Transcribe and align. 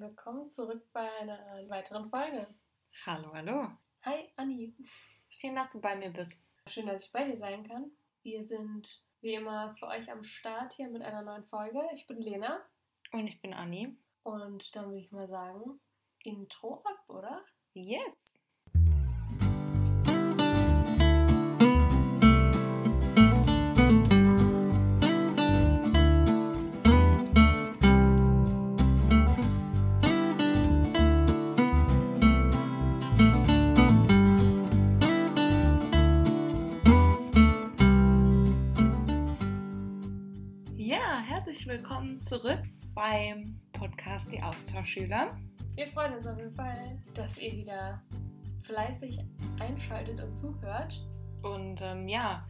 Willkommen 0.00 0.50
zurück 0.50 0.84
bei 0.92 1.08
einer 1.20 1.38
weiteren 1.68 2.08
Folge. 2.08 2.48
Hallo, 3.06 3.32
hallo. 3.32 3.68
Hi, 4.02 4.28
Anni. 4.34 4.74
Schön, 5.28 5.54
dass 5.54 5.70
du 5.70 5.80
bei 5.80 5.94
mir 5.94 6.10
bist. 6.10 6.42
Schön, 6.66 6.86
dass 6.86 7.06
ich 7.06 7.12
bei 7.12 7.22
dir 7.24 7.38
sein 7.38 7.62
kann. 7.68 7.92
Wir 8.24 8.44
sind 8.44 9.04
wie 9.20 9.34
immer 9.34 9.72
für 9.76 9.86
euch 9.86 10.10
am 10.10 10.24
Start 10.24 10.72
hier 10.72 10.88
mit 10.88 11.02
einer 11.02 11.22
neuen 11.22 11.44
Folge. 11.44 11.80
Ich 11.92 12.08
bin 12.08 12.20
Lena. 12.20 12.66
Und 13.12 13.28
ich 13.28 13.40
bin 13.40 13.54
Anni. 13.54 13.96
Und 14.24 14.74
dann 14.74 14.86
würde 14.86 14.98
ich 14.98 15.12
mal 15.12 15.28
sagen, 15.28 15.80
Intro 16.24 16.82
ab, 16.84 17.04
oder? 17.08 17.44
Yes. 17.74 18.23
Willkommen 41.74 42.24
zurück 42.24 42.62
beim 42.94 43.60
Podcast 43.72 44.30
Die 44.30 44.40
Austauschschüler. 44.40 45.36
Wir 45.74 45.88
freuen 45.88 46.14
uns 46.14 46.24
auf 46.24 46.38
jeden 46.38 46.54
Fall, 46.54 47.02
dass 47.14 47.36
ihr 47.36 47.50
wieder 47.50 48.00
fleißig 48.62 49.18
einschaltet 49.58 50.22
und 50.22 50.32
zuhört. 50.32 51.04
Und 51.42 51.82
ähm, 51.82 52.06
ja, 52.06 52.46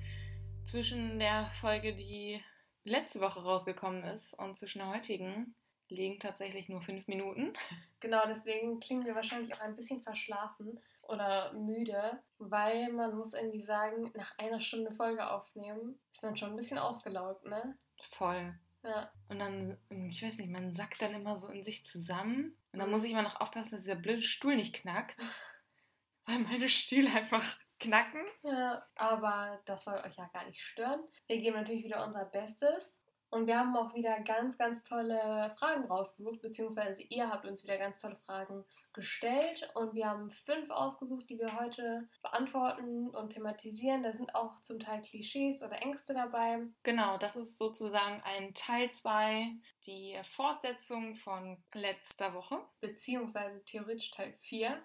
zwischen 0.67 1.19
der 1.19 1.47
Folge, 1.59 1.95
die 1.95 2.39
letzte 2.85 3.21
Woche 3.21 3.43
rausgekommen 3.43 4.05
ist, 4.05 4.35
und 4.35 4.59
zwischen 4.59 4.81
der 4.81 4.91
heutigen 4.91 5.55
liegen 5.89 6.21
tatsächlich 6.21 6.69
nur 6.69 6.83
fünf 6.83 7.09
Minuten. 7.09 7.55
Genau, 8.01 8.21
deswegen 8.29 8.79
klingen 8.79 9.07
wir 9.07 9.15
wahrscheinlich 9.15 9.55
auch 9.55 9.61
ein 9.61 9.75
bisschen 9.75 10.03
verschlafen 10.03 10.79
oder 11.01 11.55
müde, 11.55 12.21
weil 12.37 12.93
man 12.93 13.17
muss 13.17 13.33
irgendwie 13.33 13.63
sagen, 13.63 14.13
nach 14.15 14.37
einer 14.37 14.61
Stunde 14.61 14.93
Folge 14.93 15.31
aufnehmen, 15.31 15.99
ist 16.13 16.23
man 16.23 16.37
schon 16.37 16.51
ein 16.51 16.57
bisschen 16.57 16.79
ausgelaugt, 16.79 17.47
ne? 17.47 17.79
Voll. 18.19 18.55
Ja. 18.85 19.11
Und 19.29 19.39
dann, 19.39 19.79
ich 20.11 20.23
weiß 20.23 20.39
nicht, 20.39 20.51
man 20.51 20.71
sackt 20.71 21.01
dann 21.01 21.15
immer 21.15 21.39
so 21.39 21.49
in 21.49 21.65
sich 21.65 21.85
zusammen. 21.85 22.57
Und 22.73 22.79
dann 22.79 22.91
muss 22.91 23.05
ich 23.05 23.13
immer 23.13 23.23
noch 23.23 23.41
aufpassen, 23.41 23.73
dass 23.73 23.83
dieser 23.83 23.97
blöde 23.97 24.23
Stuhl 24.23 24.57
nicht 24.57 24.75
knackt. 24.75 25.21
Weil 26.27 26.39
meine 26.41 26.69
Stühle 26.69 27.11
einfach 27.11 27.59
knacken. 27.81 28.23
Ja, 28.43 28.87
aber 28.95 29.61
das 29.65 29.85
soll 29.85 30.01
euch 30.05 30.17
ja 30.17 30.27
gar 30.33 30.47
nicht 30.47 30.61
stören. 30.61 31.01
Wir 31.27 31.39
geben 31.39 31.57
natürlich 31.57 31.85
wieder 31.85 32.05
unser 32.05 32.25
Bestes. 32.27 32.95
Und 33.35 33.49
wir 33.49 33.59
haben 33.59 33.77
auch 33.77 33.93
wieder 33.95 34.21
ganz, 34.21 34.57
ganz 34.57 34.85
tolle 34.85 35.53
Fragen 35.59 35.87
rausgesucht, 35.87 36.41
beziehungsweise 36.41 37.03
ihr 37.03 37.29
habt 37.29 37.45
uns 37.45 37.65
wieder 37.65 37.79
ganz 37.79 38.01
tolle 38.01 38.15
Fragen 38.15 38.65
gestellt. 38.93 39.69
Und 39.75 39.93
wir 39.93 40.07
haben 40.09 40.31
fünf 40.31 40.71
ausgesucht, 40.71 41.29
die 41.29 41.41
wir 41.41 41.59
heute 41.59 42.09
beantworten 42.23 43.11
und 43.11 43.31
thematisieren. 43.31 44.05
Da 44.05 44.13
sind 44.13 44.37
auch 44.37 44.61
zum 44.61 44.79
Teil 44.79 45.03
Klischees 45.03 45.65
oder 45.65 45.83
Ängste 45.83 46.15
dabei. 46.15 46.61
Genau, 46.85 47.19
das 47.19 47.35
ist 47.35 47.59
sozusagen 47.59 48.23
ein 48.23 48.55
Teil 48.55 48.93
2, 48.93 49.51
die 49.85 50.17
Fortsetzung 50.23 51.17
von 51.17 51.61
letzter 51.73 52.35
Woche. 52.35 52.61
Beziehungsweise 52.81 53.65
theoretisch 53.65 54.13
Teil 54.13 54.33
4. 54.39 54.81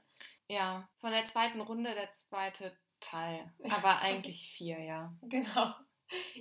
Ja, 0.48 0.90
von 0.98 1.12
der 1.12 1.28
zweiten 1.28 1.62
Runde 1.62 1.94
der 1.94 2.12
zweite 2.14 2.76
Teil. 3.00 3.54
Aber 3.70 4.00
eigentlich 4.02 4.52
vier, 4.52 4.80
ja. 4.80 5.14
Genau. 5.22 5.76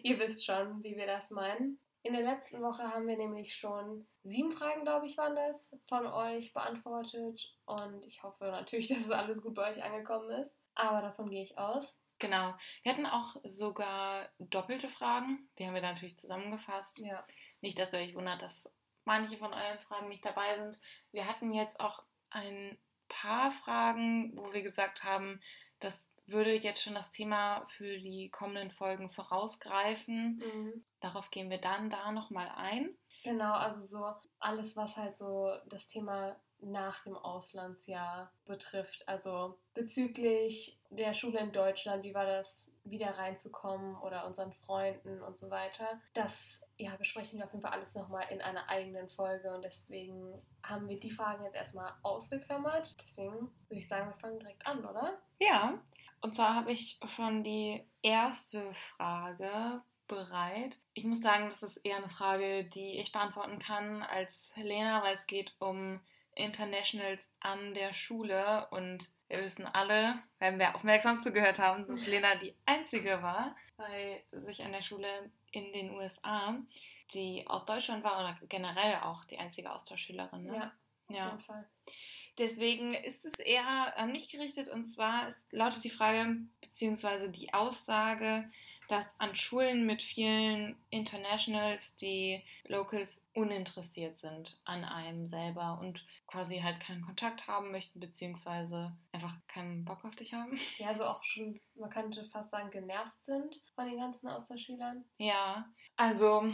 Ihr 0.02 0.18
wisst 0.18 0.46
schon, 0.46 0.82
wie 0.82 0.96
wir 0.96 1.06
das 1.06 1.28
meinen. 1.30 1.78
In 2.02 2.12
der 2.12 2.22
letzten 2.22 2.62
Woche 2.62 2.82
haben 2.82 3.06
wir 3.06 3.16
nämlich 3.16 3.54
schon 3.54 4.06
sieben 4.22 4.52
Fragen, 4.52 4.82
glaube 4.82 5.06
ich, 5.06 5.16
waren 5.16 5.34
das, 5.34 5.76
von 5.88 6.06
euch 6.06 6.52
beantwortet. 6.52 7.54
Und 7.64 8.04
ich 8.06 8.22
hoffe 8.22 8.44
natürlich, 8.44 8.88
dass 8.88 8.98
es 8.98 9.10
alles 9.10 9.42
gut 9.42 9.54
bei 9.54 9.72
euch 9.72 9.82
angekommen 9.82 10.30
ist. 10.30 10.56
Aber 10.74 11.02
davon 11.02 11.28
gehe 11.28 11.42
ich 11.42 11.58
aus. 11.58 11.98
Genau. 12.18 12.54
Wir 12.82 12.92
hatten 12.92 13.06
auch 13.06 13.36
sogar 13.44 14.28
doppelte 14.38 14.88
Fragen. 14.88 15.48
Die 15.58 15.66
haben 15.66 15.74
wir 15.74 15.82
dann 15.82 15.94
natürlich 15.94 16.18
zusammengefasst. 16.18 16.98
Ja. 16.98 17.24
Nicht, 17.60 17.78
dass 17.78 17.92
ihr 17.92 18.00
euch 18.00 18.14
wundert, 18.14 18.42
dass 18.42 18.76
manche 19.04 19.36
von 19.36 19.52
euren 19.52 19.78
Fragen 19.78 20.08
nicht 20.08 20.24
dabei 20.24 20.56
sind. 20.56 20.80
Wir 21.12 21.26
hatten 21.26 21.52
jetzt 21.52 21.80
auch 21.80 22.02
ein 22.30 22.78
paar 23.08 23.50
Fragen, 23.52 24.36
wo 24.36 24.52
wir 24.52 24.62
gesagt 24.62 25.04
haben, 25.04 25.40
das 25.80 26.12
würde 26.30 26.52
jetzt 26.54 26.82
schon 26.82 26.94
das 26.94 27.10
Thema 27.10 27.64
für 27.66 27.98
die 27.98 28.30
kommenden 28.30 28.70
Folgen 28.70 29.10
vorausgreifen. 29.10 30.38
Mhm. 30.38 30.84
Darauf 31.00 31.30
gehen 31.30 31.50
wir 31.50 31.58
dann 31.58 31.90
da 31.90 32.12
nochmal 32.12 32.50
ein. 32.56 32.96
Genau, 33.24 33.52
also 33.52 33.80
so 33.80 34.14
alles, 34.38 34.76
was 34.76 34.96
halt 34.96 35.16
so 35.16 35.52
das 35.68 35.88
Thema 35.88 36.36
nach 36.60 37.04
dem 37.04 37.16
Auslandsjahr 37.16 38.32
betrifft. 38.44 39.06
Also 39.06 39.58
bezüglich 39.74 40.78
der 40.90 41.14
Schule 41.14 41.38
in 41.38 41.52
Deutschland, 41.52 42.02
wie 42.02 42.14
war 42.14 42.26
das, 42.26 42.70
wieder 42.84 43.10
reinzukommen 43.10 43.96
oder 43.96 44.26
unseren 44.26 44.52
Freunden 44.52 45.22
und 45.22 45.36
so 45.38 45.50
weiter. 45.50 46.00
Das 46.14 46.62
ja, 46.78 46.96
besprechen 46.96 47.38
wir 47.38 47.44
auf 47.46 47.52
jeden 47.52 47.62
Fall 47.62 47.72
alles 47.72 47.94
nochmal 47.94 48.26
in 48.30 48.40
einer 48.40 48.68
eigenen 48.68 49.08
Folge 49.08 49.54
und 49.54 49.62
deswegen 49.62 50.40
haben 50.62 50.88
wir 50.88 50.98
die 50.98 51.10
Fragen 51.10 51.44
jetzt 51.44 51.56
erstmal 51.56 51.92
ausgeklammert. 52.02 52.94
Deswegen 53.04 53.50
würde 53.68 53.78
ich 53.78 53.88
sagen, 53.88 54.10
wir 54.10 54.18
fangen 54.18 54.38
direkt 54.38 54.66
an, 54.66 54.84
oder? 54.84 55.20
Ja, 55.38 55.78
und 56.20 56.34
zwar 56.34 56.54
habe 56.54 56.72
ich 56.72 56.98
schon 57.06 57.44
die 57.44 57.82
erste 58.02 58.72
Frage 58.96 59.82
bereit. 60.06 60.78
Ich 60.94 61.04
muss 61.04 61.20
sagen, 61.20 61.48
das 61.48 61.62
ist 61.62 61.76
eher 61.78 61.98
eine 61.98 62.08
Frage, 62.08 62.64
die 62.64 62.98
ich 62.98 63.12
beantworten 63.12 63.58
kann 63.58 64.02
als 64.02 64.50
Lena, 64.56 65.02
weil 65.02 65.14
es 65.14 65.26
geht 65.26 65.52
um 65.58 66.00
Internationals 66.34 67.28
an 67.40 67.74
der 67.74 67.92
Schule 67.92 68.66
und 68.70 69.08
wir 69.28 69.40
wissen 69.40 69.66
alle, 69.66 70.18
wenn 70.38 70.58
wir 70.58 70.74
aufmerksam 70.74 71.20
zugehört 71.20 71.58
haben, 71.58 71.86
dass 71.86 72.06
Lena 72.06 72.34
die 72.36 72.54
einzige 72.64 73.22
war 73.22 73.54
bei 73.76 74.24
sich 74.32 74.64
an 74.64 74.72
der 74.72 74.82
Schule 74.82 75.30
in 75.52 75.72
den 75.72 75.90
USA, 75.90 76.56
die 77.12 77.46
aus 77.46 77.64
Deutschland 77.66 78.02
war 78.04 78.20
oder 78.20 78.38
generell 78.48 78.96
auch 79.02 79.24
die 79.24 79.38
einzige 79.38 79.70
Austauschschülerin. 79.70 80.44
Ne? 80.44 80.56
Ja, 80.56 80.72
auf 81.08 81.16
ja. 81.16 81.26
jeden 81.26 81.40
Fall. 81.40 81.68
Deswegen 82.38 82.94
ist 82.94 83.24
es 83.24 83.38
eher 83.40 83.98
an 83.98 84.12
mich 84.12 84.30
gerichtet 84.30 84.68
und 84.68 84.86
zwar 84.86 85.28
ist, 85.28 85.38
lautet 85.50 85.84
die 85.84 85.90
Frage 85.90 86.36
beziehungsweise 86.60 87.28
die 87.28 87.52
Aussage, 87.52 88.48
dass 88.88 89.18
an 89.20 89.36
Schulen 89.36 89.84
mit 89.84 90.00
vielen 90.00 90.76
Internationals 90.88 91.96
die 91.96 92.42
Locals 92.66 93.26
uninteressiert 93.34 94.18
sind 94.18 94.60
an 94.64 94.82
einem 94.84 95.28
selber 95.28 95.78
und 95.80 96.06
quasi 96.26 96.60
halt 96.60 96.80
keinen 96.80 97.02
Kontakt 97.02 97.46
haben 97.46 97.70
möchten 97.70 98.00
beziehungsweise 98.00 98.96
einfach 99.12 99.34
keinen 99.46 99.84
Bock 99.84 100.04
auf 100.04 100.16
dich 100.16 100.32
haben. 100.32 100.58
Ja, 100.78 100.94
so 100.94 101.04
auch 101.04 101.22
schon, 101.22 101.60
man 101.74 101.90
könnte 101.90 102.24
fast 102.24 102.50
sagen, 102.50 102.70
genervt 102.70 103.22
sind 103.24 103.60
von 103.74 103.86
den 103.86 103.98
ganzen 103.98 104.28
Austauschschülern. 104.28 105.04
Ja, 105.18 105.68
also 105.96 106.46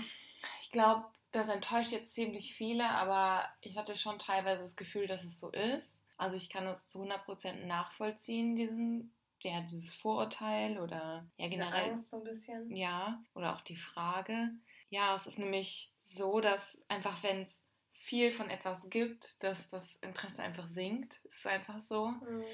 ich 0.62 0.70
glaube, 0.72 1.04
das 1.34 1.48
enttäuscht 1.48 1.90
jetzt 1.90 2.12
ziemlich 2.12 2.54
viele, 2.54 2.88
aber 2.88 3.48
ich 3.60 3.76
hatte 3.76 3.96
schon 3.96 4.18
teilweise 4.18 4.62
das 4.62 4.76
Gefühl, 4.76 5.06
dass 5.06 5.24
es 5.24 5.40
so 5.40 5.50
ist. 5.50 6.02
Also 6.16 6.36
ich 6.36 6.48
kann 6.48 6.64
das 6.64 6.86
zu 6.86 7.02
100% 7.02 7.66
nachvollziehen, 7.66 8.54
diesen, 8.54 9.12
ja, 9.40 9.60
dieses 9.62 9.94
Vorurteil 9.94 10.78
oder 10.78 11.26
ja 11.36 11.48
generell. 11.48 11.90
Angst 11.90 12.10
so 12.10 12.18
ein 12.18 12.24
bisschen. 12.24 12.74
Ja, 12.74 13.20
oder 13.34 13.54
auch 13.54 13.62
die 13.62 13.76
Frage. 13.76 14.50
Ja, 14.90 15.16
es 15.16 15.26
ist 15.26 15.38
nämlich 15.38 15.92
so, 16.02 16.40
dass 16.40 16.84
einfach, 16.88 17.22
wenn 17.24 17.42
es 17.42 17.66
viel 17.90 18.30
von 18.30 18.48
etwas 18.48 18.88
gibt, 18.88 19.42
dass 19.42 19.70
das 19.70 19.96
Interesse 19.96 20.42
einfach 20.42 20.68
sinkt. 20.68 21.20
Es 21.30 21.38
ist 21.38 21.46
einfach 21.46 21.80
so. 21.80 22.08
Mhm. 22.08 22.44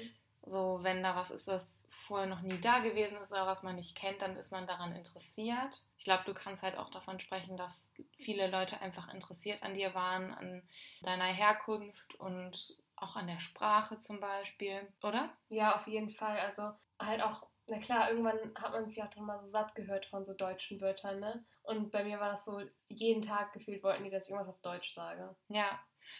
So, 0.43 0.79
wenn 0.81 1.03
da 1.03 1.15
was 1.15 1.29
ist, 1.29 1.47
was 1.47 1.77
vorher 2.11 2.27
noch 2.27 2.41
nie 2.41 2.59
da 2.59 2.79
gewesen 2.79 3.21
ist 3.21 3.31
oder 3.31 3.47
was 3.47 3.63
man 3.63 3.77
nicht 3.77 3.95
kennt, 3.95 4.21
dann 4.21 4.35
ist 4.35 4.51
man 4.51 4.67
daran 4.67 4.93
interessiert. 4.93 5.79
Ich 5.97 6.03
glaube, 6.03 6.25
du 6.25 6.33
kannst 6.33 6.61
halt 6.61 6.77
auch 6.77 6.89
davon 6.89 7.21
sprechen, 7.21 7.55
dass 7.55 7.89
viele 8.17 8.47
Leute 8.47 8.81
einfach 8.81 9.13
interessiert 9.13 9.63
an 9.63 9.75
dir 9.75 9.95
waren, 9.95 10.33
an 10.33 10.61
deiner 11.03 11.27
Herkunft 11.27 12.15
und 12.15 12.75
auch 12.97 13.15
an 13.15 13.27
der 13.27 13.39
Sprache 13.39 13.97
zum 13.97 14.19
Beispiel, 14.19 14.91
oder? 15.01 15.29
Ja, 15.47 15.77
auf 15.77 15.87
jeden 15.87 16.09
Fall. 16.09 16.37
Also 16.39 16.73
halt 16.99 17.23
auch, 17.23 17.47
na 17.67 17.79
klar, 17.79 18.09
irgendwann 18.09 18.37
hat 18.55 18.73
man 18.73 18.89
sich 18.89 19.01
auch 19.01 19.09
dann 19.09 19.23
mal 19.23 19.39
so 19.39 19.47
satt 19.47 19.73
gehört 19.75 20.05
von 20.05 20.25
so 20.25 20.33
deutschen 20.33 20.81
Wörtern, 20.81 21.21
ne? 21.21 21.45
Und 21.63 21.91
bei 21.91 22.03
mir 22.03 22.19
war 22.19 22.31
das 22.31 22.43
so, 22.43 22.61
jeden 22.89 23.21
Tag 23.21 23.53
gefühlt 23.53 23.83
wollten 23.83 24.03
die, 24.03 24.09
dass 24.09 24.25
ich 24.25 24.31
irgendwas 24.31 24.53
auf 24.53 24.59
Deutsch 24.59 24.93
sage. 24.93 25.33
Ja, 25.47 25.79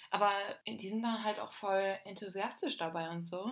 aber 0.09 0.31
die 0.65 0.89
sind 0.89 1.03
dann 1.03 1.23
halt 1.23 1.39
auch 1.39 1.51
voll 1.51 1.97
enthusiastisch 2.05 2.77
dabei 2.77 3.09
und 3.09 3.25
so. 3.25 3.51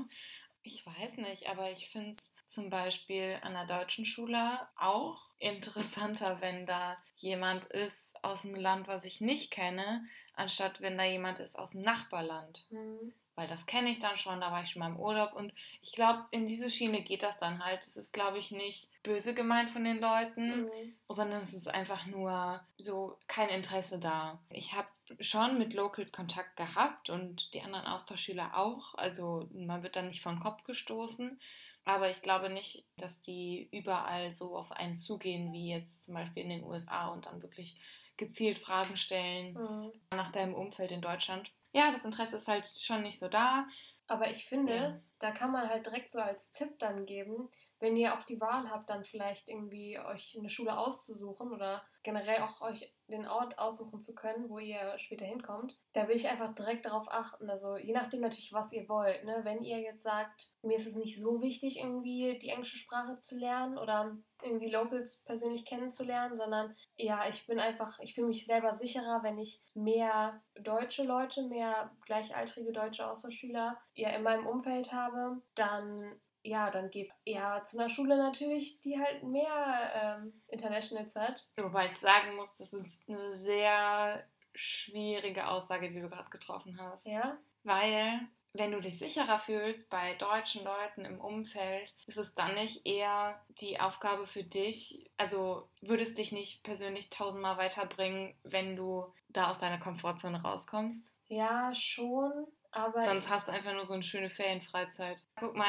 Ich 0.63 0.85
weiß 0.85 1.17
nicht, 1.17 1.47
aber 1.47 1.71
ich 1.71 1.89
finde 1.89 2.11
es 2.11 2.33
zum 2.47 2.69
Beispiel 2.69 3.39
an 3.41 3.53
der 3.53 3.65
deutschen 3.65 4.05
Schule 4.05 4.59
auch 4.75 5.29
interessanter, 5.39 6.41
wenn 6.41 6.65
da 6.65 6.97
jemand 7.15 7.65
ist 7.65 8.23
aus 8.23 8.45
einem 8.45 8.55
Land, 8.55 8.87
was 8.87 9.05
ich 9.05 9.21
nicht 9.21 9.51
kenne, 9.51 10.05
anstatt 10.33 10.81
wenn 10.81 10.97
da 10.97 11.03
jemand 11.03 11.39
ist 11.39 11.57
aus 11.57 11.71
dem 11.71 11.81
Nachbarland. 11.81 12.65
Mhm. 12.71 13.13
Weil 13.39 13.47
das 13.47 13.65
kenne 13.65 13.89
ich 13.89 13.99
dann 13.99 14.17
schon, 14.17 14.41
da 14.41 14.51
war 14.51 14.63
ich 14.63 14.71
schon 14.71 14.81
mal 14.81 14.89
im 14.89 14.99
Urlaub 14.99 15.31
und 15.31 15.53
ich 15.81 15.93
glaube, 15.93 16.25
in 16.31 16.45
diese 16.45 16.69
Schiene 16.69 17.01
geht 17.03 17.23
das 17.23 17.39
dann 17.39 17.63
halt. 17.63 17.85
Es 17.85 17.95
ist, 17.95 18.11
glaube 18.11 18.37
ich, 18.37 18.51
nicht 18.51 18.89
böse 19.01 19.33
gemeint 19.33 19.69
von 19.69 19.85
den 19.85 20.01
Leuten, 20.01 20.63
Mhm. 20.65 20.93
sondern 21.07 21.41
es 21.41 21.53
ist 21.53 21.69
einfach 21.69 22.05
nur 22.05 22.59
so 22.77 23.17
kein 23.27 23.47
Interesse 23.47 23.97
da. 23.97 24.39
Ich 24.49 24.73
habe 24.73 24.89
schon 25.21 25.57
mit 25.57 25.73
Locals 25.73 26.11
Kontakt 26.11 26.57
gehabt 26.57 27.09
und 27.09 27.53
die 27.53 27.61
anderen 27.61 27.85
Austauschschüler 27.87 28.57
auch. 28.57 28.93
Also 28.95 29.47
man 29.53 29.83
wird 29.83 29.95
dann 29.95 30.09
nicht 30.09 30.21
vom 30.21 30.41
Kopf 30.41 30.65
gestoßen. 30.65 31.39
Aber 31.85 32.09
ich 32.09 32.21
glaube 32.21 32.49
nicht, 32.49 32.83
dass 32.97 33.21
die 33.21 33.69
überall 33.71 34.33
so 34.33 34.57
auf 34.57 34.73
einen 34.73 34.97
zugehen, 34.97 35.53
wie 35.53 35.69
jetzt 35.69 36.03
zum 36.03 36.13
Beispiel 36.13 36.43
in 36.43 36.49
den 36.49 36.63
USA 36.65 37.07
und 37.07 37.25
dann 37.25 37.41
wirklich 37.41 37.79
gezielt 38.17 38.59
Fragen 38.59 38.97
stellen 38.97 39.53
Mhm. 39.53 39.93
nach 40.11 40.29
deinem 40.29 40.53
Umfeld 40.55 40.91
in 40.91 40.99
Deutschland. 41.01 41.49
Ja, 41.73 41.91
das 41.91 42.05
Interesse 42.05 42.35
ist 42.37 42.47
halt 42.47 42.67
schon 42.67 43.01
nicht 43.03 43.19
so 43.19 43.27
da. 43.27 43.67
Aber 44.07 44.29
ich 44.31 44.45
finde, 44.47 44.73
Ja. 44.73 45.01
da 45.19 45.31
kann 45.31 45.51
man 45.51 45.69
halt 45.69 45.85
direkt 45.85 46.13
so 46.13 46.19
als 46.19 46.51
Tipp 46.51 46.79
dann 46.79 47.05
geben, 47.05 47.49
wenn 47.79 47.95
ihr 47.95 48.13
auch 48.13 48.23
die 48.23 48.41
Wahl 48.41 48.69
habt, 48.69 48.89
dann 48.89 49.03
vielleicht 49.03 49.47
irgendwie 49.47 49.99
euch 49.99 50.35
eine 50.37 50.49
Schule 50.49 50.77
auszusuchen 50.77 51.51
oder 51.51 51.81
generell 52.03 52.41
auch 52.41 52.61
euch 52.61 52.93
den 53.07 53.27
Ort 53.27 53.57
aussuchen 53.57 53.99
zu 53.99 54.13
können, 54.15 54.49
wo 54.49 54.59
ihr 54.59 54.97
später 54.97 55.25
hinkommt, 55.25 55.77
da 55.93 56.07
will 56.07 56.15
ich 56.15 56.27
einfach 56.27 56.53
direkt 56.53 56.85
darauf 56.85 57.11
achten. 57.11 57.49
Also 57.49 57.77
je 57.77 57.93
nachdem 57.93 58.21
natürlich, 58.21 58.53
was 58.53 58.71
ihr 58.71 58.87
wollt. 58.87 59.25
Ne? 59.25 59.41
Wenn 59.43 59.63
ihr 59.63 59.79
jetzt 59.79 60.03
sagt, 60.03 60.49
mir 60.61 60.77
ist 60.77 60.87
es 60.87 60.95
nicht 60.95 61.19
so 61.19 61.41
wichtig, 61.41 61.79
irgendwie 61.79 62.37
die 62.39 62.49
englische 62.49 62.77
Sprache 62.77 63.17
zu 63.17 63.37
lernen 63.37 63.77
oder 63.77 64.17
irgendwie 64.41 64.69
Locals 64.69 65.23
persönlich 65.25 65.65
kennenzulernen, 65.65 66.37
sondern 66.37 66.75
ja, 66.95 67.27
ich 67.27 67.45
bin 67.47 67.59
einfach, 67.59 67.99
ich 67.99 68.15
fühle 68.15 68.27
mich 68.27 68.45
selber 68.45 68.73
sicherer, 68.75 69.23
wenn 69.23 69.37
ich 69.37 69.61
mehr 69.73 70.41
deutsche 70.55 71.03
Leute, 71.03 71.43
mehr 71.47 71.91
gleichaltrige 72.05 72.71
deutsche 72.71 73.09
Austauschschüler 73.09 73.77
ja 73.93 74.09
in 74.09 74.23
meinem 74.23 74.47
Umfeld 74.47 74.93
habe, 74.93 75.41
dann 75.55 76.19
ja, 76.49 76.71
dann 76.71 76.89
geht 76.89 77.11
eher 77.25 77.63
zu 77.65 77.77
einer 77.77 77.89
Schule 77.89 78.17
natürlich, 78.17 78.79
die 78.81 78.99
halt 78.99 79.23
mehr 79.23 79.91
ähm, 80.19 80.41
Internationals 80.47 81.15
hat. 81.15 81.45
Wobei 81.57 81.85
ich 81.85 81.97
sagen 81.97 82.35
muss, 82.35 82.55
das 82.57 82.73
ist 82.73 83.07
eine 83.07 83.37
sehr 83.37 84.23
schwierige 84.55 85.47
Aussage, 85.47 85.89
die 85.89 86.01
du 86.01 86.09
gerade 86.09 86.29
getroffen 86.29 86.79
hast. 86.81 87.05
Ja, 87.05 87.37
Weil, 87.63 88.21
wenn 88.53 88.71
du 88.71 88.79
dich 88.79 88.97
sicherer 88.97 89.37
fühlst 89.37 89.89
bei 89.91 90.15
deutschen 90.15 90.63
Leuten 90.63 91.05
im 91.05 91.21
Umfeld, 91.21 91.93
ist 92.07 92.17
es 92.17 92.33
dann 92.33 92.55
nicht 92.55 92.85
eher 92.85 93.39
die 93.61 93.79
Aufgabe 93.79 94.25
für 94.25 94.43
dich, 94.43 95.09
also 95.17 95.69
würde 95.81 96.01
es 96.01 96.15
dich 96.15 96.31
nicht 96.31 96.63
persönlich 96.63 97.11
tausendmal 97.11 97.57
weiterbringen, 97.57 98.35
wenn 98.43 98.75
du 98.75 99.05
da 99.29 99.51
aus 99.51 99.59
deiner 99.59 99.79
Komfortzone 99.79 100.41
rauskommst? 100.41 101.13
ja, 101.31 101.71
schon, 101.75 102.47
aber 102.71 103.03
Sonst 103.03 103.29
hast 103.29 103.47
du 103.47 103.51
einfach 103.51 103.73
nur 103.73 103.85
so 103.85 103.93
eine 103.93 104.03
schöne 104.03 104.29
Ferienfreizeit. 104.29 105.23
Guck 105.39 105.55
mal, 105.55 105.67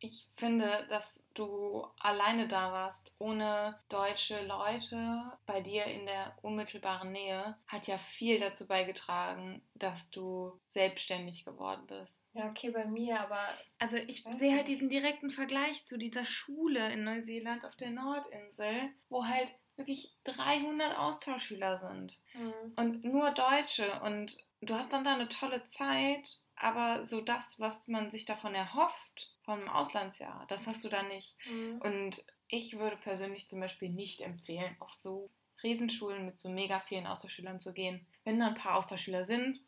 ich 0.00 0.26
finde, 0.36 0.86
dass 0.88 1.28
du 1.34 1.86
alleine 1.98 2.48
da 2.48 2.72
warst, 2.72 3.14
ohne 3.18 3.78
deutsche 3.90 4.44
Leute 4.46 5.22
bei 5.46 5.60
dir 5.60 5.84
in 5.84 6.06
der 6.06 6.36
unmittelbaren 6.42 7.12
Nähe, 7.12 7.56
hat 7.66 7.86
ja 7.86 7.98
viel 7.98 8.40
dazu 8.40 8.66
beigetragen, 8.66 9.62
dass 9.74 10.10
du 10.10 10.58
selbstständig 10.70 11.44
geworden 11.44 11.86
bist. 11.86 12.24
ja, 12.32 12.48
okay, 12.48 12.70
bei 12.70 12.86
mir, 12.86 13.20
aber 13.20 13.46
Also 13.78 13.98
ich 13.98 14.24
sehe 14.38 14.56
halt 14.56 14.68
diesen 14.68 14.88
direkten 14.88 15.30
Vergleich 15.30 15.84
zu 15.86 15.98
dieser 15.98 16.24
Schule 16.24 16.92
in 16.92 17.04
Neuseeland 17.04 17.64
auf 17.66 17.76
der 17.76 17.90
Nordinsel, 17.90 18.90
wo 19.10 19.26
halt 19.26 19.54
wirklich 19.76 20.14
300 20.24 20.96
Austauschschüler 20.96 21.78
sind. 21.78 22.18
Hm, 22.32 22.74
und 22.76 23.04
nur 23.04 23.30
Deutsche. 23.32 24.00
Und 24.00 24.36
du 24.60 24.74
hast 24.74 24.92
dann 24.92 25.04
da 25.04 25.14
eine 25.14 25.28
tolle 25.28 25.64
Zeit, 25.64 26.36
aber 26.56 27.04
so 27.06 27.20
das, 27.20 27.58
was 27.58 27.86
man 27.88 28.10
sich 28.10 28.24
davon 28.24 28.54
erhofft 28.54 29.30
vom 29.50 29.68
Auslandsjahr, 29.68 30.44
das 30.48 30.66
hast 30.66 30.84
du 30.84 30.88
da 30.88 31.02
nicht. 31.02 31.36
hm, 31.44 31.80
Und 31.80 32.24
ich 32.48 32.78
würde 32.78 32.96
persönlich 32.96 33.48
zum 33.48 33.60
Beispiel 33.60 33.88
nicht 33.90 34.20
empfehlen, 34.20 34.76
auf 34.80 34.92
so 34.92 35.30
Riesenschulen 35.62 36.24
mit 36.26 36.38
so 36.38 36.48
mega 36.50 36.80
vielen 36.80 37.06
Austauschschülern 37.06 37.60
zu 37.60 37.72
gehen. 37.72 38.06
Wenn 38.24 38.38
da 38.38 38.48
ein 38.48 38.54
paar 38.54 38.76
Austauschschüler 38.76 39.24
sind, 39.26 39.60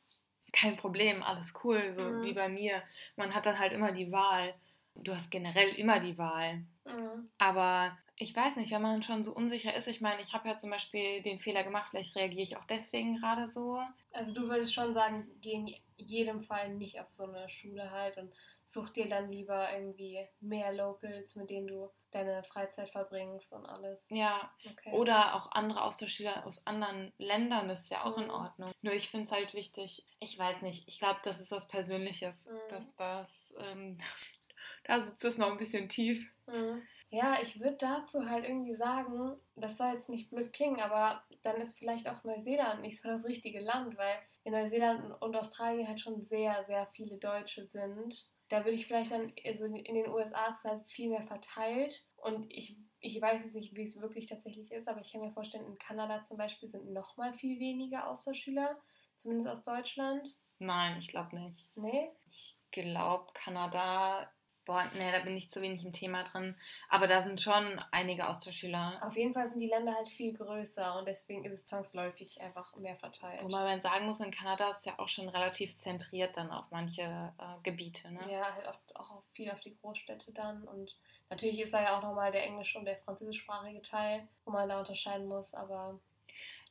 kein 0.52 0.76
Problem, 0.76 1.23
alles 1.23 1.55
cool, 1.64 1.93
so 1.93 2.02
Mhm. 2.02 2.23
wie 2.23 2.32
bei 2.34 2.49
mir. 2.49 2.82
Man 3.17 3.34
hat 3.34 3.46
dann 3.46 3.58
halt 3.58 3.73
immer 3.73 3.93
die 3.93 4.12
Wahl. 4.12 4.55
Du 4.94 5.14
hast 5.14 5.31
generell 5.31 5.70
immer 5.70 6.00
die 6.00 6.19
Wahl. 6.19 6.64
hm. 6.87 7.26
Aber 7.38 7.96
ich 8.17 8.34
weiß 8.37 8.56
nicht, 8.56 8.70
wenn 8.73 8.82
man 8.82 9.02
schon 9.02 9.25
so 9.25 9.34
unsicher 9.34 9.75
ist, 9.75 9.88
ich 9.88 10.00
meine, 10.00 10.23
ich 10.23 10.32
habe 10.32 10.49
ja 10.49 10.56
zum 10.58 10.70
Beispiel 10.70 11.23
den 11.23 11.38
Fehler 11.40 11.64
gemacht, 11.64 11.88
vielleicht 11.90 12.14
reagiere 12.17 12.43
ich 12.43 12.56
auch 12.56 12.64
deswegen 12.64 13.17
gerade 13.17 13.46
so. 13.49 13.81
Also 14.12 14.32
du 14.34 14.49
würdest 14.49 14.75
schon 14.75 14.93
sagen, 14.94 15.26
geh 15.40 15.52
in 15.52 15.75
jedem 15.96 16.43
Fall 16.43 16.75
nicht 16.75 17.00
auf 17.00 17.12
so 17.12 17.25
eine 17.25 17.49
Schule 17.49 17.90
halt 17.90 18.17
und 18.19 18.32
such 18.67 18.91
dir 18.91 19.09
dann 19.09 19.31
lieber 19.31 19.73
irgendwie 19.73 20.26
mehr 20.41 20.73
Locals, 20.73 21.37
mit 21.37 21.50
denen 21.50 21.67
du 21.69 21.91
deine 22.11 22.43
Freizeit 22.44 22.91
verbringst 22.91 23.53
und 23.53 23.67
alles. 23.67 24.14
Ja, 24.14 24.53
Okay. 24.67 24.91
oder 24.91 25.35
auch 25.35 25.53
andere 25.53 25.82
Austauschschüler 25.82 26.47
aus 26.47 26.67
anderen 26.67 27.12
Ländern, 27.17 27.69
das 27.69 27.81
ist 27.85 27.91
ja 27.91 28.05
auch 28.05 28.19
in 28.19 28.31
Mhm. 28.31 28.31
Ordnung. 28.31 28.73
Nur 28.82 28.93
ich 28.93 29.09
finde 29.09 29.25
es 29.26 29.32
halt 29.32 29.55
wichtig, 29.55 30.06
ich 30.20 30.38
weiß 30.38 30.61
nicht, 30.62 30.87
ich 30.87 30.99
glaube, 30.99 31.20
das 31.25 31.41
ist 31.41 31.50
was 31.50 31.67
Persönliches, 31.69 32.50
Mhm. 32.50 32.53
dass 32.69 32.94
das, 32.94 33.55
ähm, 33.59 33.99
da 34.85 35.00
sitzt 35.00 35.25
es 35.25 35.38
noch 35.38 35.50
ein 35.50 35.58
bisschen 35.58 35.88
tief. 35.88 36.31
Mhm. 36.47 36.88
Ja, 37.11 37.38
ich 37.43 37.61
würde 37.61 37.76
dazu 37.76 38.29
halt 38.29 38.44
irgendwie 38.44 38.75
sagen, 38.75 39.37
das 39.55 39.76
soll 39.76 39.93
jetzt 39.93 40.08
nicht 40.08 40.31
blöd 40.31 40.53
klingen, 40.53 40.81
aber 40.81 41.25
dann 41.43 41.56
ist 41.61 41.79
vielleicht 41.79 42.08
auch 42.08 42.25
Neuseeland 42.25 42.81
nicht 42.81 43.00
so 43.00 43.08
das 43.08 43.25
richtige 43.25 43.61
Land, 43.61 43.97
weil 43.97 44.19
in 44.44 44.53
Neuseeland 44.53 45.20
und 45.23 45.37
Australien 45.37 45.87
halt 45.88 46.00
schon 46.00 46.23
sehr, 46.23 46.65
sehr 46.65 46.87
viele 46.88 47.19
Deutsche 47.19 47.67
sind. 47.67 48.29
Da 48.53 48.67
würde 48.67 48.77
ich 48.77 48.87
vielleicht 48.87 49.11
dann, 49.11 49.33
also 49.47 49.65
in 49.65 49.95
den 49.95 50.11
USA 50.11 50.49
ist 50.49 50.59
es 50.59 50.71
halt 50.71 50.87
viel 50.87 51.09
mehr 51.09 51.23
verteilt 51.23 52.05
und 52.17 52.53
ich, 52.53 52.77
ich 53.01 53.19
weiß 53.19 53.45
jetzt 53.45 53.55
nicht, 53.55 53.75
wie 53.75 53.85
es 53.85 53.99
wirklich 53.99 54.27
tatsächlich 54.27 54.71
ist, 54.73 54.89
aber 54.89 55.01
ich 55.01 55.11
kann 55.11 55.23
mir 55.23 55.33
vorstellen, 55.33 55.65
in 55.65 55.79
Kanada 55.79 56.23
zum 56.23 56.37
Beispiel 56.37 56.69
sind 56.69 56.93
nochmal 56.93 57.33
viel 57.33 57.59
weniger 57.59 58.11
Austauschschüler, 58.11 58.79
zumindest 59.17 59.49
aus 59.49 59.65
Deutschland. 59.65 60.29
Nein, 60.59 60.99
ich 60.99 61.09
glaube 61.09 61.35
nicht. 61.35 61.75
Nee? 61.77 62.11
Ich 62.27 62.59
glaube, 62.73 63.33
Kanada, 63.33 64.31
boah, 64.64 64.85
nee, 64.94 65.11
da 65.12 65.20
bin 65.20 65.37
ich 65.37 65.50
zu 65.50 65.61
wenig 65.61 65.85
im 65.85 65.93
Thema 65.93 66.25
drin. 66.25 66.55
Aber 66.88 67.06
da 67.06 67.23
sind 67.23 67.41
schon 67.41 67.82
einige 67.91 68.29
Austauschschüler. 68.29 69.00
Auf 69.03 69.17
jeden 69.17 69.35
Fall 69.35 69.49
sind 69.49 69.61
die 69.61 69.69
Länder 69.69 69.94
halt 69.94 70.09
viel 70.09 70.32
größer 70.32 70.99
und 70.99 71.06
deswegen 71.06 71.44
ist 71.44 71.53
es 71.53 71.67
zwangsläufig 71.67 72.41
einfach 72.41 72.75
mehr 72.76 72.97
verteilt. 72.97 73.43
Wobei 73.43 73.64
man 73.64 73.81
sagen 73.81 74.06
muss, 74.06 74.20
in 74.20 74.31
Kanada 74.31 74.70
ist 74.70 74.87
ja 74.87 74.99
auch 74.99 75.09
schon 75.09 75.29
relativ 75.29 75.76
zentriert 75.76 76.37
dann 76.37 76.50
auf 76.50 76.70
manche 76.70 77.03
äh, 77.03 77.62
Gebiete. 77.62 78.12
Ne? 78.12 78.20
Ja, 78.31 78.55
halt 78.55 78.67
oft 78.67 78.97
auch 78.97 79.11
auf 79.11 79.25
viel 79.32 79.50
auf 79.50 79.61
die 79.61 79.76
Großstädte 79.76 80.32
dann. 80.32 80.65
Und 80.65 80.97
natürlich 81.31 81.61
ist 81.61 81.75
da 81.75 81.82
ja 81.82 81.99
auch 81.99 82.03
nochmal 82.03 82.32
der 82.32 82.44
englisch- 82.44 82.76
und 82.76 82.85
der 82.85 82.99
französischsprachige 82.99 83.82
Teil, 83.82 84.29
wo 84.44 84.53
man 84.53 84.69
da 84.69 84.81
unterscheiden 84.81 85.26
muss, 85.26 85.55
aber 85.55 85.99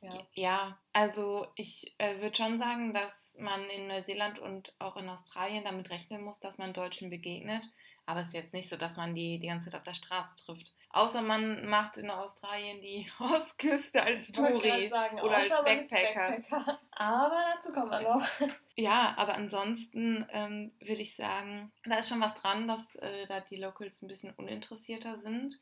ja. 0.02 0.26
Ja, 0.34 0.78
also 0.92 1.46
ich 1.54 1.94
äh, 1.98 2.20
würde 2.20 2.36
schon 2.36 2.58
sagen, 2.58 2.92
dass 2.92 3.34
man 3.38 3.68
in 3.70 3.88
Neuseeland 3.88 4.38
und 4.38 4.74
auch 4.78 4.96
in 4.96 5.08
Australien 5.08 5.64
damit 5.64 5.90
rechnen 5.90 6.22
muss, 6.22 6.40
dass 6.40 6.58
man 6.58 6.72
Deutschen 6.72 7.10
begegnet. 7.10 7.64
Aber 8.04 8.20
es 8.20 8.28
ist 8.28 8.34
jetzt 8.34 8.52
nicht 8.52 8.68
so, 8.68 8.76
dass 8.76 8.96
man 8.96 9.14
die 9.14 9.38
die 9.38 9.46
ganze 9.46 9.70
Zeit 9.70 9.78
auf 9.78 9.84
der 9.84 9.94
Straße 9.94 10.34
trifft. 10.36 10.72
Außer 10.90 11.22
man 11.22 11.66
macht 11.66 11.96
in 11.96 12.10
Australien 12.10 12.80
die 12.80 13.10
Ostküste 13.20 14.02
als 14.02 14.30
Touri 14.30 14.92
oder 15.22 15.36
als 15.36 15.48
Backpacker. 15.48 16.30
Backpacker. 16.32 16.80
Aber 16.90 17.44
dazu 17.54 17.72
kommt 17.72 17.90
man 17.90 18.02
noch. 18.02 18.28
Ja, 18.74 19.14
aber 19.18 19.34
ansonsten 19.34 20.24
ähm, 20.30 20.72
würde 20.80 21.02
ich 21.02 21.14
sagen, 21.14 21.72
da 21.84 21.96
ist 21.96 22.08
schon 22.08 22.20
was 22.20 22.34
dran, 22.34 22.66
dass 22.66 22.96
äh, 22.96 23.26
da 23.26 23.40
die 23.40 23.56
Locals 23.56 24.00
ein 24.00 24.08
bisschen 24.08 24.32
uninteressierter 24.34 25.16
sind. 25.18 25.58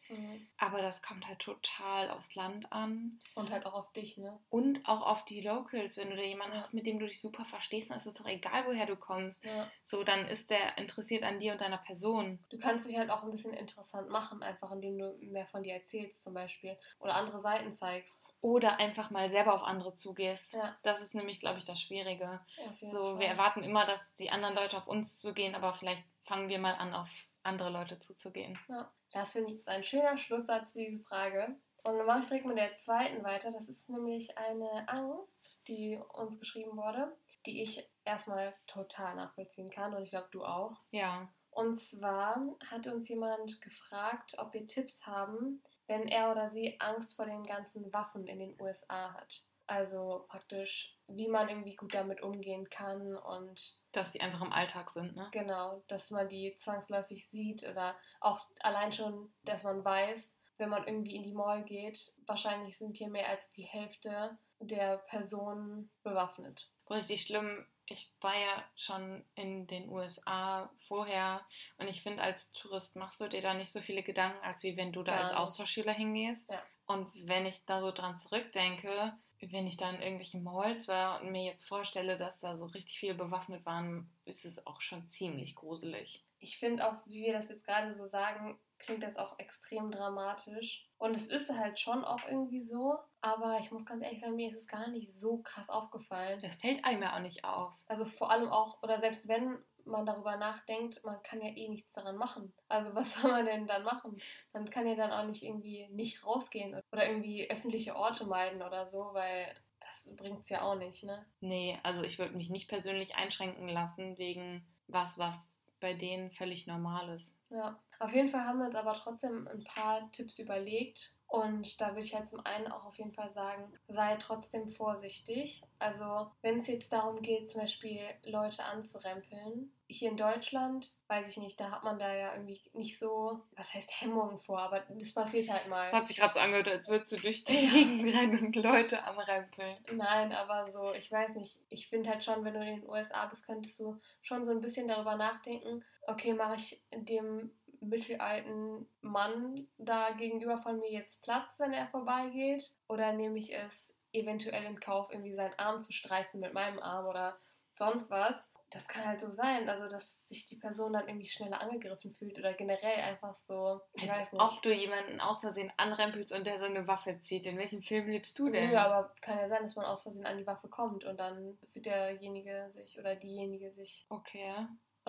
Aber 0.56 0.80
das 0.80 1.02
kommt 1.02 1.26
halt 1.26 1.40
total 1.40 2.10
aufs 2.10 2.34
Land 2.34 2.72
an. 2.72 3.18
Und 3.34 3.50
halt 3.50 3.66
auch 3.66 3.74
auf 3.74 3.92
dich, 3.92 4.16
ne? 4.16 4.38
Und 4.48 4.86
auch 4.86 5.02
auf 5.02 5.24
die 5.24 5.40
Locals, 5.40 5.96
wenn 5.96 6.10
du 6.10 6.16
da 6.16 6.22
jemanden 6.22 6.56
hast, 6.56 6.72
mit 6.72 6.86
dem 6.86 7.00
du 7.00 7.06
dich 7.06 7.20
super 7.20 7.44
verstehst, 7.44 7.90
dann 7.90 7.96
ist 7.96 8.06
es 8.06 8.14
doch 8.14 8.26
egal, 8.26 8.66
woher 8.66 8.86
du 8.86 8.96
kommst. 8.96 9.44
Ja. 9.44 9.68
So, 9.82 10.04
dann 10.04 10.26
ist 10.28 10.50
der 10.50 10.78
interessiert 10.78 11.24
an 11.24 11.40
dir 11.40 11.52
und 11.52 11.60
deiner 11.60 11.78
Person. 11.78 12.38
Du 12.50 12.58
kannst 12.58 12.88
dich 12.88 12.96
halt 12.96 13.10
auch 13.10 13.24
ein 13.24 13.30
bisschen 13.30 13.54
interessant 13.54 14.08
machen, 14.08 14.42
einfach 14.42 14.70
indem 14.70 14.98
du 14.98 15.18
mehr 15.20 15.46
von 15.46 15.62
dir 15.62 15.74
erzählst 15.74 16.22
zum 16.22 16.34
Beispiel. 16.34 16.76
Oder 17.00 17.16
andere 17.16 17.40
Seiten 17.40 17.72
zeigst. 17.72 18.29
Oder 18.42 18.78
einfach 18.78 19.10
mal 19.10 19.28
selber 19.28 19.54
auf 19.54 19.62
andere 19.62 19.94
zugehst. 19.94 20.54
Ja, 20.54 20.76
Das 20.82 21.02
ist 21.02 21.14
nämlich, 21.14 21.40
glaube 21.40 21.58
ich, 21.58 21.64
das 21.64 21.80
Schwierige. 21.80 22.40
So, 22.80 23.04
Fall. 23.04 23.18
wir 23.18 23.26
erwarten 23.28 23.62
immer, 23.62 23.84
dass 23.84 24.14
die 24.14 24.30
anderen 24.30 24.54
Leute 24.54 24.78
auf 24.78 24.88
uns 24.88 25.18
zugehen, 25.20 25.54
aber 25.54 25.74
vielleicht 25.74 26.04
fangen 26.22 26.48
wir 26.48 26.58
mal 26.58 26.74
an, 26.74 26.94
auf 26.94 27.08
andere 27.42 27.70
Leute 27.70 27.98
zuzugehen. 27.98 28.58
Ja, 28.68 28.90
das 29.12 29.32
finde 29.32 29.52
ich 29.52 29.58
ist 29.58 29.68
ein 29.68 29.84
schöner 29.84 30.16
Schlusssatz 30.16 30.72
für 30.72 30.78
diese 30.78 31.02
Frage. 31.04 31.56
Und 31.82 31.96
dann 31.96 32.06
mache 32.06 32.20
ich 32.20 32.26
direkt 32.26 32.46
mit 32.46 32.58
der 32.58 32.74
zweiten 32.74 33.24
weiter. 33.24 33.50
Das 33.50 33.68
ist 33.68 33.88
nämlich 33.88 34.36
eine 34.36 34.86
Angst, 34.88 35.56
die 35.66 35.98
uns 36.12 36.38
geschrieben 36.38 36.76
wurde, 36.76 37.16
die 37.46 37.62
ich 37.62 37.88
erstmal 38.04 38.54
total 38.66 39.14
nachvollziehen 39.16 39.70
kann 39.70 39.94
und 39.94 40.02
ich 40.02 40.10
glaube, 40.10 40.28
du 40.30 40.44
auch. 40.44 40.76
Ja. 40.90 41.28
Und 41.50 41.80
zwar 41.80 42.40
hat 42.70 42.86
uns 42.86 43.08
jemand 43.08 43.60
gefragt, 43.60 44.36
ob 44.38 44.52
wir 44.52 44.66
Tipps 44.66 45.06
haben, 45.06 45.62
wenn 45.90 46.06
er 46.06 46.30
oder 46.30 46.48
sie 46.48 46.76
Angst 46.78 47.16
vor 47.16 47.26
den 47.26 47.44
ganzen 47.44 47.92
Waffen 47.92 48.28
in 48.28 48.38
den 48.38 48.54
USA 48.60 49.12
hat. 49.12 49.42
Also 49.66 50.24
praktisch, 50.28 50.96
wie 51.08 51.26
man 51.26 51.48
irgendwie 51.48 51.74
gut 51.74 51.94
damit 51.94 52.22
umgehen 52.22 52.70
kann 52.70 53.16
und 53.16 53.74
dass 53.90 54.12
die 54.12 54.20
einfach 54.20 54.40
im 54.40 54.52
Alltag 54.52 54.90
sind, 54.90 55.16
ne? 55.16 55.28
Genau, 55.32 55.82
dass 55.88 56.12
man 56.12 56.28
die 56.28 56.54
zwangsläufig 56.54 57.28
sieht 57.28 57.68
oder 57.68 57.96
auch 58.20 58.46
allein 58.60 58.92
schon, 58.92 59.32
dass 59.42 59.64
man 59.64 59.84
weiß, 59.84 60.36
wenn 60.58 60.68
man 60.68 60.86
irgendwie 60.86 61.16
in 61.16 61.24
die 61.24 61.32
Mall 61.32 61.64
geht, 61.64 62.12
wahrscheinlich 62.24 62.78
sind 62.78 62.96
hier 62.96 63.08
mehr 63.08 63.28
als 63.28 63.50
die 63.50 63.64
Hälfte 63.64 64.38
der 64.60 64.98
Personen 64.98 65.90
bewaffnet. 66.04 66.70
Richtig 66.88 67.22
schlimm. 67.22 67.66
Ich 67.90 68.12
war 68.20 68.38
ja 68.38 68.64
schon 68.76 69.24
in 69.34 69.66
den 69.66 69.88
USA 69.88 70.70
vorher 70.86 71.44
und 71.76 71.88
ich 71.88 72.02
finde, 72.02 72.22
als 72.22 72.52
Tourist 72.52 72.94
machst 72.94 73.20
du 73.20 73.26
dir 73.26 73.42
da 73.42 73.52
nicht 73.52 73.72
so 73.72 73.80
viele 73.80 74.04
Gedanken, 74.04 74.42
als 74.44 74.62
wie 74.62 74.76
wenn 74.76 74.92
du 74.92 75.02
da 75.02 75.12
Gar 75.12 75.22
als. 75.22 75.32
Austauschschüler 75.32 75.92
hingehst. 75.92 76.50
Ja. 76.50 76.62
Und 76.86 77.10
wenn 77.26 77.46
ich 77.46 77.66
da 77.66 77.80
so 77.80 77.90
dran 77.90 78.16
zurückdenke, 78.16 79.12
wenn 79.40 79.66
ich 79.66 79.76
da 79.76 79.90
in 79.90 80.00
irgendwelchen 80.02 80.44
Malls 80.44 80.86
war 80.86 81.20
und 81.20 81.32
mir 81.32 81.44
jetzt 81.44 81.66
vorstelle, 81.66 82.16
dass 82.16 82.38
da 82.38 82.56
so 82.56 82.66
richtig 82.66 82.98
viele 82.98 83.14
bewaffnet 83.14 83.66
waren, 83.66 84.08
ist 84.24 84.44
es 84.44 84.64
auch 84.66 84.80
schon 84.80 85.08
ziemlich 85.08 85.56
gruselig. 85.56 86.24
Ich 86.38 86.58
finde 86.58 86.86
auch, 86.86 86.94
wie 87.06 87.22
wir 87.24 87.32
das 87.32 87.48
jetzt 87.48 87.66
gerade 87.66 87.94
so 87.94 88.06
sagen, 88.06 88.56
klingt 88.80 89.02
das 89.02 89.16
auch 89.16 89.38
extrem 89.38 89.90
dramatisch. 89.90 90.86
Und 90.98 91.16
es 91.16 91.28
ist 91.28 91.50
halt 91.56 91.78
schon 91.78 92.04
auch 92.04 92.24
irgendwie 92.28 92.62
so, 92.62 92.98
aber 93.20 93.58
ich 93.60 93.70
muss 93.70 93.86
ganz 93.86 94.02
ehrlich 94.02 94.20
sagen, 94.20 94.36
mir 94.36 94.48
ist 94.48 94.56
es 94.56 94.68
gar 94.68 94.88
nicht 94.88 95.12
so 95.12 95.38
krass 95.38 95.70
aufgefallen. 95.70 96.40
Das 96.42 96.56
fällt 96.56 96.84
einem 96.84 97.02
ja 97.02 97.14
auch 97.16 97.20
nicht 97.20 97.44
auf. 97.44 97.72
Also 97.86 98.04
vor 98.04 98.30
allem 98.30 98.48
auch, 98.48 98.82
oder 98.82 98.98
selbst 98.98 99.28
wenn 99.28 99.62
man 99.86 100.06
darüber 100.06 100.36
nachdenkt, 100.36 101.02
man 101.04 101.22
kann 101.22 101.40
ja 101.40 101.48
eh 101.48 101.68
nichts 101.68 101.92
daran 101.92 102.16
machen. 102.16 102.52
Also 102.68 102.94
was 102.94 103.14
soll 103.20 103.30
man 103.30 103.46
denn 103.46 103.66
dann 103.66 103.84
machen? 103.84 104.16
Man 104.52 104.68
kann 104.70 104.86
ja 104.86 104.94
dann 104.94 105.12
auch 105.12 105.26
nicht 105.26 105.42
irgendwie 105.42 105.88
nicht 105.88 106.24
rausgehen 106.24 106.80
oder 106.92 107.06
irgendwie 107.06 107.50
öffentliche 107.50 107.96
Orte 107.96 108.26
meiden 108.26 108.62
oder 108.62 108.88
so, 108.88 109.10
weil 109.12 109.54
das 109.80 110.14
bringt 110.16 110.40
es 110.40 110.48
ja 110.48 110.62
auch 110.62 110.76
nicht, 110.76 111.02
ne? 111.02 111.26
Nee, 111.40 111.78
also 111.82 112.02
ich 112.02 112.18
würde 112.18 112.36
mich 112.36 112.50
nicht 112.50 112.68
persönlich 112.68 113.16
einschränken 113.16 113.68
lassen 113.68 114.18
wegen 114.18 114.66
was, 114.86 115.18
was 115.18 115.59
bei 115.80 115.94
denen 115.94 116.30
völlig 116.30 116.66
normal 116.66 117.08
ist. 117.10 117.38
Ja, 117.50 117.78
auf 117.98 118.12
jeden 118.12 118.28
Fall 118.28 118.44
haben 118.44 118.58
wir 118.58 118.66
uns 118.66 118.74
aber 118.74 118.94
trotzdem 118.94 119.48
ein 119.48 119.64
paar 119.64 120.10
Tipps 120.12 120.38
überlegt. 120.38 121.14
Und 121.30 121.80
da 121.80 121.90
würde 121.90 122.00
ich 122.00 122.12
halt 122.12 122.26
zum 122.26 122.44
einen 122.44 122.66
auch 122.72 122.84
auf 122.84 122.98
jeden 122.98 123.12
Fall 123.12 123.30
sagen, 123.30 123.72
sei 123.86 124.16
trotzdem 124.16 124.68
vorsichtig. 124.68 125.62
Also 125.78 126.32
wenn 126.42 126.58
es 126.58 126.66
jetzt 126.66 126.92
darum 126.92 127.22
geht, 127.22 127.48
zum 127.48 127.60
Beispiel 127.60 128.00
Leute 128.24 128.64
anzurempeln, 128.64 129.72
hier 129.86 130.10
in 130.10 130.16
Deutschland, 130.16 130.92
weiß 131.06 131.30
ich 131.30 131.36
nicht, 131.36 131.60
da 131.60 131.70
hat 131.70 131.84
man 131.84 132.00
da 132.00 132.12
ja 132.12 132.32
irgendwie 132.32 132.60
nicht 132.72 132.98
so, 132.98 133.42
was 133.56 133.72
heißt 133.72 134.00
Hemmungen 134.00 134.40
vor, 134.40 134.58
aber 134.60 134.80
das 134.80 135.12
passiert 135.12 135.48
halt 135.48 135.68
mal. 135.68 135.86
Es 135.86 135.92
hat 135.92 136.08
sich 136.08 136.16
gerade 136.16 136.34
so 136.34 136.40
angehört, 136.40 136.68
als 136.68 136.88
würdest 136.88 137.12
du 137.12 137.16
durch 137.16 137.44
die. 137.44 137.68
Gegend 137.68 138.12
rennen 138.12 138.46
und 138.46 138.56
Leute 138.56 139.04
anrempeln. 139.04 139.76
Nein, 139.92 140.32
aber 140.32 140.70
so, 140.72 140.92
ich 140.94 141.12
weiß 141.12 141.36
nicht. 141.36 141.60
Ich 141.68 141.88
finde 141.88 142.10
halt 142.10 142.24
schon, 142.24 142.44
wenn 142.44 142.54
du 142.54 142.60
in 142.60 142.80
den 142.80 142.88
USA 142.88 143.26
bist, 143.26 143.46
könntest 143.46 143.78
du 143.78 144.00
schon 144.22 144.44
so 144.44 144.50
ein 144.50 144.60
bisschen 144.60 144.88
darüber 144.88 145.14
nachdenken, 145.14 145.84
okay, 146.06 146.34
mache 146.34 146.56
ich 146.56 146.82
dem 146.92 147.50
mittelalten 147.80 148.86
Mann 149.00 149.54
da 149.78 150.10
gegenüber 150.12 150.58
von 150.58 150.78
mir 150.78 150.90
jetzt 150.90 151.22
Platz, 151.22 151.58
wenn 151.60 151.72
er 151.72 151.88
vorbeigeht? 151.88 152.72
Oder 152.88 153.12
nehme 153.12 153.38
ich 153.38 153.54
es 153.54 153.94
eventuell 154.12 154.64
in 154.64 154.80
Kauf, 154.80 155.10
irgendwie 155.10 155.34
seinen 155.34 155.58
Arm 155.58 155.82
zu 155.82 155.92
streifen 155.92 156.40
mit 156.40 156.52
meinem 156.54 156.78
Arm 156.78 157.06
oder 157.06 157.36
sonst 157.74 158.10
was? 158.10 158.44
Das 158.72 158.86
kann 158.86 159.04
halt 159.04 159.20
so 159.20 159.32
sein, 159.32 159.68
also 159.68 159.88
dass 159.88 160.24
sich 160.26 160.46
die 160.46 160.54
Person 160.54 160.92
dann 160.92 161.08
irgendwie 161.08 161.26
schneller 161.26 161.60
angegriffen 161.60 162.12
fühlt 162.12 162.38
oder 162.38 162.54
generell 162.54 163.00
einfach 163.00 163.34
so, 163.34 163.80
ich 163.94 164.08
weiß 164.08 164.20
Als 164.20 164.32
nicht. 164.32 164.40
ob 164.40 164.62
du 164.62 164.72
jemanden 164.72 165.20
aus 165.20 165.40
Versehen 165.40 165.72
anrempelst 165.76 166.32
und 166.32 166.46
der 166.46 166.60
seine 166.60 166.86
Waffe 166.86 167.18
zieht. 167.18 167.46
In 167.46 167.58
welchem 167.58 167.82
Film 167.82 168.08
lebst 168.08 168.38
du 168.38 168.48
denn? 168.48 168.70
Nö, 168.70 168.76
aber 168.76 169.12
kann 169.22 169.38
ja 169.38 169.48
sein, 169.48 169.64
dass 169.64 169.74
man 169.74 169.86
aus 169.86 170.04
Versehen 170.04 170.24
an 170.24 170.38
die 170.38 170.46
Waffe 170.46 170.68
kommt 170.68 171.04
und 171.04 171.18
dann 171.18 171.58
wird 171.72 171.86
derjenige 171.86 172.68
sich 172.70 172.96
oder 172.96 173.16
diejenige 173.16 173.72
sich. 173.72 174.06
Okay. 174.08 174.54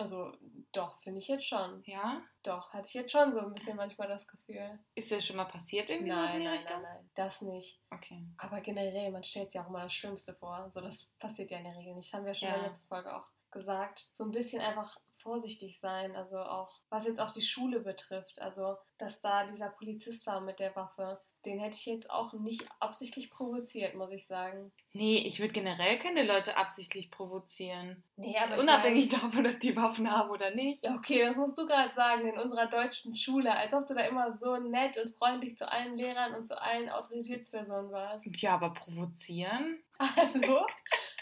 Also 0.02 0.32
doch, 0.72 0.98
finde 0.98 1.20
ich 1.20 1.28
jetzt 1.28 1.46
schon. 1.46 1.82
Ja? 1.86 2.22
Doch, 2.42 2.72
hatte 2.72 2.88
ich 2.88 2.94
jetzt 2.94 3.12
schon 3.12 3.32
so 3.32 3.40
ein 3.40 3.54
bisschen 3.54 3.76
manchmal 3.76 4.08
das 4.08 4.26
Gefühl. 4.26 4.78
Ist 4.94 5.12
das 5.12 5.24
schon 5.24 5.36
mal 5.36 5.44
passiert 5.44 5.88
irgendwie 5.90 6.10
sowas 6.12 6.34
in 6.34 6.40
die 6.40 6.46
Richtung? 6.48 6.82
nein, 6.82 6.96
nein, 6.96 7.10
das 7.14 7.40
nicht. 7.42 7.80
Okay. 7.90 8.26
Aber 8.38 8.60
generell, 8.60 9.12
man 9.12 9.22
stellt 9.22 9.52
sich 9.52 9.60
auch 9.60 9.68
immer 9.68 9.82
das 9.82 9.92
Schlimmste 9.92 10.34
vor. 10.34 10.68
So, 10.70 10.80
das 10.80 11.04
passiert 11.18 11.50
ja 11.52 11.58
in 11.58 11.64
der 11.64 11.76
Regel 11.76 11.94
nicht. 11.94 12.12
Das 12.12 12.18
haben 12.18 12.26
wir 12.26 12.34
schon 12.34 12.48
in 12.48 12.54
Ja. 12.54 12.60
der 12.60 12.68
letzten 12.68 12.88
Folge 12.88 13.14
auch 13.14 13.30
gesagt. 13.52 14.08
So 14.12 14.24
ein 14.24 14.30
bisschen 14.32 14.60
einfach 14.60 14.98
vorsichtig 15.18 15.78
sein. 15.78 16.16
Also 16.16 16.38
auch, 16.40 16.80
was 16.88 17.06
jetzt 17.06 17.20
auch 17.20 17.30
die 17.30 17.42
Schule 17.42 17.78
betrifft. 17.80 18.40
Also, 18.40 18.76
dass 18.98 19.20
da 19.20 19.46
dieser 19.46 19.70
Polizist 19.70 20.26
war 20.26 20.40
mit 20.40 20.58
der 20.58 20.74
Waffe. 20.74 21.20
Den 21.44 21.58
hätte 21.58 21.74
ich 21.76 21.86
jetzt 21.86 22.08
auch 22.08 22.32
nicht 22.34 22.64
absichtlich 22.78 23.28
provoziert, 23.30 23.94
muss 23.96 24.12
ich 24.12 24.26
sagen. 24.26 24.70
Nee, 24.92 25.18
ich 25.26 25.40
würde 25.40 25.52
generell 25.52 25.98
keine 25.98 26.22
Leute 26.22 26.56
absichtlich 26.56 27.10
provozieren. 27.10 28.04
Nee, 28.16 28.36
aber 28.38 28.54
ich 28.54 28.60
Unabhängig 28.60 29.10
mein- 29.10 29.20
davon, 29.22 29.46
ob 29.48 29.58
die 29.58 29.74
Waffen 29.74 30.08
haben 30.08 30.30
oder 30.30 30.52
nicht. 30.54 30.84
Ja, 30.84 30.94
okay, 30.94 31.24
das 31.26 31.34
musst 31.34 31.58
du 31.58 31.66
gerade 31.66 31.92
sagen, 31.94 32.28
in 32.28 32.38
unserer 32.38 32.66
deutschen 32.66 33.16
Schule, 33.16 33.52
als 33.56 33.72
ob 33.74 33.86
du 33.88 33.94
da 33.94 34.02
immer 34.02 34.32
so 34.32 34.56
nett 34.56 34.96
und 34.98 35.16
freundlich 35.16 35.56
zu 35.56 35.68
allen 35.70 35.96
Lehrern 35.96 36.34
und 36.34 36.46
zu 36.46 36.60
allen 36.62 36.88
Autoritätspersonen 36.88 37.90
warst. 37.90 38.24
Ja, 38.40 38.54
aber 38.54 38.70
provozieren? 38.72 39.82
Hallo? 39.98 40.64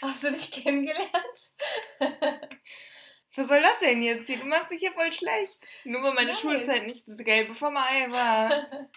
Hast 0.03 0.23
du 0.23 0.31
dich 0.31 0.51
kennengelernt? 0.51 1.09
Was 3.35 3.47
soll 3.47 3.61
das 3.61 3.79
denn 3.79 4.01
jetzt 4.01 4.27
hier? 4.27 4.37
Du 4.39 4.45
machst 4.45 4.69
mich 4.69 4.79
hier 4.81 4.91
voll 4.91 5.11
schlecht. 5.13 5.57
Nur 5.85 6.03
weil 6.03 6.13
meine 6.13 6.31
Nein. 6.31 6.37
Schulzeit 6.37 6.85
nicht 6.85 7.07
das 7.07 7.17
Gelbe 7.17 7.55
vom 7.55 7.77
Ei 7.77 8.11
war. 8.11 8.49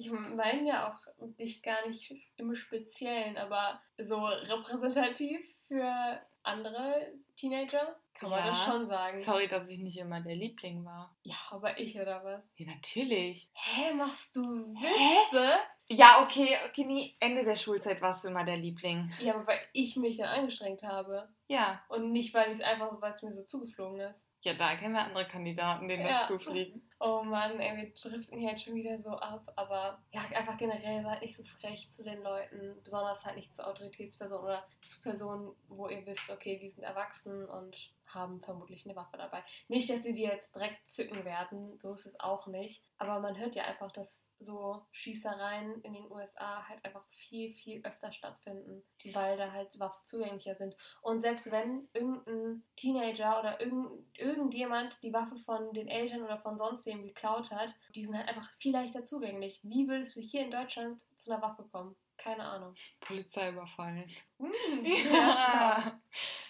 Ich 0.00 0.12
meine 0.12 0.66
ja 0.68 0.88
auch 0.88 1.00
dich 1.38 1.60
gar 1.60 1.86
nicht 1.88 2.14
im 2.36 2.54
Speziellen, 2.54 3.36
aber 3.36 3.82
so 3.98 4.16
repräsentativ 4.24 5.40
für 5.66 6.20
andere 6.44 7.12
Teenager 7.36 7.98
kann 8.14 8.30
man 8.30 8.38
Ja. 8.38 8.46
das 8.50 8.64
schon 8.64 8.86
sagen. 8.86 9.20
Sorry, 9.20 9.48
dass 9.48 9.68
ich 9.68 9.80
nicht 9.80 9.98
immer 9.98 10.20
der 10.20 10.36
Liebling 10.36 10.84
war. 10.84 11.16
Ja, 11.22 11.34
aber 11.50 11.80
ich 11.80 11.98
oder 12.00 12.22
was? 12.24 12.42
Ja, 12.56 12.66
natürlich. 12.72 13.50
Hä, 13.54 13.92
machst 13.94 14.36
du 14.36 14.42
Witze? 14.42 15.58
Ja, 15.90 16.22
okay, 16.22 16.54
okay, 16.68 16.84
nee, 16.84 17.14
Ende 17.18 17.44
der 17.44 17.56
Schulzeit 17.56 18.02
warst 18.02 18.22
du 18.22 18.28
immer 18.28 18.44
der 18.44 18.58
Liebling. 18.58 19.10
Ja, 19.20 19.34
aber 19.34 19.46
weil 19.46 19.60
ich 19.72 19.96
mich 19.96 20.18
dann 20.18 20.28
angestrengt 20.28 20.82
habe. 20.82 21.28
Ja. 21.46 21.82
Und 21.88 22.12
nicht, 22.12 22.34
weil 22.34 22.48
ich 22.52 22.58
es 22.58 22.64
einfach 22.64 22.90
so, 22.90 23.00
weil 23.00 23.14
es 23.14 23.22
mir 23.22 23.32
so 23.32 23.42
zugeflogen 23.42 23.98
ist. 24.00 24.28
Ja, 24.42 24.52
da 24.52 24.76
kennen 24.76 24.92
wir 24.92 25.00
andere 25.00 25.26
Kandidaten, 25.26 25.88
denen 25.88 26.06
Ja. 26.06 26.12
das 26.12 26.28
zufliegen. 26.28 26.86
Oh 27.00 27.22
Mann, 27.22 27.58
ey, 27.58 27.74
wir 27.76 27.92
driften 27.94 28.38
hier 28.38 28.50
jetzt 28.50 28.64
schon 28.64 28.74
wieder 28.74 28.98
so 28.98 29.10
ab. 29.10 29.50
Aber 29.56 30.02
ja, 30.10 30.20
einfach 30.36 30.58
generell 30.58 31.02
seid 31.02 31.22
nicht 31.22 31.34
so 31.34 31.42
frech 31.42 31.90
zu 31.90 32.04
den 32.04 32.22
Leuten. 32.22 32.78
Besonders 32.84 33.24
halt 33.24 33.36
nicht 33.36 33.56
zu 33.56 33.66
Autoritätspersonen 33.66 34.44
oder 34.44 34.66
zu 34.82 35.00
Personen, 35.00 35.54
wo 35.68 35.88
ihr 35.88 36.04
wisst, 36.04 36.28
okay, 36.28 36.58
die 36.58 36.68
sind 36.68 36.82
erwachsen 36.82 37.48
und 37.48 37.94
haben 38.06 38.40
vermutlich 38.40 38.84
eine 38.84 38.94
Waffe 38.94 39.16
dabei. 39.16 39.42
Nicht, 39.68 39.88
dass 39.88 40.02
sie 40.02 40.12
die 40.12 40.22
jetzt 40.22 40.54
direkt 40.54 40.86
zücken 40.86 41.24
werden, 41.24 41.78
so 41.78 41.94
ist 41.94 42.04
es 42.04 42.20
auch 42.20 42.46
nicht. 42.46 42.84
Aber 42.98 43.20
man 43.20 43.38
hört 43.38 43.54
ja 43.54 43.64
einfach, 43.64 43.90
dass 43.92 44.27
so 44.40 44.86
Schießereien 44.92 45.80
in 45.82 45.92
den 45.92 46.10
USA 46.10 46.66
halt 46.68 46.84
einfach 46.84 47.04
viel, 47.08 47.52
viel 47.52 47.84
öfter 47.84 48.12
stattfinden, 48.12 48.82
weil 49.12 49.36
da 49.36 49.52
halt 49.52 49.78
Waffen 49.78 50.04
zugänglicher 50.04 50.54
sind. 50.54 50.76
Und 51.02 51.20
selbst 51.20 51.50
wenn 51.50 51.88
irgendein 51.92 52.62
Teenager 52.76 53.40
oder 53.40 53.60
irgend, 53.60 54.04
irgendjemand 54.16 55.02
die 55.02 55.12
Waffe 55.12 55.36
von 55.38 55.72
den 55.72 55.88
Eltern 55.88 56.22
oder 56.22 56.38
von 56.38 56.56
sonst 56.56 56.86
wem 56.86 57.02
geklaut 57.02 57.50
hat, 57.50 57.74
die 57.94 58.04
sind 58.04 58.16
halt 58.16 58.28
einfach 58.28 58.50
viel 58.58 58.72
leichter 58.72 59.04
zugänglich. 59.04 59.60
Wie 59.62 59.88
würdest 59.88 60.16
du 60.16 60.20
hier 60.20 60.42
in 60.42 60.50
Deutschland 60.50 61.00
zu 61.16 61.30
einer 61.30 61.42
Waffe 61.42 61.64
kommen? 61.64 61.96
Keine 62.18 62.44
Ahnung. 62.44 62.74
Polizei 63.00 63.48
überfallen. 63.48 64.10
Hm. 64.38 64.52
Ja. 64.84 66.00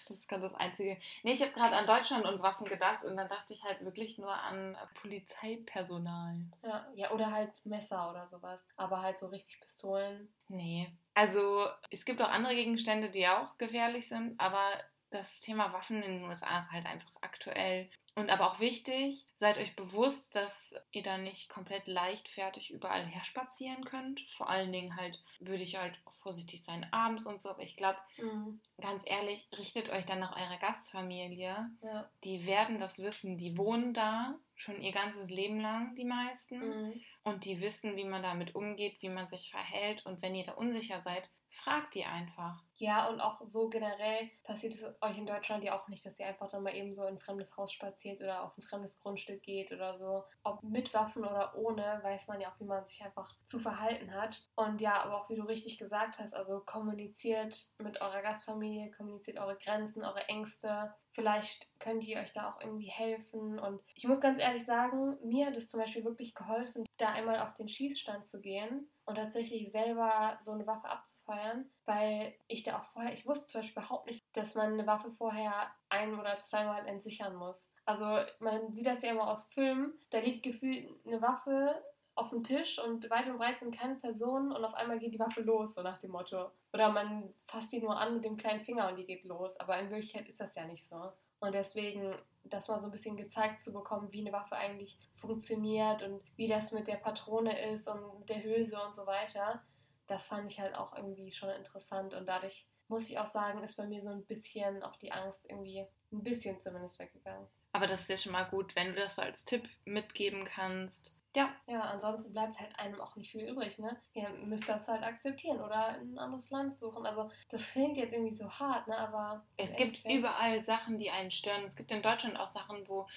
Das 0.07 0.17
ist 0.17 0.27
gerade 0.27 0.49
das 0.49 0.55
Einzige. 0.55 0.97
Nee, 1.21 1.33
ich 1.33 1.41
habe 1.41 1.51
gerade 1.51 1.75
an 1.75 1.85
Deutschland 1.85 2.25
und 2.25 2.41
Waffen 2.41 2.65
gedacht 2.65 3.03
und 3.03 3.15
dann 3.15 3.29
dachte 3.29 3.53
ich 3.53 3.63
halt 3.63 3.85
wirklich 3.85 4.17
nur 4.17 4.33
an 4.33 4.75
Polizeipersonal. 4.95 6.35
Ja, 6.63 6.87
ja, 6.95 7.11
oder 7.11 7.31
halt 7.31 7.51
Messer 7.63 8.09
oder 8.09 8.27
sowas. 8.27 8.65
Aber 8.75 9.01
halt 9.03 9.19
so 9.19 9.27
richtig 9.27 9.59
Pistolen. 9.61 10.33
Nee. 10.47 10.91
Also 11.13 11.67
es 11.91 12.05
gibt 12.05 12.21
auch 12.21 12.29
andere 12.29 12.55
Gegenstände, 12.55 13.11
die 13.11 13.27
auch 13.27 13.57
gefährlich 13.59 14.07
sind, 14.07 14.39
aber 14.39 14.71
das 15.11 15.41
Thema 15.41 15.73
Waffen 15.73 16.01
in 16.01 16.19
den 16.19 16.23
USA 16.23 16.59
ist 16.59 16.71
halt 16.71 16.85
einfach 16.87 17.11
aktuell. 17.21 17.89
Und 18.15 18.29
aber 18.29 18.51
auch 18.51 18.59
wichtig, 18.59 19.25
seid 19.37 19.57
euch 19.57 19.75
bewusst, 19.75 20.35
dass 20.35 20.75
ihr 20.91 21.03
da 21.03 21.17
nicht 21.17 21.49
komplett 21.49 21.87
leichtfertig 21.87 22.71
überall 22.71 23.05
herspazieren 23.05 23.85
könnt. 23.85 24.21
Vor 24.31 24.49
allen 24.49 24.71
Dingen 24.71 24.95
halt 24.97 25.23
würde 25.39 25.63
ich 25.63 25.77
halt 25.77 25.97
vorsichtig 26.21 26.63
sein 26.65 26.85
abends 26.91 27.25
und 27.25 27.41
so. 27.41 27.49
Aber 27.49 27.61
ich 27.63 27.77
glaube, 27.77 27.97
Mhm. 28.17 28.59
ganz 28.81 29.03
ehrlich, 29.05 29.47
richtet 29.57 29.89
euch 29.89 30.05
dann 30.05 30.19
nach 30.19 30.35
eurer 30.35 30.57
Gastfamilie. 30.57 31.69
Ja. 31.81 32.09
Die 32.23 32.45
werden 32.45 32.77
das 32.77 32.99
wissen. 33.01 33.37
Die 33.37 33.57
wohnen 33.57 33.93
da 33.93 34.35
schon 34.55 34.81
ihr 34.81 34.91
ganzes 34.91 35.29
Leben 35.29 35.61
lang, 35.61 35.95
die 35.95 36.05
meisten. 36.05 36.59
Mhm. 36.59 37.01
Und 37.23 37.45
die 37.45 37.61
wissen, 37.61 37.95
wie 37.95 38.03
man 38.05 38.23
damit 38.23 38.55
umgeht, 38.55 39.01
wie 39.01 39.09
man 39.09 39.27
sich 39.27 39.49
verhält. 39.51 40.05
Und 40.05 40.21
wenn 40.21 40.35
ihr 40.35 40.43
da 40.45 40.53
unsicher 40.53 40.99
seid, 40.99 41.29
fragt 41.51 41.93
die 41.95 42.05
einfach. 42.05 42.61
Ja, 42.79 43.09
und 43.09 43.19
auch 43.19 43.41
so 43.45 43.67
generell 43.67 44.29
passiert 44.43 44.73
es 44.73 44.85
euch 45.01 45.17
in 45.17 45.25
Deutschland 45.25 45.65
ja 45.65 45.77
auch 45.77 45.89
nicht, 45.89 46.05
dass 46.05 46.17
ihr 46.17 46.25
einfach 46.27 46.47
dann 46.47 46.63
mal 46.63 46.73
eben 46.73 46.93
so 46.93 47.03
in 47.03 47.15
ein 47.15 47.19
fremdes 47.19 47.57
Haus 47.57 47.73
spaziert 47.73 48.21
oder 48.21 48.41
auf 48.41 48.57
ein 48.57 48.61
fremdes 48.61 49.01
Grundstück 49.01 49.43
geht 49.43 49.73
oder 49.73 49.97
so. 49.97 50.23
Ob 50.43 50.63
mit 50.63 50.93
Waffen 50.93 51.25
oder 51.25 51.57
ohne, 51.57 51.99
weiß 52.03 52.29
man 52.29 52.39
ja 52.39 52.49
auch, 52.49 52.59
wie 52.61 52.65
man 52.65 52.85
sich 52.85 53.03
einfach 53.03 53.35
zu 53.45 53.59
verhalten 53.59 54.13
hat. 54.13 54.41
Und 54.55 54.79
ja, 54.79 55.03
aber 55.03 55.17
auch 55.17 55.29
wie 55.29 55.35
du 55.35 55.43
richtig 55.43 55.77
gesagt 55.77 56.19
hast, 56.19 56.33
also 56.33 56.61
kommuniziert 56.61 57.67
mit 57.79 57.99
eurer 57.99 58.21
Gastfamilie, 58.21 58.91
kommuniziert 58.91 59.39
eure 59.39 59.57
Grenzen, 59.57 60.05
eure 60.05 60.29
Ängste. 60.29 60.93
Vielleicht 61.11 61.67
könnt 61.79 62.05
ihr 62.05 62.19
euch 62.19 62.31
da 62.31 62.49
auch 62.49 62.61
irgendwie 62.61 62.89
helfen. 62.89 63.59
Und 63.59 63.81
ich 63.93 64.07
muss 64.07 64.21
ganz 64.21 64.39
ehrlich 64.39 64.63
sagen, 64.63 65.17
mir 65.21 65.47
hat 65.47 65.57
es 65.57 65.69
zum 65.69 65.81
Beispiel 65.81 66.05
wirklich 66.05 66.33
geholfen, 66.33 66.85
da 66.97 67.09
einmal 67.09 67.41
auf 67.41 67.55
den 67.55 67.67
Schießstand 67.67 68.25
zu 68.25 68.39
gehen 68.39 68.89
und 69.05 69.15
tatsächlich 69.15 69.71
selber 69.71 70.37
so 70.41 70.51
eine 70.51 70.67
Waffe 70.67 70.87
abzufeuern, 70.87 71.69
weil 71.89 72.35
ich 72.47 72.61
da 72.63 72.77
auch 72.77 72.85
vorher, 72.85 73.11
ich 73.13 73.25
wusste 73.25 73.47
zum 73.47 73.61
Beispiel 73.61 73.81
überhaupt 73.81 74.05
nicht, 74.05 74.23
dass 74.33 74.53
man 74.53 74.73
eine 74.73 74.85
Waffe 74.85 75.11
vorher 75.11 75.71
ein- 75.89 76.17
oder 76.17 76.39
zweimal 76.39 76.85
entsichern 76.85 77.35
muss. 77.35 77.71
Also 77.83 78.05
man 78.39 78.71
sieht 78.73 78.85
das 78.85 79.01
ja 79.01 79.09
immer 79.09 79.27
aus 79.27 79.47
Filmen, 79.47 79.93
da 80.11 80.19
liegt 80.19 80.43
gefühlt 80.43 80.87
eine 81.07 81.19
Waffe 81.19 81.83
auf 82.13 82.29
dem 82.29 82.43
Tisch 82.43 82.77
und 82.77 83.09
weit 83.09 83.27
und 83.27 83.39
breit 83.39 83.57
sind 83.57 83.75
keine 83.75 83.95
Personen 83.95 84.51
und 84.51 84.63
auf 84.63 84.75
einmal 84.75 84.99
geht 84.99 85.13
die 85.13 85.19
Waffe 85.19 85.41
los, 85.41 85.73
so 85.73 85.81
nach 85.81 85.97
dem 85.97 86.11
Motto. 86.11 86.51
Oder 86.73 86.91
man 86.91 87.33
fasst 87.47 87.71
die 87.71 87.81
nur 87.81 87.97
an 87.97 88.15
mit 88.15 88.23
dem 88.23 88.37
kleinen 88.37 88.61
Finger 88.61 88.89
und 88.89 88.97
die 88.97 89.05
geht 89.05 89.23
los. 89.23 89.59
Aber 89.59 89.79
in 89.79 89.89
Wirklichkeit 89.89 90.29
ist 90.29 90.39
das 90.39 90.53
ja 90.55 90.65
nicht 90.65 90.85
so. 90.85 91.11
Und 91.39 91.55
deswegen 91.55 92.13
das 92.43 92.67
mal 92.67 92.79
so 92.79 92.85
ein 92.85 92.91
bisschen 92.91 93.17
gezeigt 93.17 93.61
zu 93.61 93.73
bekommen, 93.73 94.11
wie 94.11 94.21
eine 94.21 94.31
Waffe 94.31 94.55
eigentlich 94.55 94.99
funktioniert 95.15 96.03
und 96.03 96.21
wie 96.35 96.47
das 96.47 96.71
mit 96.71 96.87
der 96.87 96.97
Patrone 96.97 97.71
ist 97.71 97.87
und 97.87 98.19
mit 98.19 98.29
der 98.29 98.43
Hülse 98.43 98.77
und 98.85 98.93
so 98.93 99.05
weiter, 99.05 99.63
das 100.09 100.27
fand 100.27 100.51
ich 100.51 100.59
halt 100.59 100.75
auch 100.75 100.95
irgendwie 100.95 101.31
schon 101.31 101.49
interessant. 101.49 102.13
Und 102.13 102.25
dadurch 102.27 102.67
muss 102.87 103.09
ich 103.09 103.19
auch 103.19 103.27
sagen, 103.27 103.63
ist 103.63 103.77
bei 103.77 103.85
mir 103.85 104.01
so 104.01 104.09
ein 104.09 104.25
bisschen 104.25 104.83
auch 104.83 104.97
die 104.97 105.11
Angst 105.11 105.45
irgendwie 105.47 105.85
ein 106.11 106.23
bisschen 106.23 106.59
zumindest 106.59 106.99
weggegangen. 106.99 107.47
Aber 107.71 107.85
das 107.85 108.01
ist 108.01 108.09
ja 108.09 108.17
schon 108.17 108.31
mal 108.31 108.45
gut, 108.45 108.75
wenn 108.75 108.87
du 108.87 108.95
das 108.95 109.15
so 109.15 109.21
als 109.21 109.45
Tipp 109.45 109.69
mitgeben 109.85 110.43
kannst. 110.43 111.15
Ja. 111.35 111.49
Ja, 111.67 111.81
ansonsten 111.81 112.33
bleibt 112.33 112.59
halt 112.59 112.77
einem 112.79 112.99
auch 112.99 113.15
nicht 113.15 113.31
viel 113.31 113.47
übrig, 113.47 113.77
ne? 113.77 114.01
Ihr 114.13 114.29
müsst 114.29 114.67
das 114.67 114.87
halt 114.87 115.03
akzeptieren 115.03 115.61
oder 115.61 115.89
ein 115.89 116.17
anderes 116.17 116.49
Land 116.49 116.79
suchen. 116.79 117.05
Also 117.05 117.29
das 117.49 117.71
klingt 117.71 117.97
jetzt 117.97 118.13
irgendwie 118.13 118.33
so 118.33 118.49
hart, 118.49 118.87
ne? 118.87 118.97
Aber 118.97 119.45
es 119.57 119.75
gibt 119.75 120.03
überall 120.05 120.63
Sachen, 120.63 120.97
die 120.97 121.11
einen 121.11 121.29
stören. 121.29 121.65
Es 121.65 121.75
gibt 121.75 121.91
in 121.91 122.01
Deutschland 122.01 122.39
auch 122.39 122.47
Sachen, 122.47 122.87
wo 122.87 123.07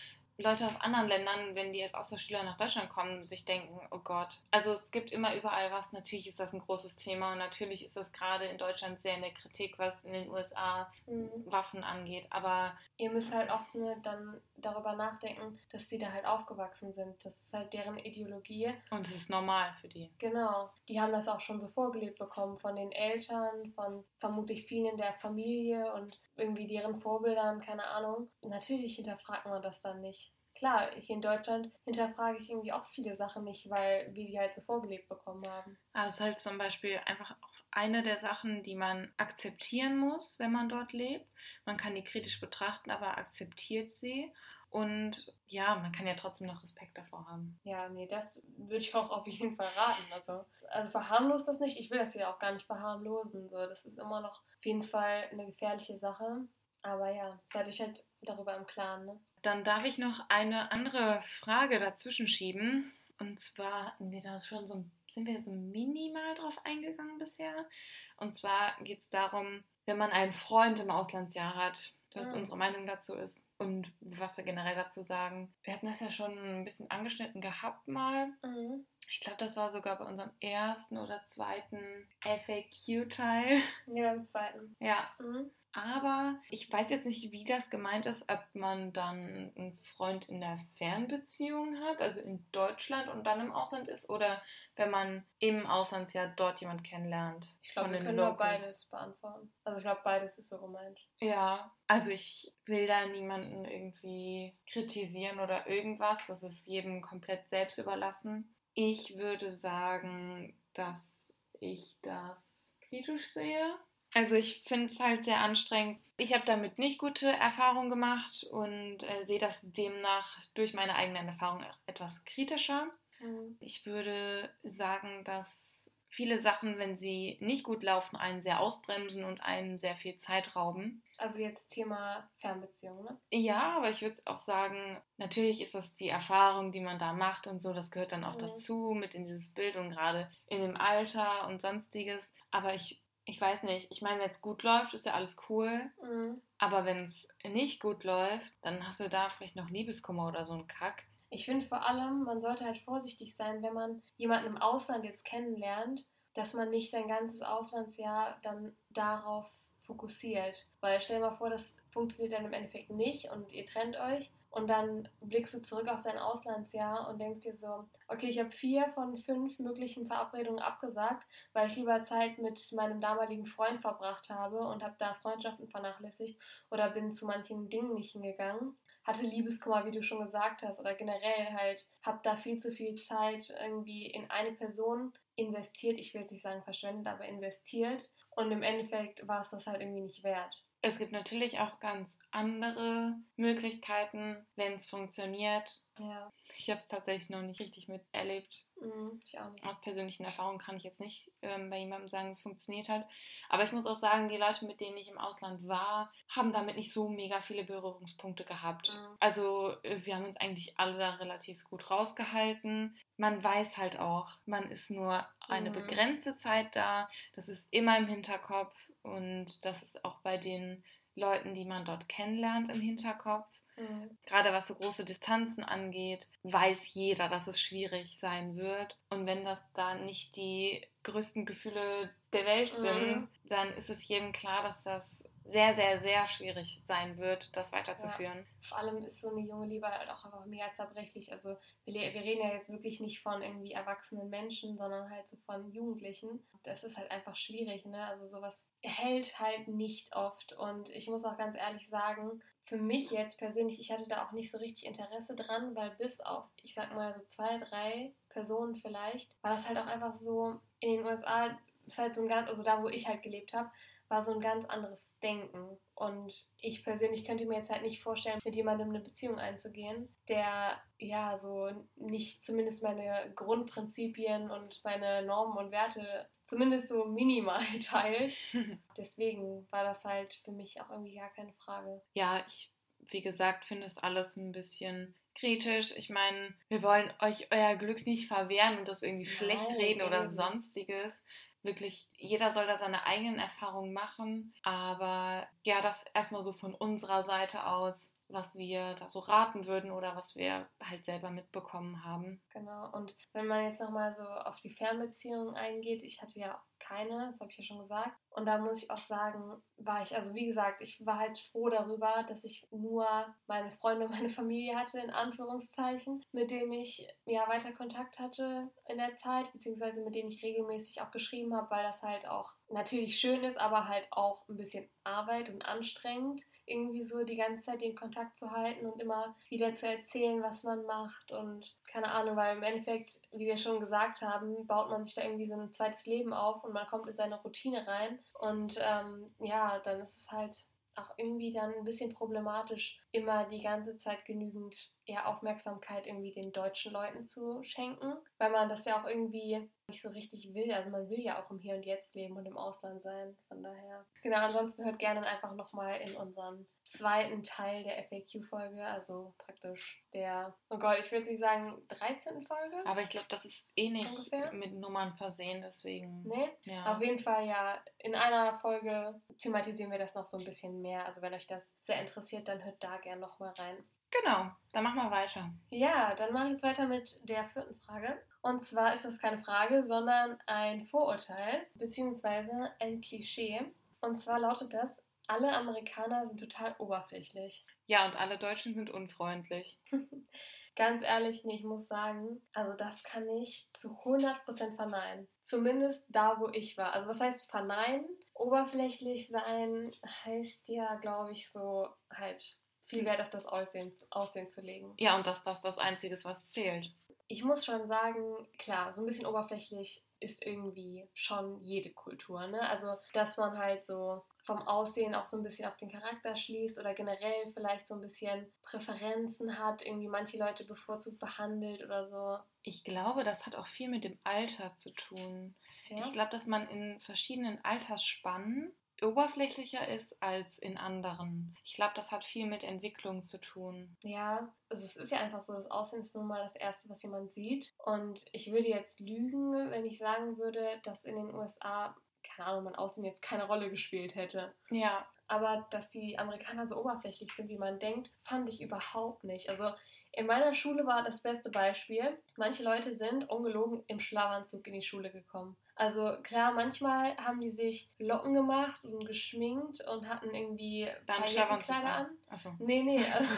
Leute 0.42 0.66
aus 0.66 0.80
anderen 0.80 1.08
Ländern, 1.08 1.54
wenn 1.54 1.72
die 1.72 1.78
jetzt 1.78 1.94
aus 1.94 2.08
der 2.08 2.18
Schüler 2.18 2.42
nach 2.42 2.56
Deutschland 2.56 2.90
kommen, 2.90 3.24
sich 3.24 3.44
denken, 3.44 3.80
oh 3.90 3.98
Gott. 3.98 4.28
Also 4.50 4.72
es 4.72 4.90
gibt 4.90 5.10
immer 5.10 5.34
überall 5.34 5.70
was. 5.70 5.92
Natürlich 5.92 6.28
ist 6.28 6.40
das 6.40 6.52
ein 6.52 6.60
großes 6.60 6.96
Thema 6.96 7.32
und 7.32 7.38
natürlich 7.38 7.84
ist 7.84 7.96
das 7.96 8.12
gerade 8.12 8.46
in 8.46 8.58
Deutschland 8.58 9.00
sehr 9.00 9.14
in 9.14 9.22
der 9.22 9.32
Kritik, 9.32 9.78
was 9.78 10.04
in 10.04 10.12
den 10.12 10.30
USA 10.30 10.90
mhm. 11.06 11.30
Waffen 11.46 11.84
angeht. 11.84 12.26
Aber 12.30 12.76
ihr 12.96 13.10
müsst 13.10 13.34
halt 13.34 13.50
auch 13.50 13.72
nur 13.74 13.96
dann 14.02 14.40
darüber 14.64 14.94
nachdenken, 14.94 15.58
dass 15.70 15.88
sie 15.88 15.98
da 15.98 16.12
halt 16.12 16.24
aufgewachsen 16.24 16.92
sind. 16.92 17.24
Das 17.24 17.40
ist 17.40 17.52
halt 17.52 17.72
deren 17.72 17.98
Ideologie. 17.98 18.72
Und 18.90 19.06
es 19.06 19.14
ist 19.14 19.30
normal 19.30 19.72
für 19.80 19.88
die. 19.88 20.12
Genau. 20.18 20.70
Die 20.88 21.00
haben 21.00 21.12
das 21.12 21.28
auch 21.28 21.40
schon 21.40 21.60
so 21.60 21.68
vorgelebt 21.68 22.18
bekommen 22.18 22.56
von 22.58 22.76
den 22.76 22.92
Eltern, 22.92 23.72
von 23.74 24.04
vermutlich 24.18 24.64
vielen 24.66 24.86
in 24.86 24.96
der 24.96 25.14
Familie 25.14 25.92
und 25.94 26.20
irgendwie 26.36 26.66
deren 26.66 26.98
Vorbildern, 26.98 27.60
keine 27.60 27.84
Ahnung. 27.84 28.30
Natürlich 28.42 28.96
hinterfragt 28.96 29.46
man 29.46 29.62
das 29.62 29.82
dann 29.82 30.00
nicht. 30.00 30.32
Klar, 30.54 30.90
hier 30.94 31.16
in 31.16 31.22
Deutschland 31.22 31.72
hinterfrage 31.84 32.38
ich 32.38 32.50
irgendwie 32.50 32.72
auch 32.72 32.86
viele 32.86 33.16
Sachen 33.16 33.44
nicht, 33.44 33.68
weil 33.68 34.08
wir 34.12 34.26
die 34.26 34.38
halt 34.38 34.54
so 34.54 34.60
vorgelebt 34.60 35.08
bekommen 35.08 35.44
haben. 35.48 35.76
Also 35.92 36.08
es 36.08 36.14
ist 36.14 36.20
halt 36.20 36.40
zum 36.40 36.58
Beispiel 36.58 37.00
einfach 37.04 37.32
auch 37.32 37.52
eine 37.72 38.02
der 38.02 38.18
Sachen, 38.18 38.62
die 38.62 38.76
man 38.76 39.12
akzeptieren 39.16 39.96
muss, 39.96 40.38
wenn 40.38 40.52
man 40.52 40.68
dort 40.68 40.92
lebt. 40.92 41.26
Man 41.64 41.78
kann 41.78 41.94
die 41.94 42.04
kritisch 42.04 42.38
betrachten, 42.38 42.90
aber 42.90 43.18
akzeptiert 43.18 43.90
sie. 43.90 44.32
Und 44.72 45.30
ja, 45.48 45.74
man 45.74 45.92
kann 45.92 46.06
ja 46.06 46.14
trotzdem 46.14 46.46
noch 46.46 46.62
Respekt 46.62 46.96
davor 46.96 47.28
haben. 47.28 47.60
Ja, 47.62 47.90
nee, 47.90 48.06
das 48.06 48.42
würde 48.56 48.78
ich 48.78 48.94
auch 48.94 49.10
auf 49.10 49.28
jeden 49.28 49.54
Fall 49.54 49.68
raten. 49.76 50.10
Also, 50.14 50.46
also 50.70 50.90
verharmlost 50.90 51.46
das 51.46 51.60
nicht. 51.60 51.78
Ich 51.78 51.90
will 51.90 51.98
das 51.98 52.14
ja 52.14 52.32
auch 52.32 52.38
gar 52.38 52.54
nicht 52.54 52.64
verharmlosen. 52.64 53.50
So, 53.50 53.56
das 53.66 53.84
ist 53.84 53.98
immer 53.98 54.22
noch 54.22 54.40
auf 54.40 54.64
jeden 54.64 54.82
Fall 54.82 55.28
eine 55.30 55.44
gefährliche 55.44 55.98
Sache. 55.98 56.48
Aber 56.80 57.14
ja, 57.14 57.38
seid 57.52 57.66
euch 57.66 57.82
halt 57.82 58.02
darüber 58.22 58.56
im 58.56 58.64
Klaren. 58.64 59.04
Ne? 59.04 59.20
Dann 59.42 59.62
darf 59.62 59.84
ich 59.84 59.98
noch 59.98 60.24
eine 60.30 60.72
andere 60.72 61.20
Frage 61.40 61.78
dazwischen 61.78 62.26
schieben. 62.26 62.90
Und 63.18 63.42
zwar, 63.42 63.94
wir 63.98 64.22
da 64.22 64.40
schon 64.40 64.66
so, 64.66 64.86
sind 65.12 65.26
wir 65.26 65.42
so 65.42 65.52
minimal 65.52 66.34
drauf 66.34 66.56
eingegangen 66.64 67.18
bisher. 67.18 67.68
Und 68.16 68.34
zwar 68.34 68.82
geht 68.82 69.00
es 69.00 69.10
darum, 69.10 69.64
wenn 69.84 69.98
man 69.98 70.12
einen 70.12 70.32
Freund 70.32 70.80
im 70.80 70.90
Auslandsjahr 70.90 71.56
hat, 71.56 71.92
was 72.14 72.32
mhm. 72.32 72.40
unsere 72.40 72.56
Meinung 72.56 72.86
dazu 72.86 73.14
ist 73.14 73.42
und 73.62 73.92
was 74.00 74.36
wir 74.36 74.44
generell 74.44 74.74
dazu 74.74 75.02
sagen. 75.02 75.52
Wir 75.62 75.74
hatten 75.74 75.86
das 75.86 76.00
ja 76.00 76.10
schon 76.10 76.36
ein 76.38 76.64
bisschen 76.64 76.90
angeschnitten 76.90 77.40
gehabt 77.40 77.86
mal. 77.88 78.28
Mhm. 78.44 78.86
Ich 79.10 79.20
glaube, 79.20 79.38
das 79.38 79.56
war 79.56 79.70
sogar 79.70 79.98
bei 79.98 80.04
unserem 80.04 80.30
ersten 80.40 80.96
oder 80.98 81.22
zweiten 81.26 82.08
FAQ-Teil. 82.22 83.62
Ja, 83.86 84.12
beim 84.12 84.24
zweiten. 84.24 84.76
Ja. 84.80 85.10
Mhm. 85.18 85.50
Aber 85.72 86.38
ich 86.50 86.70
weiß 86.70 86.90
jetzt 86.90 87.06
nicht, 87.06 87.32
wie 87.32 87.44
das 87.44 87.70
gemeint 87.70 88.04
ist, 88.06 88.30
ob 88.30 88.42
man 88.52 88.92
dann 88.92 89.52
einen 89.56 89.78
Freund 89.96 90.28
in 90.28 90.40
der 90.40 90.58
Fernbeziehung 90.76 91.78
hat, 91.80 92.02
also 92.02 92.20
in 92.20 92.46
Deutschland 92.52 93.08
und 93.08 93.24
dann 93.24 93.40
im 93.40 93.52
Ausland 93.52 93.88
ist, 93.88 94.08
oder 94.10 94.42
wenn 94.76 94.90
man 94.90 95.26
im 95.38 95.66
Auslandsjahr 95.66 96.28
dort 96.36 96.60
jemand 96.60 96.84
kennenlernt. 96.84 97.46
Ich 97.62 97.72
glaube, 97.72 97.92
wir 97.92 98.00
können 98.00 98.16
nur 98.16 98.36
beides 98.36 98.86
beantworten. 98.86 99.52
Also 99.64 99.78
ich 99.78 99.84
glaube, 99.84 100.00
beides 100.04 100.38
ist 100.38 100.48
so 100.48 100.58
gemeint. 100.58 100.98
Ja, 101.20 101.74
also 101.86 102.10
ich 102.10 102.54
will 102.66 102.86
da 102.86 103.06
niemanden 103.06 103.64
irgendwie 103.64 104.56
kritisieren 104.66 105.40
oder 105.40 105.66
irgendwas. 105.66 106.20
Das 106.26 106.42
ist 106.42 106.66
jedem 106.66 107.00
komplett 107.00 107.48
selbst 107.48 107.78
überlassen. 107.78 108.54
Ich 108.74 109.16
würde 109.16 109.50
sagen, 109.50 110.58
dass 110.74 111.38
ich 111.60 111.98
das 112.02 112.78
kritisch 112.88 113.28
sehe. 113.32 113.74
Also 114.14 114.36
ich 114.36 114.62
finde 114.66 114.86
es 114.86 115.00
halt 115.00 115.24
sehr 115.24 115.40
anstrengend. 115.40 116.00
Ich 116.16 116.34
habe 116.34 116.44
damit 116.44 116.78
nicht 116.78 116.98
gute 116.98 117.28
Erfahrungen 117.28 117.90
gemacht 117.90 118.44
und 118.50 119.02
äh, 119.02 119.24
sehe 119.24 119.38
das 119.38 119.72
demnach 119.72 120.38
durch 120.54 120.74
meine 120.74 120.94
eigenen 120.94 121.28
Erfahrungen 121.28 121.66
etwas 121.86 122.24
kritischer. 122.24 122.86
Mhm. 123.20 123.56
Ich 123.60 123.86
würde 123.86 124.50
sagen, 124.62 125.24
dass 125.24 125.90
viele 126.12 126.38
Sachen, 126.38 126.78
wenn 126.78 126.98
sie 126.98 127.38
nicht 127.40 127.64
gut 127.64 127.82
laufen, 127.82 128.16
einen 128.16 128.42
sehr 128.42 128.60
ausbremsen 128.60 129.24
und 129.24 129.40
einem 129.40 129.78
sehr 129.78 129.96
viel 129.96 130.14
Zeit 130.16 130.54
rauben. 130.54 131.02
Also 131.16 131.40
jetzt 131.40 131.68
Thema 131.68 132.28
Fernbeziehung, 132.38 133.02
ne? 133.02 133.18
Ja, 133.30 133.76
aber 133.78 133.88
ich 133.88 134.02
würde 134.02 134.20
auch 134.26 134.36
sagen, 134.36 135.00
natürlich 135.16 135.62
ist 135.62 135.74
das 135.74 135.94
die 135.96 136.10
Erfahrung, 136.10 136.70
die 136.70 136.80
man 136.80 136.98
da 136.98 137.14
macht 137.14 137.46
und 137.46 137.60
so, 137.60 137.72
das 137.72 137.90
gehört 137.90 138.12
dann 138.12 138.24
auch 138.24 138.34
mhm. 138.34 138.40
dazu, 138.40 138.92
mit 138.94 139.14
in 139.14 139.24
dieses 139.24 139.54
Bild 139.54 139.76
und 139.76 139.90
gerade 139.90 140.30
in 140.46 140.60
dem 140.60 140.76
Alter 140.76 141.48
und 141.48 141.62
sonstiges. 141.62 142.34
Aber 142.50 142.74
ich 142.74 143.01
ich 143.24 143.40
weiß 143.40 143.62
nicht, 143.62 143.90
ich 143.90 144.02
meine, 144.02 144.20
wenn 144.20 144.30
es 144.30 144.40
gut 144.40 144.62
läuft, 144.62 144.94
ist 144.94 145.06
ja 145.06 145.14
alles 145.14 145.36
cool. 145.48 145.80
Mhm. 146.02 146.40
Aber 146.58 146.84
wenn 146.84 147.04
es 147.04 147.28
nicht 147.44 147.80
gut 147.80 148.04
läuft, 148.04 148.52
dann 148.62 148.86
hast 148.86 149.00
du 149.00 149.08
da 149.08 149.28
vielleicht 149.28 149.56
noch 149.56 149.70
Liebeskummer 149.70 150.28
oder 150.28 150.44
so 150.44 150.54
ein 150.54 150.66
Kack. 150.66 151.04
Ich 151.30 151.44
finde 151.44 151.64
vor 151.64 151.88
allem, 151.88 152.24
man 152.24 152.40
sollte 152.40 152.64
halt 152.64 152.78
vorsichtig 152.78 153.34
sein, 153.34 153.62
wenn 153.62 153.72
man 153.72 154.02
jemanden 154.16 154.48
im 154.48 154.58
Ausland 154.58 155.04
jetzt 155.04 155.24
kennenlernt, 155.24 156.06
dass 156.34 156.54
man 156.54 156.70
nicht 156.70 156.90
sein 156.90 157.08
ganzes 157.08 157.42
Auslandsjahr 157.42 158.38
dann 158.42 158.76
darauf 158.90 159.50
fokussiert. 159.86 160.66
Weil 160.80 161.00
stell 161.00 161.18
dir 161.18 161.26
mal 161.26 161.36
vor, 161.36 161.50
das 161.50 161.76
funktioniert 161.90 162.34
dann 162.34 162.46
im 162.46 162.52
Endeffekt 162.52 162.90
nicht 162.90 163.30
und 163.30 163.52
ihr 163.52 163.66
trennt 163.66 163.96
euch 163.96 164.32
und 164.52 164.68
dann 164.68 165.08
blickst 165.22 165.54
du 165.54 165.62
zurück 165.62 165.88
auf 165.88 166.02
dein 166.02 166.18
Auslandsjahr 166.18 167.08
und 167.08 167.18
denkst 167.18 167.40
dir 167.40 167.56
so, 167.56 167.88
okay, 168.06 168.28
ich 168.28 168.38
habe 168.38 168.50
vier 168.50 168.86
von 168.90 169.16
fünf 169.16 169.58
möglichen 169.58 170.06
Verabredungen 170.06 170.60
abgesagt, 170.60 171.26
weil 171.54 171.68
ich 171.68 171.76
lieber 171.76 172.02
Zeit 172.02 172.36
mit 172.36 172.70
meinem 172.72 173.00
damaligen 173.00 173.46
Freund 173.46 173.80
verbracht 173.80 174.28
habe 174.28 174.58
und 174.58 174.82
habe 174.82 174.94
da 174.98 175.14
Freundschaften 175.14 175.68
vernachlässigt 175.68 176.38
oder 176.70 176.90
bin 176.90 177.14
zu 177.14 177.24
manchen 177.24 177.70
Dingen 177.70 177.94
nicht 177.94 178.12
hingegangen. 178.12 178.76
Hatte 179.04 179.22
Liebeskummer, 179.22 179.86
wie 179.86 179.90
du 179.90 180.02
schon 180.02 180.22
gesagt 180.22 180.62
hast, 180.62 180.78
oder 180.78 180.94
generell 180.94 181.54
halt, 181.54 181.86
habe 182.02 182.20
da 182.22 182.36
viel 182.36 182.58
zu 182.58 182.72
viel 182.72 182.94
Zeit 182.94 183.52
irgendwie 183.58 184.06
in 184.06 184.30
eine 184.30 184.52
Person 184.52 185.14
investiert. 185.36 185.98
Ich 185.98 186.12
will 186.12 186.22
jetzt 186.22 186.32
nicht 186.32 186.42
sagen 186.42 186.62
verschwendet, 186.62 187.06
aber 187.06 187.24
investiert. 187.24 188.10
Und 188.30 188.50
im 188.50 188.62
Endeffekt 188.62 189.26
war 189.26 189.40
es 189.40 189.50
das 189.50 189.66
halt 189.66 189.80
irgendwie 189.80 190.02
nicht 190.02 190.22
wert. 190.24 190.64
Es 190.84 190.98
gibt 190.98 191.12
natürlich 191.12 191.60
auch 191.60 191.78
ganz 191.78 192.18
andere 192.32 193.14
Möglichkeiten, 193.36 194.44
wenn 194.56 194.72
es 194.72 194.86
funktioniert. 194.86 195.70
Ja. 195.98 196.32
Ich 196.56 196.68
habe 196.70 196.80
es 196.80 196.88
tatsächlich 196.88 197.30
noch 197.30 197.42
nicht 197.42 197.60
richtig 197.60 197.86
miterlebt. 197.86 198.66
Mhm, 198.80 199.20
ich 199.24 199.38
auch 199.38 199.48
nicht. 199.50 199.64
Aus 199.64 199.80
persönlichen 199.80 200.24
Erfahrungen 200.24 200.58
kann 200.58 200.76
ich 200.76 200.82
jetzt 200.82 201.00
nicht 201.00 201.30
ähm, 201.40 201.70
bei 201.70 201.78
jemandem 201.78 202.08
sagen, 202.08 202.30
es 202.30 202.42
funktioniert 202.42 202.88
hat. 202.88 203.06
Aber 203.48 203.62
ich 203.62 203.70
muss 203.70 203.86
auch 203.86 203.94
sagen, 203.94 204.28
die 204.28 204.36
Leute, 204.36 204.66
mit 204.66 204.80
denen 204.80 204.96
ich 204.96 205.08
im 205.08 205.18
Ausland 205.18 205.68
war, 205.68 206.12
haben 206.28 206.52
damit 206.52 206.74
nicht 206.76 206.92
so 206.92 207.08
mega 207.08 207.40
viele 207.40 207.62
Berührungspunkte 207.62 208.44
gehabt. 208.44 208.92
Mhm. 208.92 209.16
Also 209.20 209.76
äh, 209.84 210.04
wir 210.04 210.16
haben 210.16 210.24
uns 210.24 210.36
eigentlich 210.38 210.78
alle 210.80 210.98
da 210.98 211.10
relativ 211.14 211.62
gut 211.64 211.90
rausgehalten. 211.92 212.96
Man 213.16 213.44
weiß 213.44 213.78
halt 213.78 214.00
auch, 214.00 214.30
man 214.46 214.68
ist 214.70 214.90
nur 214.90 215.24
eine 215.46 215.70
Mhm. 215.70 215.74
begrenzte 215.74 216.34
Zeit 216.34 216.74
da. 216.74 217.08
Das 217.34 217.48
ist 217.48 217.72
immer 217.72 217.96
im 217.98 218.08
Hinterkopf 218.08 218.74
und 219.02 219.64
das 219.64 219.82
ist 219.82 220.04
auch 220.04 220.20
bei 220.22 220.38
den 220.38 220.84
Leuten, 221.14 221.54
die 221.54 221.64
man 221.64 221.84
dort 221.84 222.08
kennenlernt, 222.08 222.70
im 222.70 222.80
Hinterkopf. 222.80 223.46
Mhm. 223.76 224.16
Gerade 224.26 224.52
was 224.52 224.68
so 224.68 224.74
große 224.74 225.04
Distanzen 225.04 225.64
angeht, 225.64 226.28
weiß 226.42 226.94
jeder, 226.94 227.28
dass 227.28 227.46
es 227.48 227.60
schwierig 227.60 228.18
sein 228.18 228.56
wird. 228.56 228.98
Und 229.10 229.26
wenn 229.26 229.44
das 229.44 229.64
da 229.72 229.94
nicht 229.94 230.36
die 230.36 230.86
größten 231.02 231.44
Gefühle 231.46 232.10
der 232.32 232.44
Welt 232.46 232.72
Mhm. 232.78 232.82
sind, 232.82 233.28
dann 233.44 233.68
ist 233.74 233.90
es 233.90 234.06
jedem 234.06 234.32
klar, 234.32 234.62
dass 234.62 234.84
das 234.84 235.28
sehr, 235.44 235.74
sehr, 235.74 235.98
sehr 235.98 236.26
schwierig 236.26 236.82
sein 236.86 237.18
wird, 237.18 237.56
das 237.56 237.72
weiterzuführen. 237.72 238.46
Vor 238.60 238.78
allem 238.78 239.04
ist 239.04 239.20
so 239.20 239.30
eine 239.30 239.40
junge 239.40 239.66
Liebe 239.66 239.86
halt 239.86 240.08
auch 240.08 240.24
einfach 240.24 240.44
mega 240.46 240.70
zerbrechlich. 240.72 241.32
Also 241.32 241.56
wir, 241.84 241.94
wir 241.94 242.22
reden 242.22 242.42
ja 242.42 242.52
jetzt 242.52 242.70
wirklich 242.70 243.00
nicht 243.00 243.20
von 243.20 243.42
irgendwie 243.42 243.72
erwachsenen 243.72 244.30
Menschen, 244.30 244.76
sondern 244.76 245.10
halt 245.10 245.28
so 245.28 245.36
von 245.38 245.70
Jugendlichen. 245.70 246.42
Das 246.62 246.84
ist 246.84 246.96
halt 246.96 247.10
einfach 247.10 247.36
schwierig, 247.36 247.84
ne? 247.86 248.06
Also 248.06 248.26
sowas 248.26 248.68
hält 248.82 249.38
halt 249.40 249.68
nicht 249.68 250.14
oft. 250.14 250.52
Und 250.52 250.90
ich 250.90 251.08
muss 251.08 251.24
auch 251.24 251.36
ganz 251.36 251.56
ehrlich 251.56 251.88
sagen, 251.88 252.42
für 252.62 252.76
mich 252.76 253.10
jetzt 253.10 253.38
persönlich, 253.38 253.80
ich 253.80 253.90
hatte 253.90 254.08
da 254.08 254.24
auch 254.24 254.32
nicht 254.32 254.50
so 254.50 254.58
richtig 254.58 254.86
Interesse 254.86 255.34
dran, 255.34 255.74
weil 255.74 255.90
bis 255.90 256.20
auf, 256.20 256.46
ich 256.62 256.74
sag 256.74 256.94
mal, 256.94 257.12
so 257.14 257.24
zwei, 257.26 257.58
drei 257.58 258.14
Personen 258.28 258.76
vielleicht, 258.76 259.34
war 259.42 259.52
das 259.52 259.66
halt 259.66 259.78
auch 259.78 259.86
einfach 259.86 260.14
so, 260.14 260.60
in 260.78 260.98
den 260.98 261.04
USA 261.04 261.58
ist 261.86 261.98
halt 261.98 262.14
so 262.14 262.22
ein 262.22 262.28
ganz, 262.28 262.48
also 262.48 262.62
da, 262.62 262.80
wo 262.82 262.88
ich 262.88 263.08
halt 263.08 263.22
gelebt 263.22 263.52
habe, 263.52 263.70
war 264.12 264.22
so 264.22 264.32
ein 264.34 264.40
ganz 264.40 264.66
anderes 264.66 265.18
Denken. 265.20 265.78
Und 265.94 266.34
ich 266.60 266.84
persönlich 266.84 267.24
könnte 267.24 267.46
mir 267.46 267.56
jetzt 267.56 267.70
halt 267.70 267.82
nicht 267.82 268.02
vorstellen, 268.02 268.40
mit 268.44 268.54
jemandem 268.54 268.90
eine 268.90 269.00
Beziehung 269.00 269.38
einzugehen, 269.38 270.14
der 270.28 270.78
ja 270.98 271.38
so 271.38 271.70
nicht 271.96 272.44
zumindest 272.44 272.82
meine 272.82 273.32
Grundprinzipien 273.34 274.50
und 274.50 274.82
meine 274.84 275.22
Normen 275.22 275.56
und 275.56 275.72
Werte 275.72 276.28
zumindest 276.44 276.88
so 276.88 277.06
minimal 277.06 277.64
teilt. 277.82 278.34
Deswegen 278.98 279.66
war 279.70 279.82
das 279.82 280.04
halt 280.04 280.34
für 280.44 280.52
mich 280.52 280.78
auch 280.82 280.90
irgendwie 280.90 281.14
gar 281.14 281.30
keine 281.30 281.54
Frage. 281.54 282.02
ja, 282.12 282.44
ich, 282.46 282.70
wie 283.08 283.22
gesagt, 283.22 283.64
finde 283.64 283.86
es 283.86 283.96
alles 283.96 284.36
ein 284.36 284.52
bisschen 284.52 285.14
kritisch. 285.34 285.94
Ich 285.96 286.10
meine, 286.10 286.54
wir 286.68 286.82
wollen 286.82 287.10
euch 287.20 287.48
euer 287.50 287.76
Glück 287.76 288.06
nicht 288.06 288.28
verwehren 288.28 288.78
und 288.78 288.88
das 288.88 289.02
irgendwie 289.02 289.24
Nein, 289.24 289.34
schlecht 289.34 289.70
reden 289.78 290.02
oder 290.02 290.28
sonstiges. 290.28 291.24
Wirklich, 291.62 292.08
jeder 292.16 292.50
soll 292.50 292.66
da 292.66 292.76
seine 292.76 293.06
eigenen 293.06 293.38
Erfahrungen 293.38 293.92
machen. 293.92 294.52
Aber 294.64 295.46
ja, 295.64 295.80
das 295.80 296.04
erstmal 296.14 296.42
so 296.42 296.52
von 296.52 296.74
unserer 296.74 297.22
Seite 297.22 297.66
aus, 297.66 298.16
was 298.28 298.56
wir 298.56 298.94
da 298.94 299.08
so 299.08 299.20
raten 299.20 299.66
würden 299.66 299.92
oder 299.92 300.16
was 300.16 300.34
wir 300.34 300.68
halt 300.82 301.04
selber 301.04 301.30
mitbekommen 301.30 302.04
haben. 302.04 302.42
Genau. 302.52 302.90
Und 302.92 303.14
wenn 303.32 303.46
man 303.46 303.64
jetzt 303.64 303.80
nochmal 303.80 304.14
so 304.14 304.24
auf 304.24 304.56
die 304.56 304.74
Fernbeziehungen 304.74 305.54
eingeht, 305.54 306.02
ich 306.02 306.20
hatte 306.20 306.40
ja 306.40 306.60
keine, 306.82 307.28
das 307.30 307.40
habe 307.40 307.50
ich 307.50 307.58
ja 307.58 307.64
schon 307.64 307.80
gesagt. 307.80 308.16
Und 308.30 308.46
da 308.46 308.58
muss 308.58 308.82
ich 308.82 308.90
auch 308.90 308.98
sagen, 308.98 309.62
war 309.76 310.02
ich, 310.02 310.14
also 310.16 310.34
wie 310.34 310.46
gesagt, 310.46 310.80
ich 310.80 311.04
war 311.04 311.18
halt 311.18 311.38
froh 311.38 311.68
darüber, 311.68 312.24
dass 312.28 312.44
ich 312.44 312.66
nur 312.70 313.06
meine 313.46 313.70
Freunde 313.72 314.06
und 314.06 314.12
meine 314.12 314.28
Familie 314.28 314.76
hatte, 314.76 314.98
in 314.98 315.10
Anführungszeichen, 315.10 316.24
mit 316.32 316.50
denen 316.50 316.72
ich 316.72 317.06
ja 317.26 317.46
weiter 317.48 317.72
Kontakt 317.72 318.18
hatte 318.18 318.70
in 318.88 318.98
der 318.98 319.14
Zeit, 319.14 319.52
beziehungsweise 319.52 320.02
mit 320.02 320.14
denen 320.14 320.30
ich 320.30 320.42
regelmäßig 320.42 321.00
auch 321.02 321.10
geschrieben 321.10 321.54
habe, 321.54 321.70
weil 321.70 321.84
das 321.84 322.02
halt 322.02 322.26
auch 322.26 322.54
natürlich 322.68 323.18
schön 323.18 323.44
ist, 323.44 323.58
aber 323.58 323.88
halt 323.88 324.06
auch 324.10 324.48
ein 324.48 324.56
bisschen 324.56 324.88
Arbeit 325.04 325.48
und 325.50 325.62
anstrengend 325.62 326.42
irgendwie 326.64 327.02
so 327.02 327.24
die 327.24 327.36
ganze 327.36 327.62
Zeit 327.62 327.80
den 327.80 327.96
Kontakt 327.96 328.38
zu 328.38 328.50
halten 328.50 328.86
und 328.86 329.00
immer 329.00 329.36
wieder 329.48 329.74
zu 329.74 329.86
erzählen, 329.88 330.42
was 330.42 330.62
man 330.62 330.84
macht 330.86 331.32
und 331.32 331.76
keine 331.92 332.10
Ahnung, 332.10 332.36
weil 332.36 332.56
im 332.56 332.62
Endeffekt, 332.62 333.20
wie 333.32 333.46
wir 333.46 333.58
schon 333.58 333.78
gesagt 333.78 334.22
haben, 334.22 334.66
baut 334.66 334.88
man 334.88 335.04
sich 335.04 335.14
da 335.14 335.22
irgendwie 335.22 335.46
so 335.46 335.54
ein 335.54 335.72
zweites 335.72 336.06
Leben 336.06 336.32
auf 336.32 336.64
und 336.64 336.72
man 336.72 336.86
kommt 336.86 337.06
in 337.06 337.14
seine 337.14 337.40
Routine 337.42 337.86
rein. 337.86 338.18
Und 338.38 338.78
ähm, 338.80 339.34
ja, 339.40 339.78
dann 339.80 340.00
ist 340.00 340.22
es 340.22 340.30
halt 340.30 340.56
auch 340.94 341.10
irgendwie 341.18 341.52
dann 341.52 341.74
ein 341.74 341.84
bisschen 341.84 342.14
problematisch, 342.14 342.98
immer 343.12 343.48
die 343.48 343.62
ganze 343.62 343.96
Zeit 343.96 344.24
genügend 344.24 344.90
eher 345.04 345.28
Aufmerksamkeit 345.28 346.06
irgendwie 346.06 346.32
den 346.32 346.52
deutschen 346.52 346.92
Leuten 346.92 347.26
zu 347.26 347.62
schenken, 347.62 348.14
weil 348.38 348.50
man 348.50 348.68
das 348.68 348.84
ja 348.84 349.00
auch 349.00 349.06
irgendwie 349.06 349.70
nicht 349.88 350.00
so 350.00 350.08
richtig 350.10 350.54
will. 350.54 350.72
Also 350.72 350.90
man 350.90 351.08
will 351.10 351.20
ja 351.20 351.42
auch 351.42 351.50
im 351.50 351.58
Hier 351.58 351.74
und 351.74 351.84
Jetzt 351.84 352.14
leben 352.14 352.36
und 352.36 352.46
im 352.46 352.56
Ausland 352.56 353.02
sein. 353.02 353.36
Von 353.48 353.62
daher. 353.62 354.06
Genau, 354.22 354.38
ansonsten 354.38 354.84
hört 354.84 354.98
gerne 354.98 355.26
einfach 355.26 355.54
nochmal 355.54 356.00
in 356.00 356.16
unseren 356.16 356.66
zweiten 356.84 357.42
Teil 357.42 357.84
der 357.84 358.04
FAQ-Folge, 358.04 358.84
also 358.84 359.34
praktisch 359.38 360.04
der, 360.12 360.54
oh 360.68 360.78
Gott, 360.78 360.98
ich 361.00 361.10
würde 361.10 361.26
nicht 361.26 361.40
sagen 361.40 361.80
13. 361.88 362.42
Folge. 362.42 362.76
Aber 362.86 363.00
ich 363.02 363.08
glaube, 363.08 363.26
das 363.28 363.44
ist 363.44 363.72
eh 363.76 363.88
nicht 363.90 364.10
Ungefähr? 364.10 364.52
mit 364.52 364.74
Nummern 364.74 365.14
versehen, 365.14 365.62
deswegen. 365.62 366.22
Nee, 366.24 366.50
Ja. 366.64 366.94
auf 366.94 367.00
jeden 367.00 367.18
Fall 367.18 367.46
ja. 367.46 367.82
In 367.98 368.14
einer 368.14 368.58
Folge 368.58 369.20
thematisieren 369.38 369.90
wir 369.90 369.98
das 369.98 370.14
noch 370.14 370.26
so 370.26 370.38
ein 370.38 370.44
bisschen 370.44 370.80
mehr. 370.80 371.06
Also 371.06 371.22
wenn 371.22 371.34
euch 371.34 371.46
das 371.46 371.74
sehr 371.82 372.00
interessiert, 372.00 372.46
dann 372.48 372.62
hört 372.64 372.82
da 372.82 372.98
gerne 373.02 373.20
nochmal 373.20 373.52
rein. 373.58 373.76
Genau, 374.10 374.50
dann 374.72 374.84
machen 374.84 374.96
wir 374.96 375.10
weiter. 375.10 375.50
Ja, 375.70 376.14
dann 376.14 376.32
mache 376.32 376.46
ich 376.46 376.52
jetzt 376.52 376.62
weiter 376.62 376.86
mit 376.86 377.28
der 377.28 377.44
vierten 377.46 377.74
Frage. 377.74 378.22
Und 378.42 378.64
zwar 378.64 378.94
ist 378.94 379.04
das 379.04 379.18
keine 379.18 379.38
Frage, 379.38 379.84
sondern 379.84 380.38
ein 380.46 380.84
Vorurteil 380.84 381.66
beziehungsweise 381.74 382.72
ein 382.78 383.00
Klischee. 383.00 383.62
Und 384.00 384.20
zwar 384.20 384.38
lautet 384.38 384.74
das, 384.74 385.02
alle 385.26 385.52
Amerikaner 385.52 386.26
sind 386.26 386.40
total 386.40 386.74
oberflächlich. 386.78 387.64
Ja, 387.86 388.06
und 388.06 388.16
alle 388.16 388.36
Deutschen 388.36 388.74
sind 388.74 388.90
unfreundlich. 388.90 389.80
Ganz 390.76 391.02
ehrlich, 391.02 391.44
nee, 391.44 391.56
ich 391.56 391.64
muss 391.64 391.86
sagen, 391.86 392.42
also 392.54 392.72
das 392.72 393.02
kann 393.04 393.28
ich 393.28 393.68
zu 393.72 393.90
100% 394.04 394.74
verneinen. 394.74 395.28
Zumindest 395.42 396.04
da, 396.08 396.40
wo 396.40 396.48
ich 396.48 396.76
war. 396.78 396.92
Also 396.94 397.08
was 397.08 397.20
heißt 397.20 397.50
verneinen? 397.50 398.06
Oberflächlich 398.34 399.28
sein 399.28 399.92
heißt 400.24 400.68
ja, 400.68 400.96
glaube 400.96 401.32
ich, 401.32 401.50
so 401.50 401.88
halt 402.10 402.58
viel 402.84 403.04
Wert 403.04 403.20
auf 403.20 403.30
das 403.30 403.46
Aussehen, 403.46 403.92
Aussehen 404.10 404.48
zu 404.48 404.60
legen. 404.60 404.94
Ja, 404.98 405.16
und 405.16 405.26
dass 405.26 405.42
das 405.44 405.62
das 405.62 405.78
Einzige 405.78 406.14
ist, 406.14 406.24
was 406.24 406.48
zählt. 406.48 406.92
Ich 407.28 407.44
muss 407.44 407.64
schon 407.64 407.86
sagen, 407.86 408.46
klar, 408.58 408.92
so 408.92 409.00
ein 409.02 409.06
bisschen 409.06 409.26
oberflächlich 409.26 410.04
ist 410.22 410.44
irgendwie 410.44 411.08
schon 411.12 411.60
jede 411.62 411.90
Kultur. 411.90 412.46
Ne? 412.46 412.60
Also, 412.68 412.96
dass 413.12 413.36
man 413.36 413.58
halt 413.58 413.84
so 413.84 414.22
vom 414.42 414.58
Aussehen 414.58 415.14
auch 415.14 415.26
so 415.26 415.36
ein 415.36 415.42
bisschen 415.42 415.68
auf 415.68 415.76
den 415.76 415.90
Charakter 415.90 416.34
schließt 416.34 416.78
oder 416.78 416.94
generell 416.94 417.50
vielleicht 417.54 417.86
so 417.86 417.94
ein 417.94 418.00
bisschen 418.00 418.52
Präferenzen 418.62 419.58
hat, 419.58 419.84
irgendwie 419.84 420.08
manche 420.08 420.38
Leute 420.38 420.64
bevorzugt 420.64 421.18
behandelt 421.18 421.82
oder 421.82 422.08
so. 422.08 422.44
Ich 422.62 422.84
glaube, 422.84 423.24
das 423.24 423.46
hat 423.46 423.54
auch 423.54 423.66
viel 423.66 423.88
mit 423.88 424.04
dem 424.04 424.18
Alter 424.24 424.74
zu 424.76 424.90
tun. 424.92 425.54
Ja? 425.88 425.98
Ich 425.98 426.12
glaube, 426.12 426.30
dass 426.30 426.46
man 426.46 426.68
in 426.68 427.00
verschiedenen 427.00 427.64
Altersspannen 427.64 428.72
oberflächlicher 429.04 429.88
ist 429.88 430.22
als 430.22 430.58
in 430.58 430.76
anderen. 430.76 431.56
Ich 431.64 431.74
glaube, 431.74 431.92
das 431.94 432.12
hat 432.12 432.24
viel 432.24 432.46
mit 432.46 432.64
Entwicklung 432.64 433.22
zu 433.22 433.38
tun. 433.38 433.96
Ja, 434.02 434.52
also 434.68 434.84
es 434.84 434.96
ist 434.96 435.10
ja 435.10 435.18
einfach 435.18 435.40
so, 435.40 435.54
das 435.54 435.70
Aussehen 435.70 436.00
ist 436.00 436.14
nun 436.14 436.26
mal 436.26 436.42
das 436.42 436.56
Erste, 436.56 436.88
was 436.88 437.02
jemand 437.02 437.30
sieht. 437.30 437.72
Und 437.78 438.24
ich 438.32 438.52
würde 438.52 438.68
jetzt 438.68 439.00
lügen, 439.00 439.70
wenn 439.70 439.84
ich 439.84 439.98
sagen 439.98 440.38
würde, 440.38 440.80
dass 440.84 441.04
in 441.04 441.16
den 441.16 441.34
USA, 441.34 441.96
keine 442.22 442.48
Ahnung, 442.48 442.64
mein 442.64 442.76
Aussehen 442.76 443.04
jetzt 443.04 443.22
keine 443.22 443.46
Rolle 443.46 443.70
gespielt 443.70 444.14
hätte. 444.14 444.54
Ja, 444.70 445.06
Aber 445.28 445.66
dass 445.70 445.88
die 445.88 446.18
Amerikaner 446.18 446.66
so 446.66 446.76
oberflächlich 446.76 447.32
sind, 447.32 447.48
wie 447.48 447.58
man 447.58 447.78
denkt, 447.78 448.10
fand 448.20 448.48
ich 448.48 448.60
überhaupt 448.60 449.24
nicht. 449.24 449.48
Also 449.48 449.72
in 450.14 450.26
meiner 450.26 450.52
Schule 450.52 450.84
war 450.86 451.02
das 451.02 451.22
beste 451.22 451.50
Beispiel. 451.50 452.22
Manche 452.36 452.62
Leute 452.62 452.94
sind 452.96 453.30
ungelogen 453.30 453.82
im 453.86 453.98
Schlafanzug 453.98 454.66
in 454.66 454.74
die 454.74 454.82
Schule 454.82 455.10
gekommen. 455.10 455.56
Also 455.74 456.16
klar, 456.22 456.52
manchmal 456.52 457.16
haben 457.16 457.40
die 457.40 457.50
sich 457.50 457.90
Locken 457.98 458.34
gemacht 458.34 458.84
und 458.84 459.06
geschminkt 459.06 459.80
und 459.88 460.08
hatten 460.08 460.34
irgendwie. 460.34 460.88
Paillettenkleider 461.06 461.94
an. 461.94 462.06
Achso. 462.28 462.54
Nee, 462.58 462.82
nee. 462.82 463.02
Also, 463.12 463.30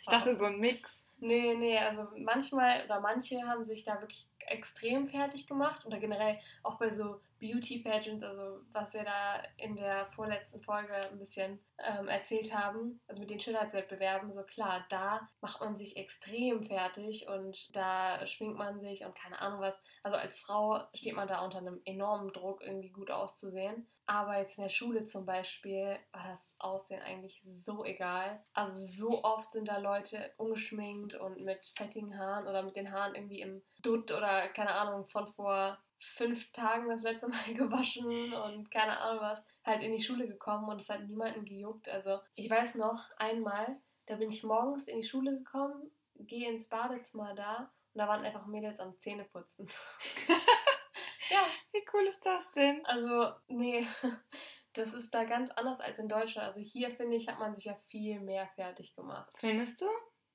Ich 0.00 0.06
dachte, 0.06 0.36
so 0.36 0.44
ein 0.44 0.58
Mix. 0.58 1.04
Nee, 1.18 1.54
nee, 1.54 1.78
also 1.78 2.08
manchmal 2.18 2.84
oder 2.84 3.00
manche 3.00 3.42
haben 3.46 3.64
sich 3.64 3.84
da 3.84 4.00
wirklich 4.00 4.26
extrem 4.38 5.06
fertig 5.06 5.46
gemacht 5.46 5.86
oder 5.86 5.98
generell 5.98 6.38
auch 6.62 6.76
bei 6.76 6.90
so 6.90 7.20
Beauty 7.38 7.80
Pageants, 7.80 8.22
also 8.24 8.60
was 8.72 8.94
wir 8.94 9.04
da 9.04 9.42
in 9.56 9.76
der 9.76 10.06
vorletzten 10.06 10.60
Folge 10.62 10.94
ein 10.94 11.18
bisschen 11.18 11.60
ähm, 11.78 12.08
erzählt 12.08 12.54
haben, 12.54 13.00
also 13.06 13.20
mit 13.20 13.30
den 13.30 13.40
Schönheitswettbewerben, 13.40 14.32
so 14.32 14.42
klar, 14.42 14.84
da 14.88 15.28
macht 15.40 15.60
man 15.60 15.76
sich 15.76 15.96
extrem 15.96 16.64
fertig 16.64 17.28
und 17.28 17.74
da 17.74 18.24
schminkt 18.26 18.58
man 18.58 18.80
sich 18.80 19.04
und 19.04 19.14
keine 19.14 19.40
Ahnung 19.40 19.60
was. 19.60 19.80
Also 20.02 20.16
als 20.16 20.38
Frau 20.38 20.82
steht 20.94 21.14
man 21.14 21.28
da 21.28 21.44
unter 21.44 21.58
einem 21.58 21.80
enormen 21.84 22.32
Druck, 22.32 22.62
irgendwie 22.62 22.90
gut 22.90 23.10
auszusehen. 23.10 23.86
Aber 24.08 24.38
jetzt 24.38 24.56
in 24.56 24.62
der 24.62 24.70
Schule 24.70 25.04
zum 25.04 25.26
Beispiel 25.26 25.98
war 26.12 26.28
das 26.28 26.54
Aussehen 26.60 27.02
eigentlich 27.02 27.42
so 27.44 27.84
egal. 27.84 28.40
Also 28.52 28.80
so 28.86 29.24
oft 29.24 29.50
sind 29.50 29.66
da 29.66 29.78
Leute 29.78 30.32
ungeschminkt 30.36 31.16
und 31.16 31.40
mit 31.40 31.72
fettigen 31.76 32.16
Haaren 32.16 32.46
oder 32.46 32.62
mit 32.62 32.76
den 32.76 32.92
Haaren 32.92 33.16
irgendwie 33.16 33.40
im 33.40 33.62
Dutt 33.82 34.12
oder 34.12 34.48
keine 34.48 34.74
Ahnung 34.74 35.08
von 35.08 35.26
vor 35.26 35.78
fünf 35.98 36.50
Tagen 36.52 36.88
das 36.88 37.02
letzte 37.02 37.28
Mal 37.28 37.44
gewaschen 37.54 38.32
und 38.34 38.70
keine 38.70 38.98
Ahnung 38.98 39.22
was, 39.22 39.44
halt 39.64 39.82
in 39.82 39.92
die 39.92 40.02
Schule 40.02 40.26
gekommen 40.26 40.68
und 40.68 40.80
es 40.80 40.88
hat 40.88 41.06
niemanden 41.06 41.44
gejuckt. 41.44 41.88
Also 41.88 42.20
ich 42.34 42.50
weiß 42.50 42.74
noch 42.76 43.10
einmal, 43.16 43.80
da 44.06 44.16
bin 44.16 44.30
ich 44.30 44.44
morgens 44.44 44.88
in 44.88 44.98
die 44.98 45.06
Schule 45.06 45.36
gekommen, 45.38 45.90
gehe 46.14 46.48
ins 46.48 46.68
Badezimmer 46.68 47.34
da 47.34 47.72
und 47.94 47.98
da 47.98 48.08
waren 48.08 48.24
einfach 48.24 48.46
Mädels 48.46 48.80
am 48.80 48.98
Zähneputzen. 48.98 49.66
ja. 51.30 51.46
Wie 51.72 51.84
cool 51.92 52.06
ist 52.06 52.24
das 52.24 52.50
denn? 52.52 52.84
Also, 52.86 53.32
nee, 53.48 53.86
das 54.74 54.92
ist 54.92 55.12
da 55.12 55.24
ganz 55.24 55.50
anders 55.52 55.80
als 55.80 55.98
in 55.98 56.08
Deutschland. 56.08 56.46
Also 56.46 56.60
hier, 56.60 56.90
finde 56.90 57.16
ich, 57.16 57.28
hat 57.28 57.38
man 57.38 57.54
sich 57.54 57.64
ja 57.64 57.74
viel 57.88 58.20
mehr 58.20 58.46
fertig 58.54 58.94
gemacht. 58.94 59.32
Findest 59.38 59.80
du? 59.80 59.86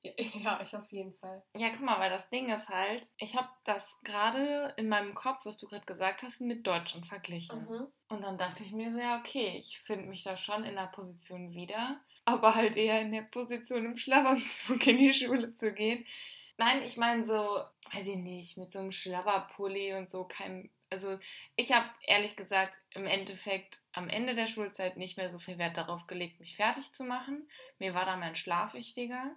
Ja, 0.44 0.60
ich 0.64 0.76
auf 0.76 0.92
jeden 0.92 1.14
Fall. 1.14 1.44
Ja, 1.56 1.70
guck 1.70 1.82
mal, 1.82 2.00
weil 2.00 2.10
das 2.10 2.30
Ding 2.30 2.52
ist 2.52 2.70
halt, 2.70 3.10
ich 3.18 3.36
habe 3.36 3.50
das 3.66 4.00
gerade 4.04 4.74
in 4.78 4.90
meinem 4.90 5.14
Kopf, 5.14 5.46
was 5.46 5.58
du 5.58 5.68
gerade 5.68 5.86
gesagt 5.86 6.24
hast, 6.24 6.42
mit 6.42 6.66
Deutschland 6.66 7.06
verglichen. 7.06 7.68
Mhm. 7.70 7.88
Und 8.10 8.24
dann 8.24 8.38
dachte 8.38 8.64
ich 8.64 8.72
mir 8.72 8.92
so, 8.92 9.00
ja, 9.00 9.20
okay, 9.20 9.58
ich 9.60 9.80
finde 9.80 10.08
mich 10.08 10.24
da 10.24 10.38
schon 10.38 10.64
in 10.64 10.76
der 10.76 10.88
Position 10.88 11.54
wieder, 11.54 12.00
aber 12.26 12.56
halt 12.56 12.78
eher 12.78 13.02
in 13.02 13.12
der 13.12 13.24
Position, 13.24 13.86
im 13.86 13.98
Schlafanzug 13.98 14.86
in 14.88 14.98
die 14.98 15.14
Schule 15.14 15.54
zu 15.54 15.74
gehen. 15.74 16.06
Nein, 16.58 16.84
ich 16.84 16.98
meine 16.98 17.26
so, 17.26 17.64
weiß 17.92 18.08
ich 18.08 18.18
nicht, 18.18 18.58
mit 18.58 18.72
so 18.72 18.80
einem 18.80 18.92
Schlabberpulli 18.92 19.96
und 19.96 20.12
so 20.12 20.26
kein. 20.26 20.70
Also 20.90 21.18
ich 21.56 21.72
habe 21.72 21.90
ehrlich 22.06 22.36
gesagt 22.36 22.80
im 22.94 23.08
Endeffekt 23.08 23.82
am 23.94 24.10
Ende 24.10 24.34
der 24.34 24.46
Schulzeit 24.46 24.98
nicht 24.98 25.18
mehr 25.18 25.30
so 25.30 25.40
viel 25.40 25.58
Wert 25.58 25.78
darauf 25.78 26.06
gelegt, 26.06 26.40
mich 26.40 26.58
fertig 26.58 26.94
zu 26.94 27.06
machen. 27.06 27.50
Mir 27.80 27.94
war 27.94 28.06
da 28.06 28.18
mein 28.18 28.36
Schlaf 28.36 28.74
wichtiger. 28.74 29.36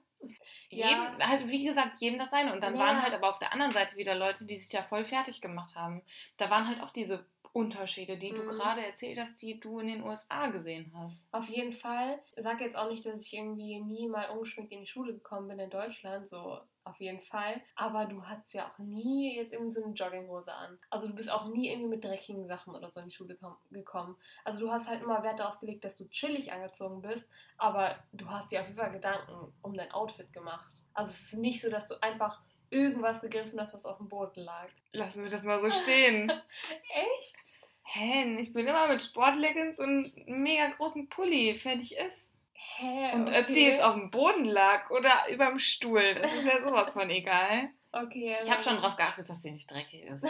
Ja. 0.71 0.89
Jedem, 0.89 1.19
halt, 1.19 1.49
wie 1.49 1.65
gesagt, 1.65 2.01
jedem 2.01 2.19
das 2.19 2.31
seine. 2.31 2.53
Und 2.53 2.63
dann 2.63 2.75
ja. 2.75 2.81
waren 2.81 3.03
halt 3.03 3.15
aber 3.15 3.29
auf 3.29 3.39
der 3.39 3.53
anderen 3.53 3.73
Seite 3.73 3.97
wieder 3.97 4.15
Leute, 4.15 4.47
die 4.47 4.57
sich 4.57 4.73
ja 4.73 4.83
voll 4.83 5.05
fertig 5.05 5.41
gemacht 5.41 5.75
haben. 5.77 6.03
Da 6.37 6.51
waren 6.51 6.69
halt 6.69 6.81
auch 6.83 6.91
diese 6.91 7.27
Unterschiede, 7.53 8.17
die 8.17 8.33
mhm. 8.33 8.37
du 8.37 8.43
gerade 8.49 8.85
erzählt 8.85 9.19
hast, 9.19 9.41
die 9.41 9.61
du 9.61 9.79
in 9.79 9.87
den 9.87 10.03
USA 10.03 10.49
gesehen 10.49 10.93
hast. 10.97 11.33
Auf 11.33 11.49
jeden 11.49 11.73
Fall. 11.73 12.19
Ich 12.37 12.43
sage 12.43 12.65
jetzt 12.65 12.77
auch 12.77 12.91
nicht, 12.91 13.07
dass 13.07 13.25
ich 13.25 13.33
irgendwie 13.33 13.81
nie 13.81 14.09
mal 14.09 14.29
ungeschminkt 14.31 14.73
in 14.73 14.81
die 14.81 14.87
Schule 14.87 15.15
gekommen 15.15 15.49
bin 15.49 15.61
in 15.61 15.71
Deutschland, 15.71 16.29
so 16.29 16.59
auf 16.85 17.01
jeden 17.01 17.23
Fall. 17.23 17.61
Aber 17.77 18.07
du 18.07 18.25
hast 18.25 18.53
ja 18.55 18.69
auch 18.69 18.79
nie 18.79 19.37
jetzt 19.37 19.53
irgendwie 19.53 19.73
so 19.73 19.83
eine 19.83 19.95
Jogginghose 19.95 20.53
an. 20.53 20.79
Also 20.91 21.09
du 21.09 21.15
bist 21.15 21.31
auch 21.31 21.49
nie 21.49 21.71
irgendwie 21.71 21.89
mit 21.89 22.05
dreckigen 22.05 22.47
Sachen 22.47 22.75
oder 22.75 22.91
so 22.91 23.01
in 23.01 23.09
die 23.09 23.15
Schule 23.15 23.39
gekommen. 23.71 24.17
Also 24.45 24.61
du 24.61 24.71
hast 24.71 24.89
halt 24.89 25.03
immer 25.03 25.23
Wert 25.23 25.41
darauf 25.41 25.59
gelegt, 25.59 25.85
dass 25.85 25.97
du 25.97 26.09
chillig 26.09 26.53
angezogen 26.53 27.03
bist, 27.03 27.29
aber 27.57 27.97
du 28.13 28.29
hast 28.29 28.53
dir 28.53 28.61
auf 28.61 28.67
jeden 28.67 28.79
Fall 28.79 28.93
Gedanken 28.93 29.53
um 29.63 29.75
dein 29.75 29.93
Outfit 29.93 30.33
gemacht. 30.33 30.73
Also 30.93 31.11
es 31.11 31.33
ist 31.33 31.39
nicht 31.39 31.61
so, 31.61 31.71
dass 31.71 31.89
du 31.89 32.01
einfach 32.03 32.41
irgendwas 32.71 33.21
gegriffen 33.21 33.61
hast, 33.61 33.75
was 33.75 33.87
auf 33.87 33.99
dem 33.99 34.09
Boden 34.09 34.41
lag. 34.41 34.69
Lassen 34.93 35.23
wir 35.23 35.31
das 35.31 35.43
mal 35.43 35.61
so 35.61 35.71
stehen. 35.71 36.31
Echt? 36.93 37.61
Hä, 37.85 38.37
ich 38.41 38.53
bin 38.53 38.67
immer 38.67 38.89
mit 38.89 39.03
Sportleggings 39.03 39.79
und 39.79 40.13
einem 40.17 40.43
mega 40.43 40.67
großen 40.69 41.09
Pulli. 41.09 41.57
Fertig 41.57 41.97
ist. 41.97 42.34
Hä? 42.77 43.13
Und 43.13 43.29
okay. 43.29 43.41
ob 43.41 43.47
die 43.49 43.65
jetzt 43.65 43.83
auf 43.83 43.95
dem 43.95 44.11
Boden 44.11 44.45
lag 44.45 44.91
oder 44.91 45.11
über 45.31 45.47
dem 45.47 45.59
Stuhl, 45.59 46.15
das 46.15 46.33
ist 46.33 46.47
ja 46.47 46.63
sowas 46.63 46.93
von 46.93 47.09
egal. 47.11 47.71
Okay. 47.93 48.37
Ich 48.43 48.51
habe 48.51 48.63
schon 48.63 48.77
darauf 48.77 48.97
geachtet, 48.97 49.29
dass 49.29 49.41
die 49.41 49.53
nicht 49.53 49.71
dreckig 49.71 50.05
ist. 50.05 50.27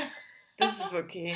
Das 0.57 0.79
ist 0.79 0.95
okay. 0.95 1.35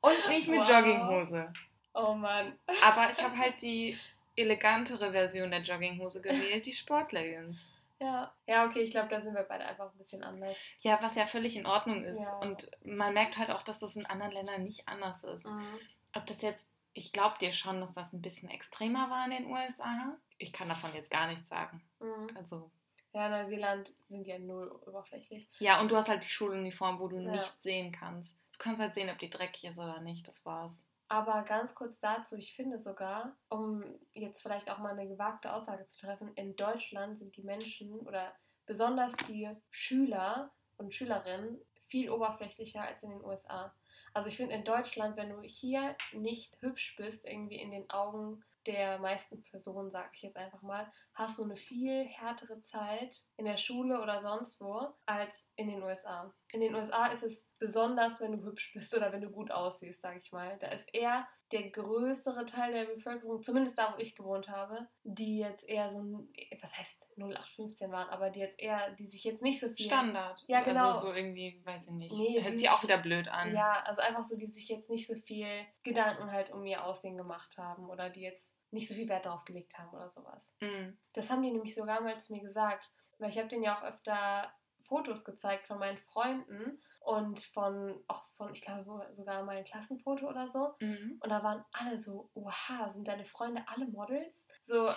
Und 0.00 0.28
nicht 0.28 0.48
mit 0.48 0.60
wow. 0.60 0.68
Jogginghose. 0.68 1.52
Oh 1.94 2.14
Mann. 2.14 2.58
Aber 2.82 3.10
ich 3.10 3.22
habe 3.22 3.36
halt 3.36 3.60
die 3.62 3.98
elegantere 4.36 5.12
Version 5.12 5.50
der 5.50 5.60
Jogginghose 5.60 6.20
gewählt, 6.20 6.66
die 6.66 6.72
Sportleggings. 6.72 7.72
Ja, 8.00 8.32
ja, 8.46 8.64
okay, 8.66 8.80
ich 8.80 8.92
glaube, 8.92 9.08
da 9.08 9.20
sind 9.20 9.34
wir 9.34 9.42
beide 9.42 9.64
einfach 9.64 9.90
ein 9.90 9.98
bisschen 9.98 10.22
anders. 10.22 10.56
Ja, 10.82 10.98
was 11.02 11.16
ja 11.16 11.26
völlig 11.26 11.56
in 11.56 11.66
Ordnung 11.66 12.04
ist. 12.04 12.20
Ja. 12.20 12.38
Und 12.38 12.70
man 12.84 13.12
merkt 13.12 13.38
halt 13.38 13.50
auch, 13.50 13.64
dass 13.64 13.80
das 13.80 13.96
in 13.96 14.06
anderen 14.06 14.32
Ländern 14.32 14.62
nicht 14.62 14.86
anders 14.86 15.24
ist. 15.24 15.46
Mhm. 15.46 15.78
Ob 16.14 16.24
das 16.26 16.42
jetzt, 16.42 16.68
ich 16.98 17.12
glaube 17.12 17.36
dir 17.40 17.52
schon, 17.52 17.80
dass 17.80 17.92
das 17.92 18.12
ein 18.12 18.22
bisschen 18.22 18.50
extremer 18.50 19.08
war 19.08 19.24
in 19.24 19.30
den 19.30 19.46
USA. 19.46 20.16
Ich 20.36 20.52
kann 20.52 20.68
davon 20.68 20.92
jetzt 20.94 21.10
gar 21.10 21.28
nichts 21.28 21.48
sagen. 21.48 21.80
Mhm. 22.00 22.36
Also. 22.36 22.70
Ja, 23.12 23.28
Neuseeland 23.28 23.94
sind 24.08 24.26
ja 24.26 24.38
null 24.38 24.68
oberflächlich. 24.86 25.48
Ja, 25.60 25.80
und 25.80 25.90
du 25.90 25.96
hast 25.96 26.08
halt 26.08 26.24
die 26.24 26.30
Schuluniform, 26.30 26.98
wo 26.98 27.08
du 27.08 27.20
ja. 27.20 27.30
nicht 27.30 27.62
sehen 27.62 27.92
kannst. 27.92 28.36
Du 28.52 28.58
kannst 28.58 28.80
halt 28.80 28.94
sehen, 28.94 29.10
ob 29.10 29.18
die 29.18 29.30
dreckig 29.30 29.64
ist 29.64 29.78
oder 29.78 30.00
nicht. 30.00 30.26
Das 30.26 30.44
war's. 30.44 30.86
Aber 31.08 31.42
ganz 31.42 31.74
kurz 31.74 32.00
dazu, 32.00 32.36
ich 32.36 32.52
finde 32.54 32.80
sogar, 32.80 33.34
um 33.48 33.82
jetzt 34.12 34.42
vielleicht 34.42 34.68
auch 34.70 34.78
mal 34.78 34.90
eine 34.90 35.08
gewagte 35.08 35.54
Aussage 35.54 35.84
zu 35.86 35.98
treffen, 35.98 36.34
in 36.34 36.54
Deutschland 36.56 37.16
sind 37.16 37.36
die 37.36 37.42
Menschen 37.42 38.00
oder 38.00 38.34
besonders 38.66 39.14
die 39.28 39.48
Schüler 39.70 40.52
und 40.76 40.94
Schülerinnen 40.94 41.58
viel 41.86 42.10
oberflächlicher 42.10 42.82
als 42.82 43.02
in 43.04 43.10
den 43.10 43.24
USA. 43.24 43.72
Also 44.18 44.30
ich 44.30 44.36
finde 44.36 44.56
in 44.56 44.64
Deutschland, 44.64 45.16
wenn 45.16 45.30
du 45.30 45.42
hier 45.42 45.96
nicht 46.10 46.60
hübsch 46.60 46.96
bist, 46.96 47.24
irgendwie 47.24 47.60
in 47.60 47.70
den 47.70 47.88
Augen 47.88 48.42
der 48.66 48.98
meisten 48.98 49.44
Personen, 49.44 49.92
sage 49.92 50.10
ich 50.12 50.22
jetzt 50.22 50.36
einfach 50.36 50.60
mal, 50.60 50.90
hast 51.14 51.38
du 51.38 51.44
eine 51.44 51.54
viel 51.54 52.04
härtere 52.04 52.60
Zeit 52.60 53.16
in 53.36 53.44
der 53.44 53.58
Schule 53.58 54.02
oder 54.02 54.20
sonst 54.20 54.60
wo 54.60 54.88
als 55.06 55.48
in 55.54 55.68
den 55.68 55.84
USA. 55.84 56.34
In 56.52 56.60
den 56.60 56.74
USA 56.74 57.06
ist 57.06 57.22
es 57.22 57.52
besonders, 57.58 58.20
wenn 58.20 58.32
du 58.32 58.44
hübsch 58.44 58.72
bist 58.72 58.96
oder 58.96 59.12
wenn 59.12 59.20
du 59.20 59.30
gut 59.30 59.50
aussiehst, 59.50 60.00
sage 60.00 60.20
ich 60.22 60.32
mal. 60.32 60.58
Da 60.60 60.68
ist 60.68 60.92
eher 60.94 61.26
der 61.52 61.70
größere 61.70 62.44
Teil 62.44 62.72
der 62.72 62.84
Bevölkerung, 62.84 63.42
zumindest 63.42 63.78
da, 63.78 63.94
wo 63.94 63.98
ich 63.98 64.14
gewohnt 64.14 64.48
habe, 64.48 64.88
die 65.02 65.38
jetzt 65.38 65.66
eher 65.68 65.88
so, 65.90 66.28
was 66.60 66.78
heißt 66.78 67.04
0815 67.16 67.90
waren, 67.90 68.08
aber 68.10 68.30
die 68.30 68.40
jetzt 68.40 68.60
eher, 68.60 68.90
die 68.92 69.06
sich 69.06 69.24
jetzt 69.24 69.42
nicht 69.42 69.60
so 69.60 69.68
viel... 69.68 69.86
Standard. 69.86 70.42
Ja, 70.46 70.62
genau. 70.62 70.88
Also 70.88 71.08
so 71.08 71.14
irgendwie, 71.14 71.60
weiß 71.64 71.88
ich 71.88 71.94
nicht. 71.94 72.16
Nee, 72.16 72.42
Hört 72.42 72.56
sich 72.56 72.68
auch 72.68 72.82
wieder 72.82 72.98
blöd 72.98 73.28
an. 73.28 73.54
Ja, 73.54 73.82
also 73.84 74.02
einfach 74.02 74.24
so, 74.24 74.36
die 74.36 74.46
sich 74.46 74.68
jetzt 74.68 74.90
nicht 74.90 75.06
so 75.06 75.14
viel 75.14 75.48
Gedanken 75.82 76.30
halt 76.30 76.50
um 76.50 76.64
ihr 76.66 76.84
Aussehen 76.84 77.16
gemacht 77.16 77.56
haben 77.56 77.88
oder 77.88 78.10
die 78.10 78.20
jetzt 78.20 78.54
nicht 78.70 78.88
so 78.88 78.94
viel 78.94 79.08
Wert 79.08 79.26
darauf 79.26 79.44
gelegt 79.44 79.78
haben 79.78 79.94
oder 79.94 80.10
sowas. 80.10 80.54
Mhm. 80.60 80.98
Das 81.14 81.30
haben 81.30 81.42
die 81.42 81.50
nämlich 81.50 81.74
sogar 81.74 82.00
mal 82.02 82.20
zu 82.20 82.32
mir 82.32 82.42
gesagt, 82.42 82.90
weil 83.18 83.30
ich 83.30 83.38
habe 83.38 83.48
denen 83.48 83.62
ja 83.62 83.78
auch 83.78 83.82
öfter 83.82 84.52
Fotos 84.88 85.24
gezeigt 85.24 85.66
von 85.66 85.78
meinen 85.78 85.98
Freunden 85.98 86.80
und 87.00 87.40
von, 87.40 88.02
auch 88.06 88.26
von, 88.36 88.52
ich 88.52 88.60
glaube, 88.60 89.08
sogar 89.12 89.42
mal 89.42 89.56
ein 89.56 89.64
Klassenfoto 89.64 90.28
oder 90.28 90.48
so. 90.48 90.74
Mhm. 90.80 91.18
Und 91.22 91.30
da 91.30 91.42
waren 91.42 91.64
alle 91.72 91.98
so, 91.98 92.30
oha, 92.34 92.90
sind 92.90 93.08
deine 93.08 93.24
Freunde 93.24 93.64
alle 93.66 93.86
Models? 93.86 94.46
So, 94.62 94.90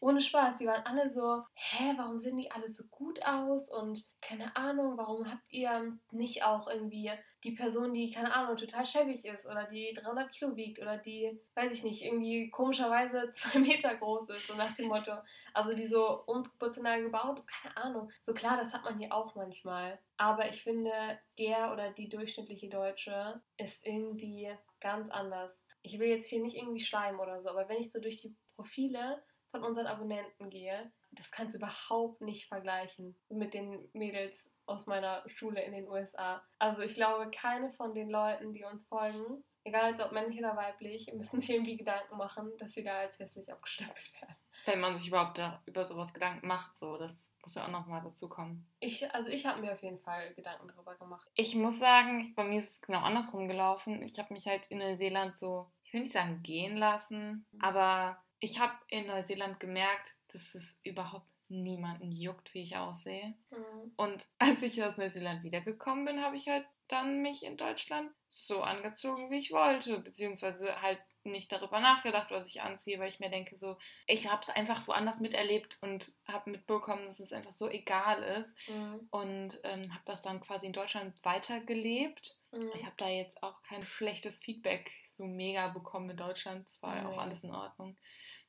ohne 0.00 0.20
Spaß, 0.20 0.58
die 0.58 0.66
waren 0.66 0.86
alle 0.86 1.10
so, 1.10 1.42
hä, 1.54 1.94
warum 1.96 2.20
sehen 2.20 2.36
die 2.36 2.50
alle 2.50 2.70
so 2.70 2.84
gut 2.90 3.20
aus? 3.24 3.72
Und 3.72 4.04
keine 4.20 4.54
Ahnung, 4.56 4.96
warum 4.98 5.28
habt 5.30 5.50
ihr 5.50 5.98
nicht 6.12 6.44
auch 6.44 6.68
irgendwie 6.68 7.10
die 7.44 7.52
Person, 7.52 7.94
die, 7.94 8.10
keine 8.10 8.32
Ahnung, 8.34 8.56
total 8.56 8.84
schäbig 8.84 9.24
ist 9.24 9.46
oder 9.46 9.68
die 9.68 9.94
300 9.94 10.30
Kilo 10.32 10.56
wiegt 10.56 10.80
oder 10.80 10.98
die, 10.98 11.40
weiß 11.54 11.72
ich 11.72 11.84
nicht, 11.84 12.02
irgendwie 12.04 12.50
komischerweise 12.50 13.30
zwei 13.32 13.60
Meter 13.60 13.94
groß 13.96 14.30
ist, 14.30 14.46
so 14.48 14.54
nach 14.54 14.74
dem 14.74 14.88
Motto. 14.88 15.12
Also 15.54 15.74
die 15.74 15.86
so 15.86 16.24
unproportional 16.26 17.02
gebaut 17.02 17.38
ist, 17.38 17.48
keine 17.48 17.76
Ahnung. 17.76 18.10
So 18.22 18.34
klar, 18.34 18.56
das 18.56 18.72
hat 18.72 18.84
man 18.84 18.98
hier 18.98 19.12
auch 19.12 19.34
manchmal. 19.34 19.98
Aber 20.16 20.48
ich 20.48 20.62
finde, 20.62 20.92
der 21.38 21.72
oder 21.72 21.92
die 21.92 22.08
durchschnittliche 22.08 22.68
Deutsche 22.68 23.40
ist 23.56 23.86
irgendwie 23.86 24.50
ganz 24.80 25.10
anders. 25.10 25.64
Ich 25.82 25.98
will 25.98 26.08
jetzt 26.08 26.28
hier 26.28 26.42
nicht 26.42 26.56
irgendwie 26.56 26.80
schleimen 26.80 27.20
oder 27.20 27.40
so, 27.40 27.50
aber 27.50 27.68
wenn 27.68 27.80
ich 27.80 27.92
so 27.92 28.00
durch 28.00 28.16
die 28.16 28.34
Profile 28.56 29.22
von 29.50 29.62
unseren 29.62 29.86
Abonnenten 29.86 30.50
gehe, 30.50 30.92
das 31.18 31.30
kannst 31.30 31.54
du 31.54 31.58
überhaupt 31.58 32.20
nicht 32.20 32.46
vergleichen 32.46 33.16
mit 33.28 33.52
den 33.52 33.88
Mädels 33.92 34.50
aus 34.66 34.86
meiner 34.86 35.28
Schule 35.28 35.62
in 35.62 35.72
den 35.72 35.88
USA. 35.88 36.42
Also 36.58 36.82
ich 36.82 36.94
glaube, 36.94 37.30
keine 37.30 37.72
von 37.72 37.94
den 37.94 38.08
Leuten, 38.08 38.52
die 38.52 38.64
uns 38.64 38.84
folgen, 38.84 39.44
egal 39.64 40.00
ob 40.00 40.12
männlich 40.12 40.38
oder 40.38 40.56
weiblich, 40.56 41.12
müssen 41.14 41.40
sich 41.40 41.50
irgendwie 41.50 41.76
Gedanken 41.76 42.16
machen, 42.16 42.52
dass 42.58 42.72
sie 42.72 42.84
da 42.84 42.98
als 42.98 43.18
hässlich 43.18 43.52
abgestempelt 43.52 44.12
werden. 44.20 44.36
Wenn 44.64 44.80
man 44.80 44.98
sich 44.98 45.08
überhaupt 45.08 45.38
da 45.38 45.62
über 45.66 45.84
sowas 45.84 46.12
Gedanken 46.12 46.46
macht, 46.46 46.78
so, 46.78 46.98
das 46.98 47.32
muss 47.42 47.54
ja 47.54 47.64
auch 47.64 47.70
nochmal 47.70 48.02
dazu 48.02 48.28
kommen. 48.28 48.66
Ich, 48.80 49.12
also 49.14 49.28
ich 49.30 49.46
habe 49.46 49.60
mir 49.60 49.72
auf 49.72 49.82
jeden 49.82 49.98
Fall 49.98 50.34
Gedanken 50.34 50.68
darüber 50.68 50.94
gemacht. 50.96 51.26
Ich 51.34 51.54
muss 51.54 51.78
sagen, 51.78 52.34
bei 52.34 52.44
mir 52.44 52.58
ist 52.58 52.70
es 52.72 52.80
genau 52.82 53.00
andersrum 53.00 53.48
gelaufen. 53.48 54.02
Ich 54.02 54.18
habe 54.18 54.34
mich 54.34 54.46
halt 54.46 54.66
in 54.66 54.78
Neuseeland 54.78 55.38
so, 55.38 55.70
ich 55.84 55.92
will 55.92 56.02
nicht 56.02 56.12
sagen 56.12 56.42
gehen 56.42 56.76
lassen, 56.76 57.46
mhm. 57.50 57.60
aber 57.60 58.22
ich 58.40 58.60
habe 58.60 58.74
in 58.88 59.06
Neuseeland 59.06 59.58
gemerkt, 59.58 60.17
dass 60.32 60.54
es 60.54 60.78
überhaupt 60.82 61.26
niemanden 61.48 62.12
juckt, 62.12 62.52
wie 62.54 62.62
ich 62.62 62.76
aussehe. 62.76 63.34
Mhm. 63.50 63.92
Und 63.96 64.28
als 64.38 64.62
ich 64.62 64.82
aus 64.82 64.96
Neuseeland 64.96 65.42
wiedergekommen 65.42 66.04
bin, 66.04 66.20
habe 66.22 66.36
ich 66.36 66.48
halt 66.48 66.66
dann 66.88 67.20
mich 67.20 67.44
in 67.44 67.56
Deutschland 67.56 68.10
so 68.28 68.62
angezogen, 68.62 69.30
wie 69.30 69.38
ich 69.38 69.52
wollte, 69.52 69.98
beziehungsweise 70.00 70.80
halt 70.80 70.98
nicht 71.24 71.52
darüber 71.52 71.80
nachgedacht, 71.80 72.30
was 72.30 72.48
ich 72.48 72.62
anziehe, 72.62 72.98
weil 72.98 73.08
ich 73.08 73.20
mir 73.20 73.28
denke, 73.30 73.58
so, 73.58 73.76
ich 74.06 74.30
habe 74.30 74.40
es 74.42 74.48
einfach 74.48 74.86
woanders 74.88 75.20
miterlebt 75.20 75.78
und 75.82 76.10
habe 76.26 76.50
mitbekommen, 76.50 77.04
dass 77.04 77.20
es 77.20 77.32
einfach 77.32 77.52
so 77.52 77.68
egal 77.68 78.22
ist. 78.22 78.56
Mhm. 78.68 79.08
Und 79.10 79.60
ähm, 79.64 79.92
habe 79.92 80.04
das 80.06 80.22
dann 80.22 80.40
quasi 80.40 80.66
in 80.66 80.72
Deutschland 80.72 81.22
weitergelebt. 81.24 82.38
Mhm. 82.52 82.70
Ich 82.74 82.84
habe 82.84 82.94
da 82.96 83.08
jetzt 83.08 83.42
auch 83.42 83.62
kein 83.62 83.84
schlechtes 83.84 84.40
Feedback 84.40 84.90
so 85.12 85.24
mega 85.24 85.68
bekommen 85.68 86.10
in 86.10 86.16
Deutschland. 86.16 86.66
Es 86.66 86.82
war 86.82 86.96
ja 86.96 87.08
auch 87.08 87.18
alles 87.18 87.44
in 87.44 87.50
Ordnung. 87.50 87.96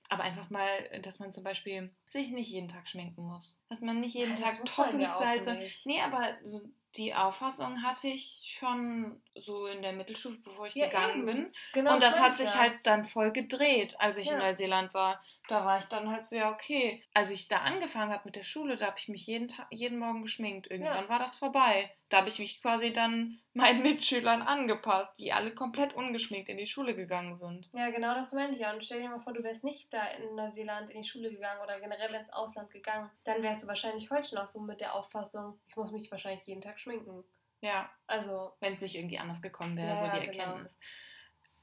Aber 0.10 0.24
einfach 0.24 0.50
mal, 0.50 0.67
dass 1.04 1.19
man 1.19 1.32
zum 1.32 1.43
Beispiel 1.43 1.93
sich 2.08 2.32
nicht 2.32 2.50
jeden 2.50 2.67
Tag 2.67 2.89
schminken 2.89 3.24
muss. 3.24 3.62
Dass 3.69 3.82
man 3.82 4.00
nicht 4.02 4.15
jeden 4.15 4.36
Ja, 4.36 4.41
Tag 4.43 4.60
muss 4.60 4.78
man 4.78 4.89
top 4.91 5.00
ja 5.00 5.13
auch 5.15 5.19
gestylt 5.22 5.45
sein. 5.45 5.60
nicht. 5.60 5.86
Nee, 5.86 6.02
aber 6.02 6.38
so 6.43 6.62
die 6.95 7.13
Auffassung 7.13 7.84
hatte 7.84 8.08
ich 8.08 8.41
schon 8.58 9.22
so 9.36 9.67
in 9.67 9.84
der 9.84 9.93
Mittelstufe, 9.93 10.39
bevor 10.39 10.65
ich 10.65 10.74
Ja, 10.74 10.88
gegangen 10.88 11.17
eben. 11.19 11.26
bin. 11.26 11.54
Genau, 11.74 11.93
und 11.93 12.02
das 12.02 12.19
hat 12.19 12.32
ich 12.32 12.38
sich 12.38 12.50
ja. 12.54 12.60
halt 12.60 12.80
dann 12.84 13.04
voll 13.04 13.32
gedreht, 13.32 13.95
als 14.00 14.17
ich 14.17 14.26
in 14.28 14.34
Ja. 14.34 14.39
Neuseeland 14.39 14.95
war. 14.95 15.24
Da 15.50 15.66
war 15.66 15.80
ich 15.80 15.86
dann 15.86 16.12
halt 16.12 16.26
so, 16.26 16.36
ja, 16.36 16.52
okay. 16.52 17.04
Als 17.16 17.32
ich 17.32 17.48
da 17.48 17.58
angefangen 17.58 18.12
habe 18.12 18.22
mit 18.26 18.36
der 18.36 18.44
Schule, 18.44 18.76
da 18.76 18.86
habe 18.86 19.00
ich 19.00 19.08
mich 19.08 19.26
jeden, 19.26 19.48
Tag, 19.48 19.66
jeden 19.72 19.98
Morgen 19.98 20.22
geschminkt. 20.22 20.70
Irgendwann 20.70 21.06
Ja. 21.06 21.10
war 21.10 21.18
das 21.18 21.36
vorbei. 21.36 21.92
Da 22.10 22.18
habe 22.18 22.30
ich 22.30 22.38
mich 22.38 22.62
quasi 22.62 22.94
dann 22.94 23.40
meinen 23.54 23.82
Mitschülern 23.82 24.44
angepasst, 24.44 25.18
die 25.18 25.34
alle 25.34 25.52
komplett 25.52 25.96
ungeschminkt 25.96 26.50
in 26.50 26.58
die 26.58 26.68
Schule 26.68 26.96
gegangen 26.96 27.40
sind. 27.40 27.68
Ja, 27.74 27.90
genau 27.90 28.14
das 28.14 28.32
meine 28.32 28.54
ich 28.54 28.60
ja. 28.60 28.72
Und 28.72 28.86
stell 28.86 29.02
dir 29.02 29.10
mal 29.10 29.22
vor, 29.22 29.34
du 29.34 29.42
wärst 29.42 29.64
nicht 29.64 29.92
da 29.92 30.06
in 30.12 30.36
Neuseeland 30.36 30.92
in 30.92 31.02
die 31.02 31.08
Schule 31.08 31.32
gegangen 31.32 31.62
oder 31.64 31.80
generell 31.80 32.14
ins 32.14 32.30
Ausland 32.32 32.70
gegangen. 32.70 33.10
Dann 33.24 33.42
wärst 33.42 33.64
du 33.64 33.68
wahrscheinlich 33.68 34.12
heute 34.12 34.36
noch 34.36 34.46
so 34.48 34.60
mit 34.60 34.82
der 34.82 34.94
Auffassung, 34.94 35.60
ich 35.68 35.76
muss 35.76 35.92
mich 35.92 36.12
wahrscheinlich 36.12 36.46
jeden 36.46 36.62
Tag 36.62 36.80
schminken. 36.80 37.24
Ja, 37.62 37.90
Also, 38.08 38.54
wenn 38.60 38.74
es 38.74 38.82
nicht 38.82 38.96
irgendwie 38.96 39.20
anders 39.20 39.42
gekommen 39.42 39.76
wäre, 39.76 39.88
Ja, 39.88 40.14
so 40.14 40.20
die 40.20 40.28
genau. 40.28 40.58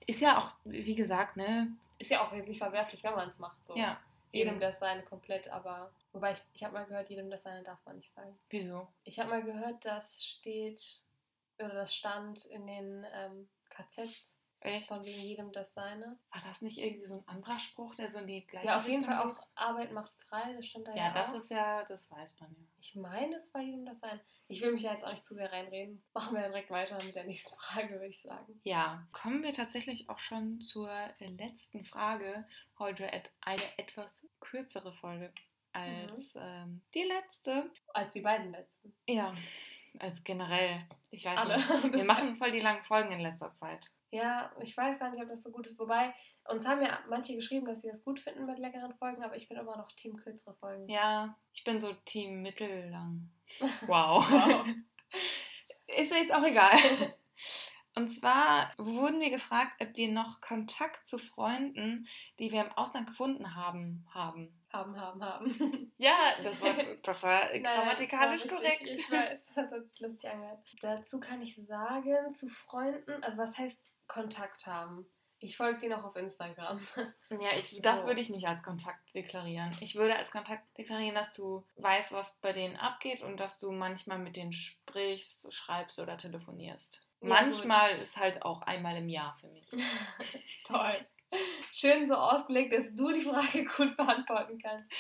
Ist 0.07 0.21
ja 0.21 0.39
auch, 0.39 0.53
wie 0.65 0.95
gesagt, 0.95 1.37
ne? 1.37 1.77
ist 1.99 2.11
ja 2.11 2.23
auch 2.23 2.33
jetzt 2.33 2.49
nicht 2.49 2.59
verwerflich, 2.59 3.03
wenn 3.03 3.15
man 3.15 3.29
es 3.29 3.39
macht. 3.39 3.65
So. 3.67 3.77
Ja. 3.77 3.99
Jedem 4.33 4.61
das 4.61 4.79
seine 4.81 5.03
komplett, 5.03 5.49
aber. 5.49 5.91
Wobei 6.13 6.33
ich, 6.33 6.43
ich 6.53 6.63
habe 6.63 6.75
mal 6.75 6.85
gehört, 6.85 7.09
jedem 7.09 7.31
das 7.31 7.43
seine 7.43 7.63
darf 7.63 7.79
man 7.87 7.97
nicht 7.97 8.11
sagen. 8.11 8.37
Wieso? 8.51 8.89
Ich 9.05 9.19
habe 9.19 9.31
mal 9.31 9.43
gehört, 9.43 9.85
das 9.85 10.25
steht, 10.25 11.05
oder 11.59 11.75
das 11.75 11.95
stand 11.95 12.45
in 12.47 12.67
den 12.67 13.07
ähm, 13.15 13.49
KZs? 13.71 14.41
Von 14.87 15.05
wegen 15.05 15.23
jedem 15.23 15.53
das 15.53 15.75
seine. 15.75 16.19
War 16.31 16.43
das 16.43 16.63
nicht 16.63 16.79
irgendwie 16.79 17.07
so 17.07 17.17
ein 17.19 17.29
anderer 17.29 17.59
Spruch, 17.59 17.95
der 17.95 18.11
so 18.11 18.19
in 18.21 18.27
die 18.27 18.47
gleiche 18.47 18.67
Ja, 18.67 18.79
auf 18.79 18.89
jeden 18.89 19.05
Fall 19.05 19.19
auch 19.23 19.37
Arbeit 19.55 19.93
macht 19.93 20.13
frei, 20.29 20.55
das 20.55 20.67
stand 20.67 20.87
da 20.87 20.93
ja, 20.95 21.07
Ja, 21.09 21.13
das 21.15 21.31
auch. 21.31 21.35
ist 21.37 21.51
ja, 21.51 21.85
das 21.85 22.11
weiß 22.11 22.39
man 22.41 22.51
ja. 22.55 22.65
Ich 22.79 22.95
meine, 22.97 23.35
es 23.37 23.53
war 23.55 23.61
jedem 23.63 23.85
das 23.87 24.01
sein. 24.01 24.21
Ich 24.49 24.61
will 24.61 24.73
mich 24.73 24.83
da 24.85 24.93
jetzt 24.93 25.05
auch 25.05 25.11
nicht 25.11 25.25
zu 25.25 25.35
sehr 25.35 25.51
reinreden. 25.51 26.03
Machen 26.15 26.35
wir 26.37 26.43
direkt 26.43 26.71
weiter 26.71 27.03
mit 27.05 27.15
der 27.17 27.25
nächsten 27.25 27.57
Frage, 27.59 27.91
würde 27.95 28.07
ich 28.07 28.21
sagen. 28.21 28.61
Ja, 28.65 29.07
kommen 29.13 29.43
wir 29.43 29.53
tatsächlich 29.53 30.09
auch 30.09 30.19
schon 30.21 30.61
zur 30.61 30.91
äh, 30.91 31.29
letzten 31.29 31.85
Frage. 31.85 32.47
Heute 32.79 33.11
eine 33.41 33.79
etwas 33.79 34.25
kürzere 34.41 34.93
Folge 34.93 35.33
als 35.73 36.35
Mhm. 36.37 36.41
ähm, 36.43 36.83
die 36.95 37.03
letzte. 37.03 37.71
Als 37.93 38.13
die 38.15 38.21
beiden 38.23 38.53
letzten. 38.53 38.95
Ja, 39.07 39.35
als 40.01 40.23
generell. 40.25 40.81
Ich 41.11 41.25
weiß 41.25 41.39
Alle. 41.39 41.57
nicht. 41.57 41.69
Wir 41.93 42.05
machen 42.05 42.37
voll 42.37 42.53
die 42.53 42.61
langen 42.61 42.83
Folgen 42.83 43.13
in 43.13 43.21
letzter 43.21 43.53
Zeit. 43.55 43.91
Ja, 44.11 44.51
ich 44.61 44.77
weiß 44.77 44.99
gar 44.99 45.11
nicht, 45.11 45.23
ob 45.23 45.29
das 45.29 45.43
so 45.43 45.51
gut 45.51 45.67
ist. 45.67 45.79
Wobei, 45.79 46.15
uns 46.49 46.67
haben 46.67 46.83
ja 46.83 46.99
manche 47.09 47.35
geschrieben, 47.35 47.67
dass 47.67 47.83
sie 47.83 47.89
das 47.89 48.05
gut 48.05 48.21
finden 48.21 48.47
mit 48.47 48.59
längeren 48.59 48.95
Folgen, 48.95 49.23
aber 49.23 49.37
ich 49.37 49.49
bin 49.49 49.59
immer 49.59 49.77
noch 49.77 49.91
Team 49.93 50.17
kürzere 50.17 50.55
Folgen. 50.55 50.89
Ja, 50.89 51.37
ich 51.53 51.65
bin 51.65 51.81
so 51.81 51.93
Team 52.05 52.43
mittellang. 52.43 53.31
Wow. 53.87 54.29
Wow. 54.31 54.67
Ist 55.87 56.11
jetzt 56.11 56.35
auch 56.35 56.45
egal. 56.45 56.77
Und 57.95 58.13
zwar 58.13 58.73
wurden 58.77 59.21
wir 59.21 59.31
gefragt, 59.31 59.81
ob 59.81 59.97
wir 59.97 60.13
noch 60.13 60.41
Kontakt 60.41 61.09
zu 61.09 61.19
Freunden, 61.19 62.07
die 62.39 62.53
wir 62.53 62.63
im 62.63 62.73
Ausland 62.73 63.07
gefunden 63.07 63.55
haben, 63.55 64.07
haben. 64.13 64.53
Haben, 64.77 65.01
haben, 65.01 65.25
haben. 65.25 65.93
Ja, 65.99 66.35
das 66.43 66.61
war, 66.61 66.75
das 67.03 67.23
war 67.23 67.41
Nein, 67.53 67.63
grammatikalisch 67.63 68.43
das 68.43 68.51
war 68.53 68.59
korrekt. 68.59 68.83
richtig- 68.83 68.99
Ich 68.99 69.11
weiß, 69.11 69.45
das 69.55 69.71
hat 69.73 69.87
sich 69.87 70.01
lustig 70.01 70.31
angehört. 70.31 70.59
Dazu 70.83 71.21
kann 71.21 71.41
ich 71.43 71.57
sagen, 71.57 72.35
zu 72.35 72.49
Freunden, 72.49 73.23
also 73.25 73.39
was 73.39 73.57
heißt 73.57 73.83
Kontakt 74.07 74.67
haben? 74.67 75.07
Ich 75.39 75.57
folge 75.59 75.81
denen 75.81 75.93
auch 75.95 76.05
auf 76.05 76.17
Instagram. 76.17 76.81
Ja, 77.29 77.51
ich, 77.59 77.81
das 77.83 78.01
So. 78.01 78.07
würde 78.07 78.21
ich 78.23 78.31
nicht 78.31 78.47
als 78.49 78.63
Kontakt 78.63 79.15
deklarieren. 79.15 79.77
Ich 79.81 79.95
würde 79.95 80.17
als 80.17 80.31
Kontakt 80.31 80.63
deklarieren, 80.79 81.15
dass 81.15 81.35
du 81.35 81.63
weißt, 81.77 82.13
was 82.13 82.35
bei 82.41 82.55
denen 82.55 82.77
abgeht 82.77 83.23
und 83.23 83.39
dass 83.39 83.59
du 83.59 83.71
manchmal 83.71 84.19
mit 84.19 84.37
denen 84.37 84.55
sprichst, 84.55 85.53
schreibst 85.53 85.99
oder 85.99 86.17
telefonierst. 86.17 87.03
Ja, 87.21 87.29
manchmal 87.29 87.99
ist 87.99 88.17
halt 88.17 88.43
auch 88.43 88.63
einmal 88.63 88.97
im 88.97 89.11
Jahr 89.11 89.35
für 89.39 89.49
mich. 89.49 89.69
Toll. 90.67 90.95
Schön 91.73 92.07
so 92.07 92.15
ausgelegt, 92.15 92.73
dass 92.75 92.95
du 92.95 93.13
die 93.13 93.23
Frage 93.23 93.65
gut 93.77 93.97
beantworten 93.97 94.59
kannst. 94.59 94.91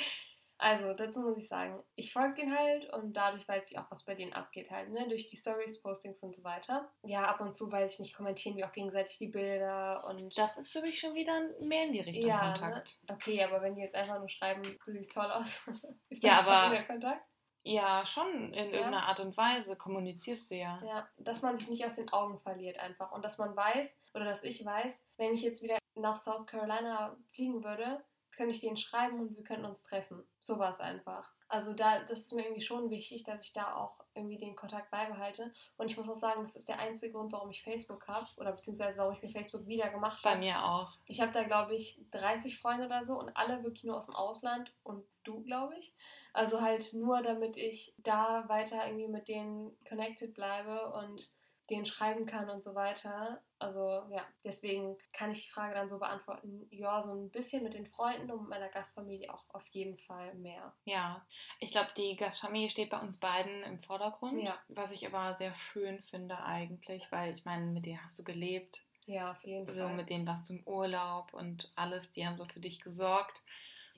Also, 0.58 0.94
dazu 0.94 1.20
muss 1.20 1.36
ich 1.36 1.48
sagen, 1.48 1.82
ich 1.96 2.14
folge 2.14 2.36
denen 2.40 2.56
halt 2.58 2.90
und 2.94 3.12
dadurch 3.12 3.46
weiß 3.46 3.70
ich 3.70 3.78
auch, 3.78 3.90
was 3.90 4.04
bei 4.04 4.14
denen 4.14 4.32
abgeht 4.32 4.70
halt, 4.70 4.88
ne? 4.90 5.06
Durch 5.06 5.26
die 5.28 5.36
Stories, 5.36 5.82
Postings 5.82 6.22
und 6.22 6.34
so 6.34 6.42
weiter. 6.44 6.90
Ja, 7.02 7.24
ab 7.26 7.42
und 7.42 7.54
zu 7.54 7.70
weiß 7.70 7.92
ich 7.92 7.98
nicht, 7.98 8.14
kommentieren 8.16 8.56
wir 8.56 8.66
auch 8.66 8.72
gegenseitig 8.72 9.18
die 9.18 9.26
Bilder 9.28 10.02
und. 10.08 10.36
Das 10.38 10.56
ist 10.56 10.72
für 10.72 10.80
mich 10.80 10.98
schon 10.98 11.14
wieder 11.14 11.38
mehr 11.60 11.84
in 11.84 11.92
die 11.92 12.00
Richtung 12.00 12.26
ja, 12.28 12.52
ne? 12.54 12.58
Kontakt. 12.58 12.98
Okay, 13.10 13.44
aber 13.44 13.60
wenn 13.60 13.74
die 13.74 13.82
jetzt 13.82 13.94
einfach 13.94 14.18
nur 14.18 14.30
schreiben, 14.30 14.62
du 14.82 14.92
siehst 14.92 15.12
toll 15.12 15.30
aus, 15.30 15.60
ist 16.08 16.22
Ja, 16.24 16.30
das 16.36 16.44
schon 16.44 16.48
aber- 16.52 16.72
wieder 16.72 16.84
Kontakt? 16.84 17.22
Ja, 17.66 18.06
schon 18.06 18.52
in 18.54 18.72
irgendeiner 18.72 19.08
Art 19.08 19.18
und 19.18 19.36
Weise 19.36 19.74
kommunizierst 19.74 20.52
du 20.52 20.54
ja. 20.54 20.80
Ja, 20.84 21.08
dass 21.18 21.42
man 21.42 21.56
sich 21.56 21.68
nicht 21.68 21.84
aus 21.84 21.96
den 21.96 22.12
Augen 22.12 22.38
verliert 22.38 22.78
einfach. 22.78 23.10
Und 23.10 23.24
dass 23.24 23.38
man 23.38 23.56
weiß, 23.56 23.98
oder 24.14 24.24
dass 24.24 24.44
ich 24.44 24.64
weiß, 24.64 25.04
wenn 25.16 25.34
ich 25.34 25.42
jetzt 25.42 25.62
wieder 25.62 25.76
nach 25.96 26.14
South 26.14 26.46
Carolina 26.46 27.16
fliegen 27.26 27.64
würde, 27.64 28.04
könnte 28.36 28.54
ich 28.54 28.60
denen 28.60 28.76
schreiben 28.76 29.18
und 29.18 29.36
wir 29.36 29.42
könnten 29.42 29.64
uns 29.64 29.82
treffen. 29.82 30.22
So 30.38 30.58
war 30.58 30.70
es 30.70 30.78
einfach. 30.78 31.32
Also 31.48 31.72
da, 31.72 32.00
das 32.00 32.20
ist 32.20 32.32
mir 32.32 32.42
irgendwie 32.42 32.60
schon 32.60 32.90
wichtig, 32.90 33.22
dass 33.22 33.44
ich 33.44 33.52
da 33.52 33.76
auch 33.76 34.04
irgendwie 34.14 34.36
den 34.36 34.56
Kontakt 34.56 34.90
beibehalte. 34.90 35.52
Und 35.76 35.90
ich 35.90 35.96
muss 35.96 36.08
auch 36.08 36.16
sagen, 36.16 36.42
das 36.42 36.56
ist 36.56 36.68
der 36.68 36.80
einzige 36.80 37.12
Grund, 37.12 37.32
warum 37.32 37.50
ich 37.50 37.62
Facebook 37.62 38.06
habe. 38.08 38.28
Oder 38.36 38.52
beziehungsweise 38.52 38.98
warum 39.00 39.14
ich 39.14 39.22
mir 39.22 39.28
Facebook 39.28 39.66
wieder 39.66 39.88
gemacht 39.88 40.22
Bei 40.22 40.30
habe. 40.30 40.40
mir 40.40 40.64
auch. 40.64 40.92
Ich 41.06 41.20
habe 41.20 41.32
da, 41.32 41.44
glaube 41.44 41.74
ich, 41.74 42.04
30 42.10 42.58
Freunde 42.58 42.86
oder 42.86 43.04
so 43.04 43.18
und 43.18 43.36
alle 43.36 43.62
wirklich 43.62 43.84
nur 43.84 43.96
aus 43.96 44.06
dem 44.06 44.16
Ausland 44.16 44.72
und 44.82 45.04
du, 45.22 45.42
glaube 45.42 45.76
ich. 45.78 45.94
Also 46.36 46.60
halt 46.60 46.92
nur, 46.92 47.22
damit 47.22 47.56
ich 47.56 47.94
da 47.96 48.44
weiter 48.48 48.86
irgendwie 48.86 49.08
mit 49.08 49.26
denen 49.26 49.74
connected 49.88 50.34
bleibe 50.34 50.92
und 50.92 51.30
denen 51.70 51.86
schreiben 51.86 52.26
kann 52.26 52.50
und 52.50 52.62
so 52.62 52.74
weiter. 52.74 53.42
Also 53.58 53.80
ja, 54.14 54.22
deswegen 54.44 54.98
kann 55.14 55.30
ich 55.30 55.44
die 55.44 55.50
Frage 55.50 55.74
dann 55.74 55.88
so 55.88 55.98
beantworten, 55.98 56.68
ja, 56.70 57.02
so 57.02 57.10
ein 57.14 57.30
bisschen 57.30 57.62
mit 57.64 57.72
den 57.72 57.86
Freunden 57.86 58.30
und 58.30 58.42
mit 58.42 58.50
meiner 58.50 58.68
Gastfamilie 58.68 59.32
auch 59.32 59.44
auf 59.48 59.66
jeden 59.68 59.96
Fall 59.96 60.34
mehr. 60.34 60.74
Ja, 60.84 61.26
ich 61.58 61.70
glaube, 61.70 61.88
die 61.96 62.16
Gastfamilie 62.16 62.68
steht 62.68 62.90
bei 62.90 62.98
uns 63.00 63.18
beiden 63.18 63.62
im 63.62 63.80
Vordergrund. 63.80 64.42
Ja. 64.42 64.58
Was 64.68 64.92
ich 64.92 65.06
aber 65.06 65.34
sehr 65.36 65.54
schön 65.54 66.02
finde 66.02 66.38
eigentlich, 66.44 67.10
weil 67.10 67.32
ich 67.32 67.46
meine, 67.46 67.64
mit 67.64 67.86
denen 67.86 68.04
hast 68.04 68.18
du 68.18 68.24
gelebt. 68.24 68.82
Ja, 69.06 69.30
auf 69.30 69.42
jeden 69.42 69.66
So, 69.72 69.80
Fall. 69.80 69.96
mit 69.96 70.10
denen 70.10 70.26
warst 70.26 70.50
du 70.50 70.54
im 70.54 70.66
Urlaub 70.66 71.32
und 71.32 71.72
alles, 71.76 72.12
die 72.12 72.26
haben 72.26 72.36
so 72.36 72.44
für 72.44 72.60
dich 72.60 72.80
gesorgt. 72.80 73.42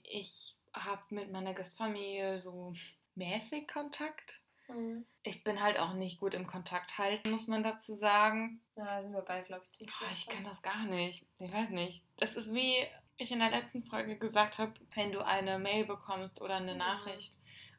Ich 0.05 0.58
habe 0.85 1.03
mit 1.11 1.31
meiner 1.31 1.55
Gastfamilie 1.55 2.41
so 2.41 2.73
mäßig 3.15 3.69
Kontakt. 3.69 4.41
Mhm. 4.69 5.07
Ich 5.23 5.45
bin 5.45 5.63
halt 5.63 5.79
auch 5.79 5.95
nicht 5.95 6.21
gut 6.21 6.35
im 6.35 6.47
Kontakt 6.47 6.99
halten, 6.99 7.31
muss 7.31 7.47
man 7.47 7.63
dazu 7.63 7.95
sagen. 7.95 8.61
Ja, 8.77 8.85
da 8.85 9.03
sind 9.03 9.13
wir 9.13 9.23
beide, 9.23 9.45
glaube 9.47 9.63
ich, 9.65 9.73
ziemlich 9.73 9.95
Boah, 9.99 10.07
schlecht 10.07 10.29
ich 10.29 10.35
kann 10.35 10.45
das 10.45 10.63
gar 10.63 10.85
nicht. 10.85 11.27
Ich 11.39 11.53
weiß 11.53 11.71
nicht. 11.71 12.03
Das 12.17 12.35
ist 12.37 12.53
wie 12.55 12.87
ich 13.17 13.33
in 13.33 13.41
der 13.41 13.51
letzten 13.51 13.83
Folge 13.83 14.17
gesagt 14.17 14.59
habe, 14.59 14.73
wenn 14.95 15.11
du 15.13 15.25
eine 15.25 15.59
Mail 15.59 15.85
bekommst 15.85 16.41
oder 16.41 16.57
eine 16.57 16.73
Mhm. 16.73 16.79
Nachricht 16.79 17.37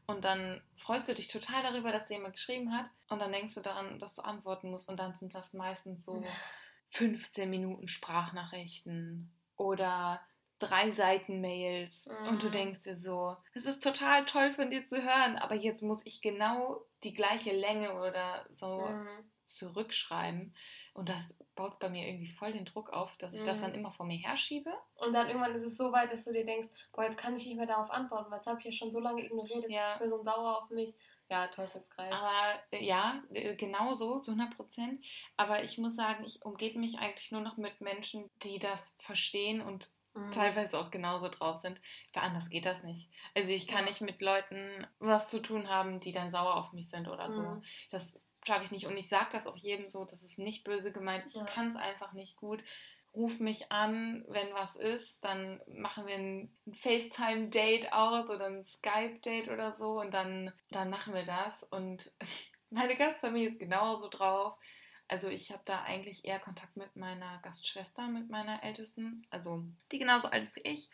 und 0.08 0.26
dann 0.26 0.62
freust 0.76 1.08
du 1.08 1.14
dich 1.14 1.28
total 1.28 1.64
darüber, 1.64 1.92
dass 1.92 2.08
dir 2.08 2.16
jemand 2.16 2.34
geschrieben 2.36 2.76
hat 2.76 2.90
und 3.10 3.20
dann 3.20 3.32
denkst 3.32 3.54
du 3.56 3.62
daran, 3.62 4.00
dass 4.00 4.16
du 4.16 4.22
antworten 4.24 4.70
musst 4.72 4.90
und 4.90 4.98
dann 4.98 5.16
sind 5.16 5.34
das 5.36 5.54
meistens 5.54 6.04
so 6.06 6.24
15 6.90 7.50
Minuten 7.50 7.88
Sprachnachrichten 7.88 9.32
oder 9.56 10.20
drei 10.60 10.92
Seiten 10.92 11.42
Mails 11.42 12.08
und 12.24 12.44
du 12.44 12.48
Mhm. 12.48 12.52
denkst 12.52 12.84
dir 12.84 12.96
so, 12.96 13.38
es 13.54 13.66
ist 13.66 13.82
total 13.84 14.26
toll 14.26 14.52
von 14.52 14.70
dir 14.70 14.86
zu 14.86 15.02
hören, 15.04 15.38
aber 15.38 15.56
jetzt 15.56 15.82
muss 15.82 16.02
ich 16.06 16.22
genau 16.22 16.82
die 17.04 17.14
gleiche 17.14 17.52
Länge 17.54 17.94
oder 17.94 18.46
so 18.52 18.78
Mhm. 18.86 19.32
zurückschreiben. 19.46 20.56
Und 20.94 21.08
das 21.10 21.38
baut 21.56 21.80
bei 21.80 21.90
mir 21.90 22.08
irgendwie 22.08 22.28
voll 22.32 22.52
den 22.52 22.66
Druck 22.66 22.90
auf, 22.90 23.16
dass 23.18 23.34
ich 23.34 23.44
das 23.44 23.60
Mhm. 23.60 23.64
dann 23.64 23.74
immer 23.76 23.92
vor 23.92 24.06
mir 24.06 24.18
herschiebe. 24.18 24.72
Und 24.96 25.14
dann 25.14 25.28
irgendwann 25.28 25.56
ist 25.56 25.64
es 25.64 25.78
so 25.78 25.92
weit, 25.92 26.12
dass 26.12 26.26
du 26.26 26.34
dir 26.34 26.46
denkst, 26.46 26.68
boah, 26.92 27.04
jetzt 27.06 27.18
kann 27.18 27.36
ich 27.36 27.46
nicht 27.46 27.56
mehr 27.58 27.66
darauf 27.66 27.90
antworten, 27.90 28.30
weil 28.30 28.38
jetzt 28.40 28.48
habe 28.48 28.60
ich 28.60 28.66
ja 28.66 28.72
schon 28.72 28.92
so 28.92 29.00
lange 29.00 29.24
ignoriert, 29.26 29.64
jetzt 29.64 29.72
Ja. 29.72 29.86
ist 29.86 29.94
die 29.96 30.00
Person 30.00 30.24
sauer 30.24 30.58
auf 30.62 30.70
mich. 30.70 30.94
Ja, 31.30 31.48
Teufelskreis. 31.48 32.12
Aber 32.12 32.60
äh, 32.72 32.84
ja, 32.84 33.24
äh, 33.34 33.56
genau 33.56 33.94
so, 33.94 34.20
zu 34.20 34.32
100 34.32 34.56
Prozent. 34.56 35.06
Aber 35.38 35.64
ich 35.64 35.78
muss 35.78 35.96
sagen, 35.96 36.24
ich 36.26 36.44
umgebe 36.44 36.80
mich 36.80 36.98
eigentlich 37.00 37.32
nur 37.32 37.42
noch 37.42 37.58
mit 37.58 37.82
Menschen, 37.82 38.30
die 38.44 38.58
das 38.60 38.98
verstehen 39.00 39.62
und 39.62 39.92
Mhm. 40.14 40.32
teilweise 40.32 40.78
auch 40.80 40.92
genauso 40.92 41.28
drauf 41.30 41.58
sind. 41.58 41.80
Weil 42.14 42.24
anders 42.24 42.50
geht 42.50 42.66
das 42.66 42.84
nicht. 42.84 43.10
Also 43.36 43.52
ich 43.52 43.68
kann 43.68 43.84
Ja. 43.84 43.90
nicht 43.90 44.02
mit 44.02 44.22
Leuten 44.22 44.86
was 45.00 45.30
zu 45.30 45.40
tun 45.40 45.70
haben, 45.70 46.00
die 46.00 46.12
dann 46.12 46.32
sauer 46.32 46.56
auf 46.56 46.74
mich 46.74 46.90
sind 46.90 47.08
oder 47.08 47.30
so. 47.32 47.42
Mhm. 47.42 47.64
Das 47.92 48.22
schaffe 48.48 48.64
ich 48.64 48.72
nicht. 48.72 48.86
Und 48.88 48.98
ich 48.98 49.10
sage 49.10 49.30
das 49.32 49.48
auch 49.48 49.58
jedem 49.58 49.88
so, 49.88 50.06
das 50.06 50.24
ist 50.24 50.40
nicht 50.40 50.64
böse 50.64 50.92
gemeint. 50.92 51.26
Ich 51.28 51.36
Ja. 51.36 51.44
kann 51.46 51.70
es 51.70 51.76
einfach 51.76 52.14
nicht 52.14 52.36
gut. 52.38 52.64
ruf 53.16 53.40
mich 53.40 53.72
an, 53.72 54.24
wenn 54.28 54.54
was 54.54 54.76
ist, 54.76 55.24
dann 55.26 55.60
machen 55.68 56.06
wir 56.06 56.14
ein 56.16 56.56
FaceTime-Date 56.74 57.92
aus 57.92 58.30
oder 58.30 58.46
ein 58.46 58.64
Skype-Date 58.64 59.50
oder 59.50 59.74
so 59.74 60.00
und 60.00 60.14
dann, 60.14 60.54
dann 60.70 60.92
machen 60.92 61.16
wir 61.16 61.26
das. 61.26 61.64
Und 61.64 62.12
meine 62.70 62.96
Gastfamilie 62.96 63.50
ist 63.50 63.60
genauso 63.60 64.10
drauf. 64.10 64.56
Also 65.10 65.28
ich 65.28 65.52
habe 65.52 65.64
da 65.66 65.82
eigentlich 65.82 66.24
eher 66.24 66.40
Kontakt 66.40 66.78
mit 66.78 66.96
meiner 66.96 67.40
Gastschwester, 67.40 68.08
mit 68.08 68.30
meiner 68.30 68.64
Ältesten, 68.64 69.26
also 69.32 69.64
die 69.92 70.00
genauso 70.00 70.30
alt 70.30 70.44
ist 70.44 70.56
wie 70.56 70.62
ich. 70.62 70.90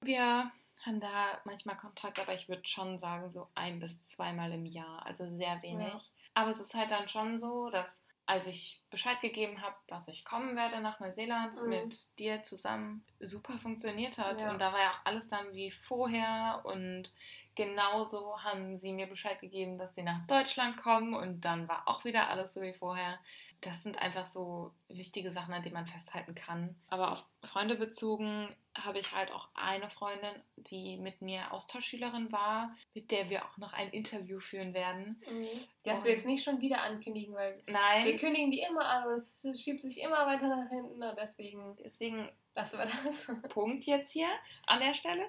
Wir 0.00 0.50
haben 0.84 1.00
da 1.00 1.40
manchmal 1.44 1.76
Kontakt, 1.76 2.18
aber 2.20 2.32
ich 2.32 2.48
würde 2.48 2.66
schon 2.66 2.96
sagen, 2.98 3.28
so 3.28 3.48
ein 3.54 3.80
bis 3.80 4.06
zweimal 4.06 4.52
im 4.52 4.66
Jahr, 4.66 5.04
also 5.04 5.28
sehr 5.28 5.60
wenig. 5.62 5.88
Ja. 5.88 6.00
Aber 6.34 6.50
es 6.50 6.60
ist 6.60 6.74
halt 6.74 6.90
dann 6.90 7.08
schon 7.08 7.38
so, 7.38 7.70
dass 7.70 8.06
als 8.26 8.46
ich 8.48 8.82
Bescheid 8.90 9.20
gegeben 9.20 9.62
habe, 9.62 9.76
dass 9.86 10.08
ich 10.08 10.24
kommen 10.24 10.56
werde 10.56 10.80
nach 10.80 10.98
Neuseeland 10.98 11.60
mhm. 11.62 11.68
mit 11.68 12.18
dir 12.18 12.42
zusammen, 12.42 13.04
super 13.20 13.58
funktioniert 13.58 14.18
hat. 14.18 14.40
Ja. 14.40 14.50
Und 14.50 14.60
da 14.60 14.72
war 14.72 14.80
ja 14.80 14.90
auch 14.90 15.04
alles 15.04 15.28
dann 15.28 15.54
wie 15.54 15.70
vorher. 15.70 16.60
Und 16.64 17.12
genauso 17.56 18.42
haben 18.44 18.76
sie 18.76 18.92
mir 18.92 19.06
Bescheid 19.06 19.40
gegeben, 19.40 19.78
dass 19.78 19.94
sie 19.94 20.02
nach 20.02 20.24
Deutschland 20.26 20.76
kommen. 20.76 21.14
Und 21.14 21.40
dann 21.44 21.68
war 21.68 21.88
auch 21.88 22.04
wieder 22.04 22.30
alles 22.30 22.54
so 22.54 22.62
wie 22.62 22.72
vorher 22.72 23.18
das 23.60 23.82
sind 23.82 24.00
einfach 24.00 24.26
so 24.26 24.72
wichtige 24.88 25.30
Sachen, 25.30 25.54
an 25.54 25.62
denen 25.62 25.74
man 25.74 25.86
festhalten 25.86 26.34
kann. 26.34 26.76
Aber 26.88 27.12
auf 27.12 27.24
Freunde 27.42 27.76
bezogen 27.76 28.54
habe 28.74 28.98
ich 28.98 29.12
halt 29.12 29.30
auch 29.32 29.48
eine 29.54 29.88
Freundin, 29.88 30.34
die 30.56 30.96
mit 30.98 31.22
mir 31.22 31.52
Austauschschülerin 31.52 32.30
war, 32.30 32.74
mit 32.94 33.10
der 33.10 33.30
wir 33.30 33.44
auch 33.44 33.56
noch 33.56 33.72
ein 33.72 33.90
Interview 33.90 34.40
führen 34.40 34.74
werden. 34.74 35.22
Mhm. 35.28 35.48
Das 35.84 36.04
wir 36.04 36.12
jetzt 36.12 36.26
nicht 36.26 36.44
schon 36.44 36.60
wieder 36.60 36.82
ankündigen, 36.82 37.34
weil 37.34 37.58
Nein. 37.66 38.04
wir 38.04 38.16
kündigen 38.18 38.50
die 38.50 38.60
immer 38.60 38.84
an 38.84 39.08
und 39.08 39.18
es 39.18 39.46
schiebt 39.54 39.80
sich 39.80 40.00
immer 40.02 40.26
weiter 40.26 40.48
nach 40.48 40.68
hinten. 40.68 41.02
Und 41.02 41.18
deswegen, 41.18 41.76
deswegen 41.82 42.28
lassen 42.54 42.78
wir 42.78 42.88
das. 43.04 43.26
Punkt 43.48 43.84
jetzt 43.84 44.12
hier 44.12 44.28
an 44.66 44.80
der 44.80 44.94
Stelle. 44.94 45.24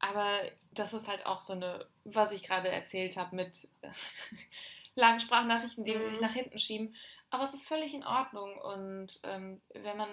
Aber 0.00 0.40
das 0.72 0.92
ist 0.92 1.08
halt 1.08 1.26
auch 1.26 1.40
so 1.40 1.54
eine, 1.54 1.86
was 2.04 2.32
ich 2.32 2.42
gerade 2.42 2.68
erzählt 2.68 3.16
habe 3.16 3.36
mit 3.36 3.68
langen 4.94 5.20
Sprachnachrichten, 5.20 5.84
die 5.84 5.94
mhm. 5.94 6.10
sich 6.10 6.20
nach 6.20 6.32
hinten 6.32 6.58
schieben. 6.58 6.94
Aber 7.30 7.44
es 7.44 7.54
ist 7.54 7.68
völlig 7.68 7.94
in 7.94 8.06
Ordnung 8.06 8.58
und 8.58 9.20
ähm, 9.22 9.60
wenn 9.74 9.96
man 9.96 10.08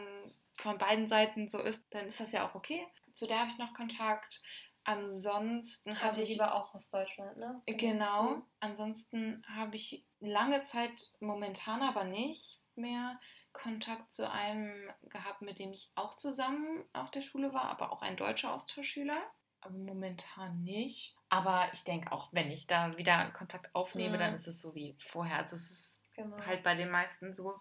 von 0.57 0.77
beiden 0.77 1.07
Seiten 1.07 1.47
so 1.47 1.59
ist, 1.59 1.93
dann 1.93 2.07
ist 2.07 2.19
das 2.19 2.31
ja 2.31 2.47
auch 2.47 2.55
okay. 2.55 2.86
Zu 3.13 3.27
der 3.27 3.39
habe 3.39 3.49
ich 3.49 3.57
noch 3.57 3.73
Kontakt. 3.73 4.41
Ansonsten 4.83 5.95
hatte 5.95 6.19
also 6.19 6.21
ich. 6.21 6.38
war 6.38 6.53
auch 6.53 6.73
aus 6.75 6.89
Deutschland, 6.89 7.38
ne? 7.38 7.61
Genau. 7.65 8.23
Mhm. 8.23 8.43
Ansonsten 8.59 9.43
habe 9.55 9.75
ich 9.75 10.05
lange 10.19 10.63
Zeit 10.63 11.11
momentan 11.19 11.81
aber 11.81 12.03
nicht 12.03 12.59
mehr 12.75 13.19
Kontakt 13.51 14.13
zu 14.13 14.29
einem 14.29 14.91
gehabt, 15.03 15.41
mit 15.41 15.59
dem 15.59 15.73
ich 15.73 15.91
auch 15.95 16.17
zusammen 16.17 16.83
auf 16.93 17.09
der 17.09 17.21
Schule 17.21 17.53
war, 17.53 17.65
aber 17.65 17.91
auch 17.91 18.01
ein 18.01 18.17
deutscher 18.17 18.53
Austauschschüler. 18.53 19.17
Momentan 19.70 20.63
nicht. 20.63 21.16
Aber 21.30 21.68
ich 21.74 21.84
denke 21.84 22.11
auch, 22.11 22.30
wenn 22.32 22.51
ich 22.51 22.68
da 22.68 22.97
wieder 22.97 23.30
Kontakt 23.32 23.74
aufnehme, 23.74 24.16
mhm. 24.16 24.20
dann 24.20 24.36
ist 24.36 24.47
es 24.47 24.61
so 24.61 24.74
wie 24.76 24.95
vorher. 24.99 25.38
Also 25.39 25.55
es 25.55 25.72
ist 25.72 25.95
Genau. 26.16 26.38
Halt 26.45 26.63
bei 26.63 26.76
den 26.76 26.89
meisten 26.89 27.34
so. 27.34 27.59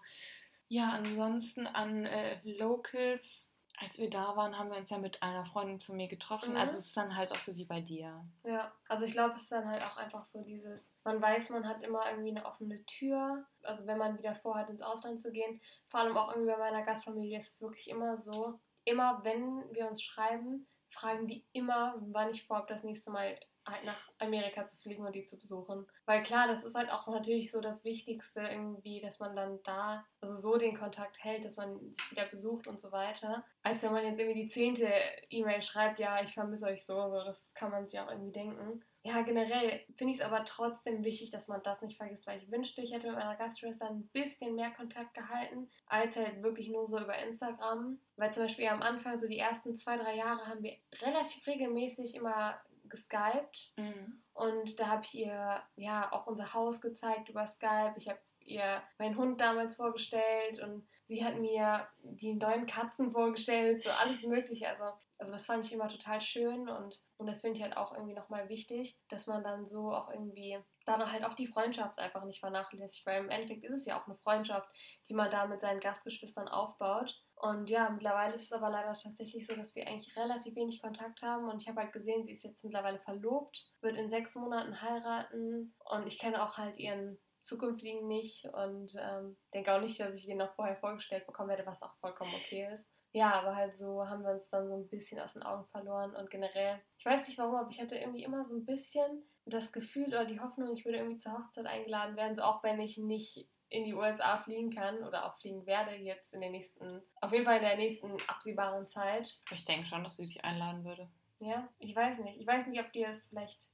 Ja, 0.67 0.91
ansonsten 0.91 1.67
an 1.67 2.05
äh, 2.05 2.39
Locals, 2.43 3.49
als 3.77 3.99
wir 3.99 4.09
da 4.09 4.35
waren, 4.35 4.57
haben 4.57 4.71
wir 4.71 4.77
uns 4.77 4.89
ja 4.89 4.97
mit 4.97 5.21
einer 5.21 5.45
Freundin 5.45 5.79
von 5.79 5.95
mir 5.95 6.07
getroffen. 6.07 6.51
Mhm. 6.51 6.57
Also 6.57 6.77
es 6.77 6.87
ist 6.87 6.97
dann 6.97 7.15
halt 7.15 7.31
auch 7.31 7.39
so 7.39 7.55
wie 7.55 7.65
bei 7.65 7.81
dir. 7.81 8.25
Ja, 8.43 8.71
also 8.87 9.05
ich 9.05 9.11
glaube, 9.11 9.35
es 9.35 9.43
ist 9.43 9.51
dann 9.51 9.69
halt 9.69 9.83
auch 9.83 9.97
einfach 9.97 10.25
so 10.25 10.41
dieses, 10.43 10.91
man 11.03 11.21
weiß, 11.21 11.49
man 11.49 11.67
hat 11.67 11.83
immer 11.83 12.09
irgendwie 12.09 12.31
eine 12.31 12.45
offene 12.45 12.83
Tür. 12.85 13.45
Also 13.61 13.85
wenn 13.85 13.97
man 13.97 14.17
wieder 14.17 14.35
vorhat, 14.35 14.69
ins 14.69 14.81
Ausland 14.81 15.19
zu 15.19 15.31
gehen. 15.31 15.61
Vor 15.87 15.99
allem 15.99 16.17
auch 16.17 16.29
irgendwie 16.29 16.51
bei 16.51 16.57
meiner 16.57 16.83
Gastfamilie 16.83 17.37
ist 17.37 17.53
es 17.53 17.61
wirklich 17.61 17.89
immer 17.89 18.17
so, 18.17 18.59
immer 18.85 19.23
wenn 19.23 19.63
wir 19.71 19.87
uns 19.87 20.01
schreiben, 20.01 20.67
fragen 20.89 21.27
die 21.27 21.45
immer, 21.53 21.95
wann 22.11 22.31
ich 22.31 22.45
vorhabe, 22.45 22.67
das 22.69 22.83
nächste 22.83 23.11
Mal 23.11 23.37
halt 23.67 23.83
nach 23.85 24.11
Amerika 24.19 24.65
zu 24.65 24.77
fliegen 24.77 25.05
und 25.05 25.15
die 25.15 25.23
zu 25.23 25.39
besuchen. 25.39 25.87
Weil 26.05 26.23
klar, 26.23 26.47
das 26.47 26.63
ist 26.63 26.75
halt 26.75 26.91
auch 26.91 27.07
natürlich 27.07 27.51
so 27.51 27.61
das 27.61 27.83
Wichtigste 27.83 28.41
irgendwie, 28.41 29.01
dass 29.01 29.19
man 29.19 29.35
dann 29.35 29.59
da, 29.63 30.05
also 30.21 30.35
so 30.35 30.57
den 30.57 30.77
Kontakt 30.77 31.23
hält, 31.23 31.45
dass 31.45 31.57
man 31.57 31.79
sich 31.91 32.11
wieder 32.11 32.25
besucht 32.25 32.67
und 32.67 32.79
so 32.79 32.91
weiter. 32.91 33.43
Als 33.63 33.83
wenn 33.83 33.91
man 33.91 34.05
jetzt 34.05 34.19
irgendwie 34.19 34.43
die 34.43 34.47
zehnte 34.47 34.87
E-Mail 35.29 35.61
schreibt, 35.61 35.99
ja, 35.99 36.21
ich 36.23 36.33
vermisse 36.33 36.65
euch 36.65 36.85
so, 36.85 37.09
so, 37.09 37.23
das 37.23 37.53
kann 37.53 37.71
man 37.71 37.85
sich 37.85 37.99
auch 37.99 38.09
irgendwie 38.09 38.31
denken. 38.31 38.83
Ja, 39.03 39.21
generell 39.21 39.85
finde 39.97 40.13
ich 40.13 40.19
es 40.19 40.25
aber 40.25 40.45
trotzdem 40.45 41.03
wichtig, 41.03 41.29
dass 41.29 41.47
man 41.47 41.61
das 41.61 41.83
nicht 41.83 41.95
vergisst, 41.95 42.25
weil 42.25 42.39
ich 42.39 42.49
wünschte, 42.49 42.81
ich 42.81 42.91
hätte 42.91 43.07
mit 43.07 43.17
meiner 43.17 43.35
Gastschwester 43.35 43.87
ein 43.87 44.07
bisschen 44.07 44.55
mehr 44.55 44.71
Kontakt 44.71 45.13
gehalten, 45.13 45.69
als 45.85 46.15
halt 46.15 46.41
wirklich 46.41 46.69
nur 46.69 46.87
so 46.87 46.99
über 46.99 47.15
Instagram. 47.15 47.99
Weil 48.15 48.33
zum 48.33 48.43
Beispiel 48.43 48.67
am 48.67 48.81
Anfang, 48.81 49.19
so 49.19 49.27
die 49.27 49.37
ersten 49.37 49.75
zwei, 49.75 49.97
drei 49.97 50.15
Jahre, 50.15 50.47
haben 50.47 50.63
wir 50.63 50.75
relativ 51.03 51.45
regelmäßig 51.45 52.15
immer 52.15 52.59
geskypt. 52.89 53.73
Mhm. 53.77 54.23
Und 54.33 54.79
da 54.79 54.87
habe 54.87 55.03
ich 55.03 55.13
ihr 55.15 55.61
ja 55.75 56.11
auch 56.11 56.27
unser 56.27 56.53
Haus 56.53 56.81
gezeigt 56.81 57.29
über 57.29 57.47
Skype. 57.47 57.93
Ich 57.97 58.09
habe 58.09 58.19
ihr 58.45 58.81
meinen 58.97 59.17
Hund 59.17 59.41
damals 59.41 59.75
vorgestellt 59.75 60.59
und 60.61 60.87
sie 61.07 61.23
hat 61.23 61.37
mir 61.37 61.87
die 62.03 62.33
neuen 62.33 62.65
Katzen 62.65 63.11
vorgestellt, 63.11 63.81
so 63.81 63.89
alles 64.01 64.23
Mögliche. 64.23 64.67
Also, 64.69 64.83
also 65.17 65.31
das 65.31 65.45
fand 65.45 65.65
ich 65.65 65.73
immer 65.73 65.87
total 65.87 66.21
schön 66.21 66.67
und, 66.67 67.01
und 67.17 67.27
das 67.27 67.41
finde 67.41 67.57
ich 67.57 67.63
halt 67.63 67.77
auch 67.77 67.93
irgendwie 67.93 68.13
nochmal 68.13 68.49
wichtig, 68.49 68.97
dass 69.09 69.27
man 69.27 69.43
dann 69.43 69.65
so 69.65 69.91
auch 69.91 70.09
irgendwie 70.09 70.57
dann 70.85 71.11
halt 71.11 71.23
auch 71.23 71.33
die 71.33 71.47
Freundschaft 71.47 71.99
einfach 71.99 72.23
nicht 72.25 72.39
vernachlässigt, 72.39 73.05
weil 73.05 73.23
im 73.23 73.29
Endeffekt 73.29 73.63
ist 73.63 73.79
es 73.79 73.85
ja 73.85 73.99
auch 73.99 74.05
eine 74.05 74.15
Freundschaft, 74.15 74.69
die 75.09 75.13
man 75.13 75.31
da 75.31 75.47
mit 75.47 75.61
seinen 75.61 75.79
Gastgeschwistern 75.79 76.47
aufbaut. 76.47 77.19
Und 77.35 77.69
ja, 77.69 77.89
mittlerweile 77.89 78.35
ist 78.35 78.45
es 78.45 78.51
aber 78.53 78.69
leider 78.69 78.93
tatsächlich 78.93 79.45
so, 79.45 79.55
dass 79.55 79.75
wir 79.75 79.87
eigentlich 79.87 80.15
relativ 80.15 80.55
wenig 80.55 80.81
Kontakt 80.81 81.21
haben. 81.21 81.49
Und 81.49 81.61
ich 81.61 81.67
habe 81.67 81.81
halt 81.81 81.93
gesehen, 81.93 82.23
sie 82.23 82.31
ist 82.31 82.43
jetzt 82.43 82.63
mittlerweile 82.63 82.99
verlobt, 82.99 83.71
wird 83.81 83.97
in 83.97 84.09
sechs 84.09 84.35
Monaten 84.35 84.81
heiraten. 84.81 85.75
Und 85.83 86.07
ich 86.07 86.17
kenne 86.17 86.41
auch 86.43 86.57
halt 86.57 86.79
ihren 86.79 87.19
zukünftigen 87.45 88.07
nicht 88.07 88.45
und 88.45 88.95
ähm, 88.99 89.37
denke 89.53 89.73
auch 89.73 89.79
nicht, 89.79 89.99
dass 89.99 90.15
ich 90.15 90.27
ihn 90.27 90.37
noch 90.37 90.55
vorher 90.55 90.75
vorgestellt 90.77 91.27
bekommen 91.27 91.49
werde, 91.49 91.65
was 91.65 91.83
auch 91.83 91.95
vollkommen 91.97 92.31
okay 92.33 92.67
ist. 92.71 92.89
Ja, 93.13 93.33
aber 93.33 93.55
halt 93.55 93.77
so 93.77 94.05
haben 94.05 94.23
wir 94.23 94.31
uns 94.31 94.49
dann 94.49 94.67
so 94.67 94.75
ein 94.75 94.89
bisschen 94.89 95.21
aus 95.21 95.33
den 95.33 95.43
Augen 95.43 95.65
verloren 95.67 96.15
und 96.15 96.29
generell, 96.29 96.81
ich 96.97 97.05
weiß 97.05 97.27
nicht 97.27 97.37
warum, 97.37 97.55
aber 97.55 97.69
ich 97.69 97.79
hatte 97.79 97.95
irgendwie 97.95 98.23
immer 98.23 98.43
so 98.43 98.55
ein 98.55 98.65
bisschen 98.65 99.23
das 99.45 99.71
Gefühl 99.71 100.07
oder 100.07 100.25
die 100.25 100.39
Hoffnung, 100.39 100.73
ich 100.73 100.83
würde 100.83 100.97
irgendwie 100.97 101.17
zur 101.17 101.33
Hochzeit 101.33 101.65
eingeladen 101.65 102.17
werden, 102.17 102.35
so 102.35 102.41
auch 102.41 102.63
wenn 102.63 102.79
ich 102.81 102.97
nicht 102.97 103.47
in 103.69 103.85
die 103.85 103.93
USA 103.93 104.37
fliegen 104.37 104.73
kann 104.73 105.03
oder 105.03 105.25
auch 105.25 105.37
fliegen 105.39 105.65
werde 105.65 105.95
jetzt 105.95 106.33
in 106.33 106.41
den 106.41 106.51
nächsten, 106.51 107.01
auf 107.21 107.31
jeden 107.31 107.45
Fall 107.45 107.57
in 107.57 107.63
der 107.63 107.77
nächsten 107.77 108.17
absehbaren 108.27 108.87
Zeit. 108.87 109.35
Ich 109.51 109.65
denke 109.65 109.85
schon, 109.85 110.03
dass 110.03 110.17
sie 110.17 110.25
dich 110.25 110.43
einladen 110.43 110.83
würde. 110.83 111.09
Ja, 111.39 111.67
ich 111.79 111.95
weiß 111.95 112.19
nicht. 112.19 112.39
Ich 112.39 112.47
weiß 112.47 112.67
nicht, 112.67 112.79
ob 112.79 112.91
die 112.93 113.03
es 113.03 113.25
vielleicht 113.25 113.69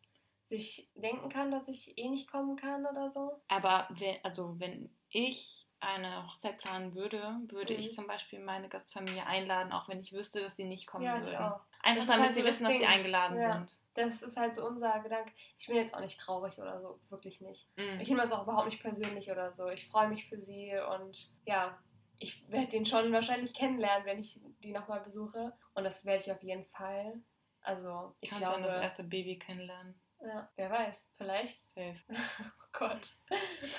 sich 0.45 0.89
denken 0.95 1.29
kann, 1.29 1.51
dass 1.51 1.67
ich 1.67 1.97
eh 1.97 2.09
nicht 2.09 2.29
kommen 2.29 2.55
kann 2.55 2.85
oder 2.85 3.09
so. 3.11 3.31
Aber 3.47 3.87
wenn, 3.91 4.17
also 4.23 4.59
wenn 4.59 4.93
ich 5.09 5.67
eine 5.81 6.27
Hochzeit 6.27 6.57
planen 6.59 6.93
würde, 6.93 7.39
würde 7.47 7.73
mhm. 7.73 7.79
ich 7.79 7.93
zum 7.93 8.07
Beispiel 8.07 8.39
meine 8.39 8.69
Gastfamilie 8.69 9.25
einladen, 9.25 9.73
auch 9.73 9.89
wenn 9.89 9.99
ich 9.99 10.13
wüsste, 10.13 10.41
dass 10.41 10.55
sie 10.55 10.63
nicht 10.63 10.87
kommen 10.87 11.03
ja, 11.03 11.19
würden. 11.19 11.33
Ich 11.33 11.37
auch. 11.37 11.59
Einfach 11.83 12.05
damit 12.05 12.27
halt 12.27 12.35
sie 12.35 12.45
wissen, 12.45 12.65
dass 12.65 12.77
sie 12.77 12.85
eingeladen 12.85 13.39
ja. 13.39 13.53
sind. 13.53 13.75
Das 13.95 14.21
ist 14.21 14.37
halt 14.37 14.55
so 14.55 14.65
unser 14.65 14.99
Gedanke. 14.99 15.31
Ich 15.57 15.65
bin 15.65 15.75
jetzt 15.75 15.95
auch 15.95 15.99
nicht 15.99 16.19
traurig 16.19 16.59
oder 16.59 16.79
so, 16.79 16.99
wirklich 17.09 17.41
nicht. 17.41 17.67
Mhm. 17.75 17.99
Ich 17.99 18.07
nehme 18.07 18.21
das 18.21 18.31
auch 18.31 18.43
überhaupt 18.43 18.67
nicht 18.67 18.81
persönlich 18.81 19.31
oder 19.31 19.51
so. 19.51 19.67
Ich 19.69 19.87
freue 19.87 20.07
mich 20.07 20.29
für 20.29 20.39
sie 20.39 20.73
und 20.95 21.33
ja, 21.45 21.77
ich 22.19 22.47
werde 22.51 22.67
den 22.67 22.85
schon 22.85 23.11
wahrscheinlich 23.11 23.53
kennenlernen, 23.55 24.05
wenn 24.05 24.19
ich 24.19 24.39
die 24.63 24.71
nochmal 24.71 25.01
besuche. 25.01 25.53
Und 25.73 25.83
das 25.83 26.05
werde 26.05 26.23
ich 26.23 26.31
auf 26.31 26.43
jeden 26.43 26.65
Fall. 26.65 27.19
Also, 27.61 28.15
ich 28.21 28.29
Kannst 28.29 28.45
glaube... 28.45 28.61
das 28.61 28.83
erste 28.83 29.03
Baby 29.03 29.39
kennenlernen. 29.39 29.99
Ja, 30.19 30.47
wer 30.55 30.69
weiß. 30.69 31.11
Vielleicht. 31.17 31.59
Safe. 31.71 31.99
oh 32.09 32.67
Gott. 32.73 33.17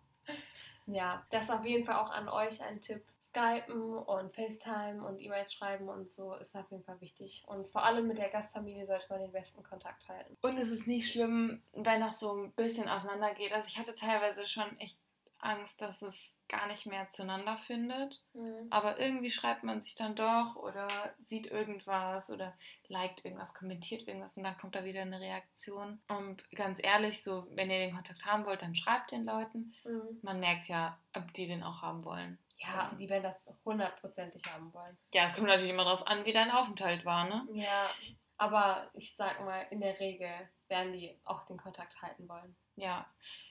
ja, 0.87 1.25
das 1.29 1.49
auf 1.49 1.65
jeden 1.65 1.85
Fall 1.85 1.95
auch 1.95 2.09
an 2.09 2.27
euch 2.29 2.61
ein 2.63 2.81
Tipp. 2.81 3.03
Skypen 3.27 3.97
und 3.97 4.33
FaceTime 4.33 5.05
und 5.05 5.19
E-Mails 5.19 5.53
schreiben 5.53 5.89
und 5.89 6.09
so 6.09 6.33
ist 6.35 6.55
auf 6.55 6.71
jeden 6.71 6.83
Fall 6.83 6.99
wichtig. 7.01 7.43
Und 7.45 7.67
vor 7.67 7.83
allem 7.83 8.07
mit 8.07 8.17
der 8.17 8.29
Gastfamilie 8.29 8.85
sollte 8.85 9.07
man 9.09 9.19
den 9.19 9.31
besten 9.31 9.63
Kontakt 9.63 10.07
halten. 10.09 10.37
Und 10.41 10.57
es 10.57 10.71
ist 10.71 10.87
nicht 10.87 11.11
schlimm, 11.11 11.61
wenn 11.73 12.01
das 12.01 12.19
so 12.19 12.33
ein 12.33 12.51
bisschen 12.53 12.87
auseinandergeht. 12.87 13.53
Also 13.53 13.67
ich 13.67 13.77
hatte 13.77 13.93
teilweise 13.95 14.47
schon 14.47 14.79
echt 14.79 14.99
Angst, 15.39 15.81
dass 15.81 16.01
es 16.01 16.37
gar 16.47 16.67
nicht 16.67 16.85
mehr 16.85 17.09
zueinander 17.09 17.57
findet. 17.57 18.21
Mhm. 18.33 18.67
Aber 18.69 18.99
irgendwie 18.99 19.31
schreibt 19.31 19.63
man 19.63 19.81
sich 19.81 19.95
dann 19.95 20.15
doch 20.15 20.55
oder 20.55 20.87
sieht 21.19 21.47
irgendwas 21.47 22.29
oder 22.29 22.57
liked 22.87 23.25
irgendwas, 23.25 23.53
kommentiert 23.53 24.07
irgendwas 24.07 24.37
und 24.37 24.43
dann 24.43 24.57
kommt 24.57 24.75
da 24.75 24.83
wieder 24.83 25.01
eine 25.01 25.19
Reaktion. 25.19 26.01
Und 26.07 26.49
ganz 26.51 26.79
ehrlich, 26.81 27.23
so, 27.23 27.47
wenn 27.51 27.69
ihr 27.69 27.79
den 27.79 27.93
Kontakt 27.93 28.25
haben 28.25 28.45
wollt, 28.45 28.61
dann 28.61 28.75
schreibt 28.75 29.11
den 29.11 29.25
Leuten. 29.25 29.75
Mhm. 29.83 30.19
Man 30.21 30.39
merkt 30.39 30.67
ja, 30.67 30.97
ob 31.15 31.33
die 31.33 31.47
den 31.47 31.63
auch 31.63 31.81
haben 31.81 32.03
wollen. 32.03 32.37
Ja, 32.59 32.91
die 32.99 33.07
werden 33.07 33.23
das 33.23 33.53
hundertprozentig 33.65 34.43
haben 34.51 34.73
wollen. 34.73 34.97
Ja, 35.13 35.25
es 35.25 35.35
kommt 35.35 35.47
natürlich 35.47 35.69
immer 35.69 35.83
darauf 35.83 36.07
an, 36.07 36.25
wie 36.25 36.33
dein 36.33 36.49
Aufenthalt 36.49 37.05
war, 37.05 37.25
ne? 37.25 37.47
Ja, 37.51 37.89
aber 38.37 38.89
ich 38.93 39.15
sag 39.15 39.43
mal, 39.45 39.67
in 39.69 39.81
der 39.81 39.99
Regel 39.99 40.31
werden 40.67 40.93
die 40.93 41.19
auch 41.23 41.45
den 41.45 41.57
Kontakt 41.57 42.01
halten 42.01 42.27
wollen. 42.27 42.55
Ja, 42.75 43.05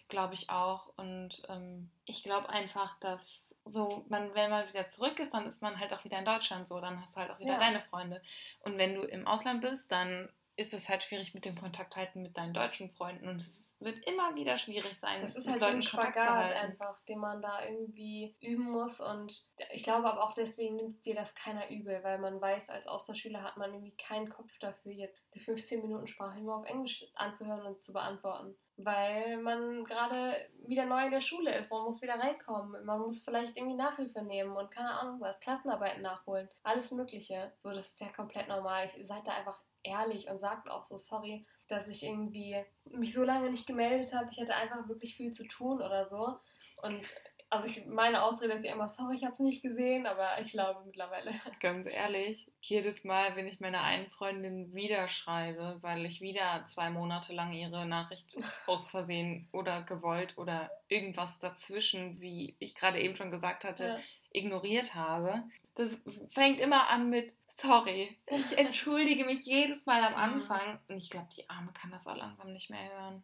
glaube 0.08 0.34
ich 0.34 0.50
auch. 0.50 0.92
Und 0.96 1.42
ähm, 1.48 1.90
ich 2.04 2.22
glaube 2.22 2.48
einfach, 2.48 2.98
dass 3.00 3.54
so, 3.64 4.04
man, 4.08 4.34
wenn 4.34 4.50
man 4.50 4.68
wieder 4.68 4.88
zurück 4.88 5.18
ist, 5.18 5.34
dann 5.34 5.46
ist 5.46 5.62
man 5.62 5.78
halt 5.78 5.92
auch 5.92 6.04
wieder 6.04 6.18
in 6.18 6.24
Deutschland 6.24 6.68
so, 6.68 6.80
dann 6.80 7.00
hast 7.00 7.16
du 7.16 7.20
halt 7.20 7.30
auch 7.30 7.38
wieder 7.38 7.54
Ja. 7.54 7.58
deine 7.58 7.80
Freunde. 7.80 8.22
Und 8.60 8.78
wenn 8.78 8.94
du 8.94 9.02
im 9.02 9.26
Ausland 9.26 9.60
bist, 9.60 9.90
dann 9.92 10.28
ist 10.56 10.72
es 10.72 10.88
halt 10.88 11.02
schwierig 11.02 11.34
mit 11.34 11.44
dem 11.44 11.54
Kontakt 11.54 11.96
halten 11.96 12.22
mit 12.22 12.36
deinen 12.38 12.54
deutschen 12.54 12.90
Freunden. 12.90 13.28
Und 13.28 13.42
es 13.42 13.66
wird 13.78 14.02
immer 14.06 14.34
wieder 14.36 14.56
schwierig 14.56 14.98
sein, 14.98 15.20
Das 15.20 15.36
ist 15.36 15.46
halt 15.46 15.60
so 15.60 15.66
ein 15.66 15.82
Spagat 15.82 16.54
einfach, 16.54 17.02
den 17.02 17.18
man 17.18 17.42
da 17.42 17.62
irgendwie 17.62 18.34
üben 18.40 18.70
muss. 18.70 19.00
Und 19.00 19.44
ich 19.70 19.82
glaube 19.82 20.08
aber 20.08 20.22
auch 20.22 20.32
deswegen 20.32 20.76
nimmt 20.76 21.04
dir 21.04 21.14
das 21.14 21.34
keiner 21.34 21.68
übel, 21.68 22.02
weil 22.02 22.18
man 22.18 22.40
weiß, 22.40 22.70
als 22.70 22.86
Austauschschüler 22.86 23.42
hat 23.42 23.58
man 23.58 23.74
irgendwie 23.74 23.96
keinen 23.96 24.30
Kopf 24.30 24.58
dafür, 24.58 24.92
jetzt 24.92 25.20
die 25.34 25.40
15 25.40 25.82
Minuten 25.82 26.06
Sprache 26.06 26.38
nur 26.40 26.56
auf 26.56 26.64
Englisch 26.64 27.04
anzuhören 27.14 27.66
und 27.66 27.84
zu 27.84 27.92
beantworten. 27.92 28.56
Weil 28.78 29.38
man 29.38 29.84
gerade 29.84 30.36
wieder 30.66 30.84
neu 30.84 31.06
in 31.06 31.10
der 31.10 31.22
Schule 31.22 31.56
ist, 31.56 31.70
man 31.70 31.82
muss 31.82 32.02
wieder 32.02 32.18
reinkommen, 32.18 32.84
man 32.84 33.00
muss 33.00 33.22
vielleicht 33.22 33.56
irgendwie 33.56 33.76
Nachhilfe 33.76 34.22
nehmen 34.22 34.54
und 34.54 34.70
keine 34.70 34.90
Ahnung 34.90 35.20
was, 35.20 35.40
Klassenarbeiten 35.40 36.02
nachholen, 36.02 36.48
alles 36.62 36.90
Mögliche. 36.90 37.52
So, 37.62 37.70
das 37.70 37.92
ist 37.92 38.00
ja 38.00 38.08
komplett 38.08 38.48
normal. 38.48 38.90
Ich, 38.94 39.06
seid 39.06 39.26
da 39.26 39.32
einfach 39.32 39.62
ehrlich 39.82 40.28
und 40.28 40.40
sagt 40.40 40.68
auch 40.68 40.84
so, 40.84 40.98
sorry, 40.98 41.46
dass 41.68 41.88
ich 41.88 42.02
irgendwie 42.02 42.62
mich 42.84 43.14
so 43.14 43.24
lange 43.24 43.50
nicht 43.50 43.66
gemeldet 43.66 44.12
habe. 44.14 44.28
Ich 44.30 44.40
hatte 44.40 44.54
einfach 44.54 44.88
wirklich 44.88 45.16
viel 45.16 45.32
zu 45.32 45.46
tun 45.48 45.80
oder 45.80 46.06
so. 46.06 46.38
Und 46.82 47.00
also 47.48 47.66
ich, 47.66 47.86
meine 47.86 48.22
Ausrede 48.22 48.54
ist 48.54 48.64
ja 48.64 48.72
immer, 48.72 48.88
sorry, 48.88 49.14
ich 49.16 49.22
habe 49.24 49.32
es 49.32 49.38
nicht 49.40 49.62
gesehen, 49.62 50.06
aber 50.06 50.40
ich 50.40 50.50
glaube 50.52 50.82
mittlerweile. 50.84 51.30
Ganz 51.60 51.86
ehrlich, 51.86 52.50
jedes 52.60 53.04
Mal, 53.04 53.36
wenn 53.36 53.46
ich 53.46 53.60
meiner 53.60 53.82
einen 53.82 54.08
Freundin 54.08 54.74
wieder 54.74 55.08
schreibe, 55.08 55.78
weil 55.80 56.04
ich 56.06 56.20
wieder 56.20 56.64
zwei 56.66 56.90
Monate 56.90 57.32
lang 57.32 57.52
ihre 57.52 57.86
Nachricht 57.86 58.26
aus 58.66 58.88
Versehen 58.88 59.48
oder 59.52 59.82
gewollt 59.82 60.36
oder 60.38 60.70
irgendwas 60.88 61.38
dazwischen, 61.38 62.20
wie 62.20 62.56
ich 62.58 62.74
gerade 62.74 63.00
eben 63.00 63.16
schon 63.16 63.30
gesagt 63.30 63.64
hatte, 63.64 63.86
Ja. 63.86 63.98
ignoriert 64.32 64.94
habe. 64.94 65.44
Das 65.76 66.00
fängt 66.30 66.58
immer 66.58 66.88
an 66.88 67.10
mit 67.10 67.34
Sorry. 67.48 68.16
Ich 68.26 68.58
entschuldige 68.58 69.24
mich 69.24 69.44
jedes 69.44 69.84
Mal 69.86 70.02
am 70.02 70.12
Mhm. 70.12 70.18
Anfang. 70.18 70.78
Und 70.88 70.96
ich 70.96 71.10
glaube, 71.10 71.28
die 71.36 71.48
Arme 71.48 71.70
kann 71.72 71.90
das 71.90 72.06
auch 72.06 72.16
langsam 72.16 72.52
nicht 72.52 72.70
mehr 72.70 72.90
hören. 72.92 73.22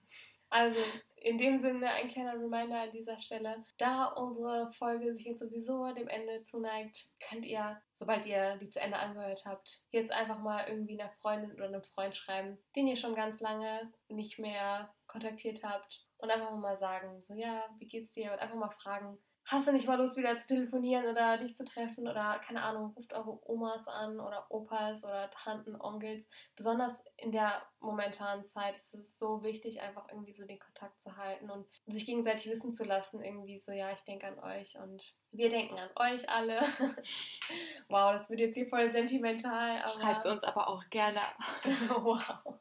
Also 0.53 0.79
in 1.17 1.39
dem 1.39 1.59
Sinne 1.61 1.89
ein 1.89 2.09
kleiner 2.09 2.35
Reminder 2.35 2.83
an 2.83 2.93
dieser 2.93 3.19
Stelle. 3.21 3.65
Da 3.79 4.05
unsere 4.05 4.71
Folge 4.73 5.15
sich 5.15 5.25
jetzt 5.25 5.41
sowieso 5.41 5.93
dem 5.95 6.09
Ende 6.09 6.43
zuneigt, 6.43 7.07
könnt 7.27 7.47
ihr, 7.47 7.81
sobald 7.95 8.27
ihr 8.27 8.59
die 8.59 8.69
zu 8.69 8.79
Ende 8.79 8.99
angehört 8.99 9.45
habt, 9.47 9.81
jetzt 9.93 10.13
einfach 10.13 10.39
mal 10.39 10.69
irgendwie 10.69 11.01
einer 11.01 11.11
Freundin 11.23 11.53
oder 11.53 11.69
einem 11.69 11.83
Freund 11.83 12.15
schreiben, 12.15 12.59
den 12.77 12.87
ihr 12.87 12.97
schon 12.97 13.15
ganz 13.15 13.41
lange 13.41 13.91
nicht 14.09 14.39
mehr 14.39 14.95
kontaktiert 15.07 15.65
habt. 15.65 16.07
Und 16.19 16.31
einfach 16.31 16.55
mal 16.55 16.77
sagen, 16.77 17.23
so 17.23 17.33
ja, 17.33 17.65
wie 17.79 17.89
geht's 17.89 18.13
dir? 18.13 18.33
Und 18.33 18.39
einfach 18.39 18.57
mal 18.57 18.71
fragen, 18.71 19.19
hast 19.45 19.67
du 19.67 19.73
nicht 19.73 19.87
mal 19.87 19.99
Lust 19.99 20.17
wieder 20.17 20.37
zu 20.37 20.49
telefonieren 20.49 21.07
oder 21.07 21.39
dich 21.39 21.57
zu 21.57 21.65
treffen? 21.65 22.09
Oder 22.09 22.41
keine 22.47 22.63
Ahnung, 22.63 22.93
ruft 22.97 23.13
eure 23.13 23.39
Omas 23.49 23.87
an 23.89 24.21
oder 24.21 24.47
Opas 24.51 25.05
oder 25.05 25.31
Tanten, 25.31 25.81
Onkels. 25.81 26.27
Besonders 26.57 27.05
in 27.17 27.33
der 27.33 27.63
momentanen 27.81 28.47
Zeit 28.47 28.77
ist 28.77 28.95
es 28.95 29.19
so 29.19 29.43
wichtig, 29.43 29.81
einfach 29.81 30.09
irgendwie 30.09 30.35
so 30.35 30.47
den 30.47 30.59
Kontakt 30.59 31.01
zu 31.01 31.17
halten 31.17 31.51
und 31.51 31.67
sich 31.87 32.07
gegenseitig 32.07 32.51
wissen 32.51 32.73
zu 32.73 32.85
lassen, 32.85 33.23
irgendwie 33.23 33.59
so, 33.59 33.73
ja, 33.73 33.91
ich 33.93 34.03
denke 34.03 34.27
an 34.27 34.39
euch 34.39 34.77
und 34.79 35.15
wir 35.33 35.51
denken 35.51 35.79
an 35.79 35.91
euch 35.97 36.29
alle. 36.29 36.61
wow, 37.89 38.13
das 38.13 38.31
wird 38.31 38.41
jetzt 38.41 38.55
hier 38.55 38.67
voll 38.67 38.91
sentimental. 38.91 39.83
Schreibt 39.89 40.27
uns 40.27 40.43
aber 40.45 40.69
auch 40.69 40.85
gerne. 40.91 41.21
wow. 41.89 42.59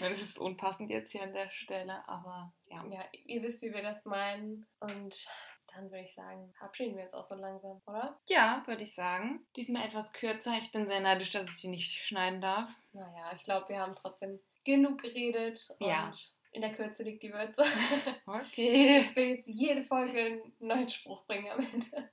Das 0.00 0.20
ist 0.20 0.38
unpassend 0.38 0.90
jetzt 0.90 1.12
hier 1.12 1.22
an 1.22 1.32
der 1.32 1.50
Stelle, 1.50 2.06
aber 2.08 2.52
ja. 2.66 2.84
Ja, 2.90 3.04
ihr 3.24 3.42
wisst, 3.42 3.62
wie 3.62 3.72
wir 3.72 3.82
das 3.82 4.04
meinen. 4.04 4.66
Und 4.80 5.26
dann 5.74 5.90
würde 5.90 6.04
ich 6.04 6.14
sagen, 6.14 6.52
verabschieden 6.58 6.96
wir 6.96 7.04
uns 7.04 7.14
auch 7.14 7.24
so 7.24 7.34
langsam, 7.34 7.80
oder? 7.86 8.18
Ja, 8.28 8.62
würde 8.66 8.82
ich 8.82 8.94
sagen. 8.94 9.46
Diesmal 9.56 9.86
etwas 9.86 10.12
kürzer. 10.12 10.56
Ich 10.58 10.70
bin 10.72 10.86
sehr 10.86 11.00
neidisch, 11.00 11.30
dass 11.30 11.50
ich 11.54 11.60
die 11.60 11.68
nicht 11.68 11.90
schneiden 11.92 12.40
darf. 12.40 12.70
Naja, 12.92 13.32
ich 13.36 13.44
glaube, 13.44 13.68
wir 13.68 13.80
haben 13.80 13.94
trotzdem 13.96 14.40
genug 14.64 15.02
geredet 15.02 15.68
und 15.78 15.86
Ja. 15.86 16.12
in 16.52 16.62
der 16.62 16.72
Kürze 16.72 17.02
liegt 17.02 17.22
die 17.22 17.32
Würze. 17.32 17.62
Okay. 18.26 19.00
Ich 19.00 19.16
will 19.16 19.28
jetzt 19.36 19.46
jede 19.48 19.84
Folge 19.84 20.18
einen 20.20 20.52
neuen 20.60 20.88
Spruch 20.88 21.26
bringen 21.26 21.50
am 21.50 21.58
Ende. 21.60 22.10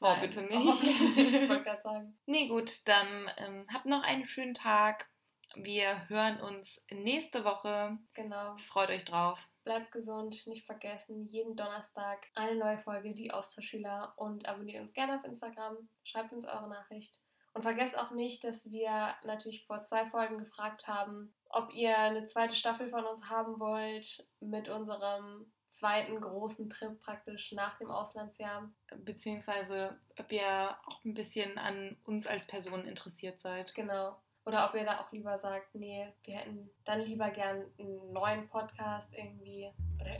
Oh, 0.00 0.04
Nein, 0.06 0.20
bitte 0.20 0.42
hoffentlich 0.52 1.00
nicht. 1.00 1.18
Ich 1.18 1.32
nicht. 1.32 1.48
wollte 1.48 1.64
gerade 1.64 1.82
sagen. 1.82 2.18
nee, 2.26 2.46
gut, 2.48 2.86
dann 2.86 3.30
ähm, 3.38 3.66
habt 3.72 3.86
noch 3.86 4.02
einen 4.02 4.26
schönen 4.26 4.54
Tag. 4.54 5.08
Wir 5.54 6.08
hören 6.08 6.40
uns 6.40 6.84
nächste 6.90 7.44
Woche. 7.44 7.98
Genau. 8.14 8.56
Freut 8.68 8.90
euch 8.90 9.04
drauf. 9.04 9.48
Bleibt 9.68 9.92
gesund, 9.92 10.46
nicht 10.46 10.64
vergessen, 10.64 11.26
jeden 11.28 11.54
Donnerstag 11.54 12.26
eine 12.34 12.58
neue 12.58 12.78
Folge, 12.78 13.12
die 13.12 13.30
Austauschschüler 13.30 14.14
und 14.16 14.48
abonniert 14.48 14.80
uns 14.80 14.94
gerne 14.94 15.18
auf 15.18 15.24
Instagram, 15.24 15.90
schreibt 16.04 16.32
uns 16.32 16.46
eure 16.46 16.70
Nachricht. 16.70 17.20
Und 17.52 17.60
vergesst 17.60 17.98
auch 17.98 18.10
nicht, 18.12 18.44
dass 18.44 18.70
wir 18.70 19.14
natürlich 19.26 19.66
vor 19.66 19.84
zwei 19.84 20.06
Folgen 20.06 20.38
gefragt 20.38 20.88
haben, 20.88 21.34
ob 21.50 21.74
ihr 21.74 21.98
eine 21.98 22.24
zweite 22.24 22.56
Staffel 22.56 22.88
von 22.88 23.04
uns 23.04 23.28
haben 23.28 23.60
wollt 23.60 24.26
mit 24.40 24.70
unserem 24.70 25.52
zweiten 25.68 26.18
großen 26.18 26.70
Trip 26.70 26.98
praktisch 27.02 27.52
nach 27.52 27.76
dem 27.76 27.90
Auslandsjahr. 27.90 28.72
Beziehungsweise, 28.96 30.00
ob 30.18 30.32
ihr 30.32 30.78
auch 30.86 31.04
ein 31.04 31.12
bisschen 31.12 31.58
an 31.58 31.98
uns 32.06 32.26
als 32.26 32.46
Personen 32.46 32.88
interessiert 32.88 33.38
seid. 33.38 33.74
Genau. 33.74 34.16
Oder 34.48 34.66
ob 34.66 34.74
ihr 34.74 34.84
da 34.86 34.98
auch 34.98 35.12
lieber 35.12 35.36
sagt, 35.36 35.74
nee, 35.74 36.06
wir 36.24 36.36
hätten 36.36 36.70
dann 36.86 37.02
lieber 37.02 37.28
gern 37.28 37.64
einen 37.78 38.12
neuen 38.14 38.48
Podcast 38.48 39.12
irgendwie. 39.14 39.70
Oder 40.00 40.10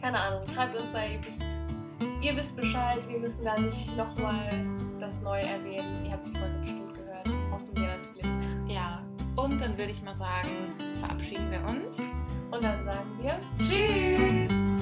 keine 0.00 0.18
Ahnung, 0.18 0.46
schreibt 0.54 0.74
uns 0.80 0.90
da, 0.90 1.04
ihr 1.04 1.22
wisst, 1.22 1.42
ihr 2.22 2.34
wisst 2.34 2.56
Bescheid, 2.56 3.06
wir 3.06 3.18
müssen 3.18 3.44
da 3.44 3.60
nicht 3.60 3.94
nochmal 3.94 4.48
das 4.98 5.20
Neue 5.20 5.42
erwähnen. 5.42 6.06
Ihr 6.06 6.12
habt 6.12 6.26
die 6.26 6.32
Folge 6.32 6.58
bestimmt 6.60 6.94
gehört. 6.94 7.28
Hoffen 7.50 7.76
wir 7.76 7.88
natürlich. 7.98 8.74
Ja, 8.74 9.02
und 9.36 9.60
dann 9.60 9.76
würde 9.76 9.90
ich 9.90 10.00
mal 10.00 10.16
sagen, 10.16 10.74
verabschieden 11.00 11.50
wir 11.50 11.60
uns. 11.68 11.98
Und 12.50 12.64
dann 12.64 12.82
sagen 12.86 14.73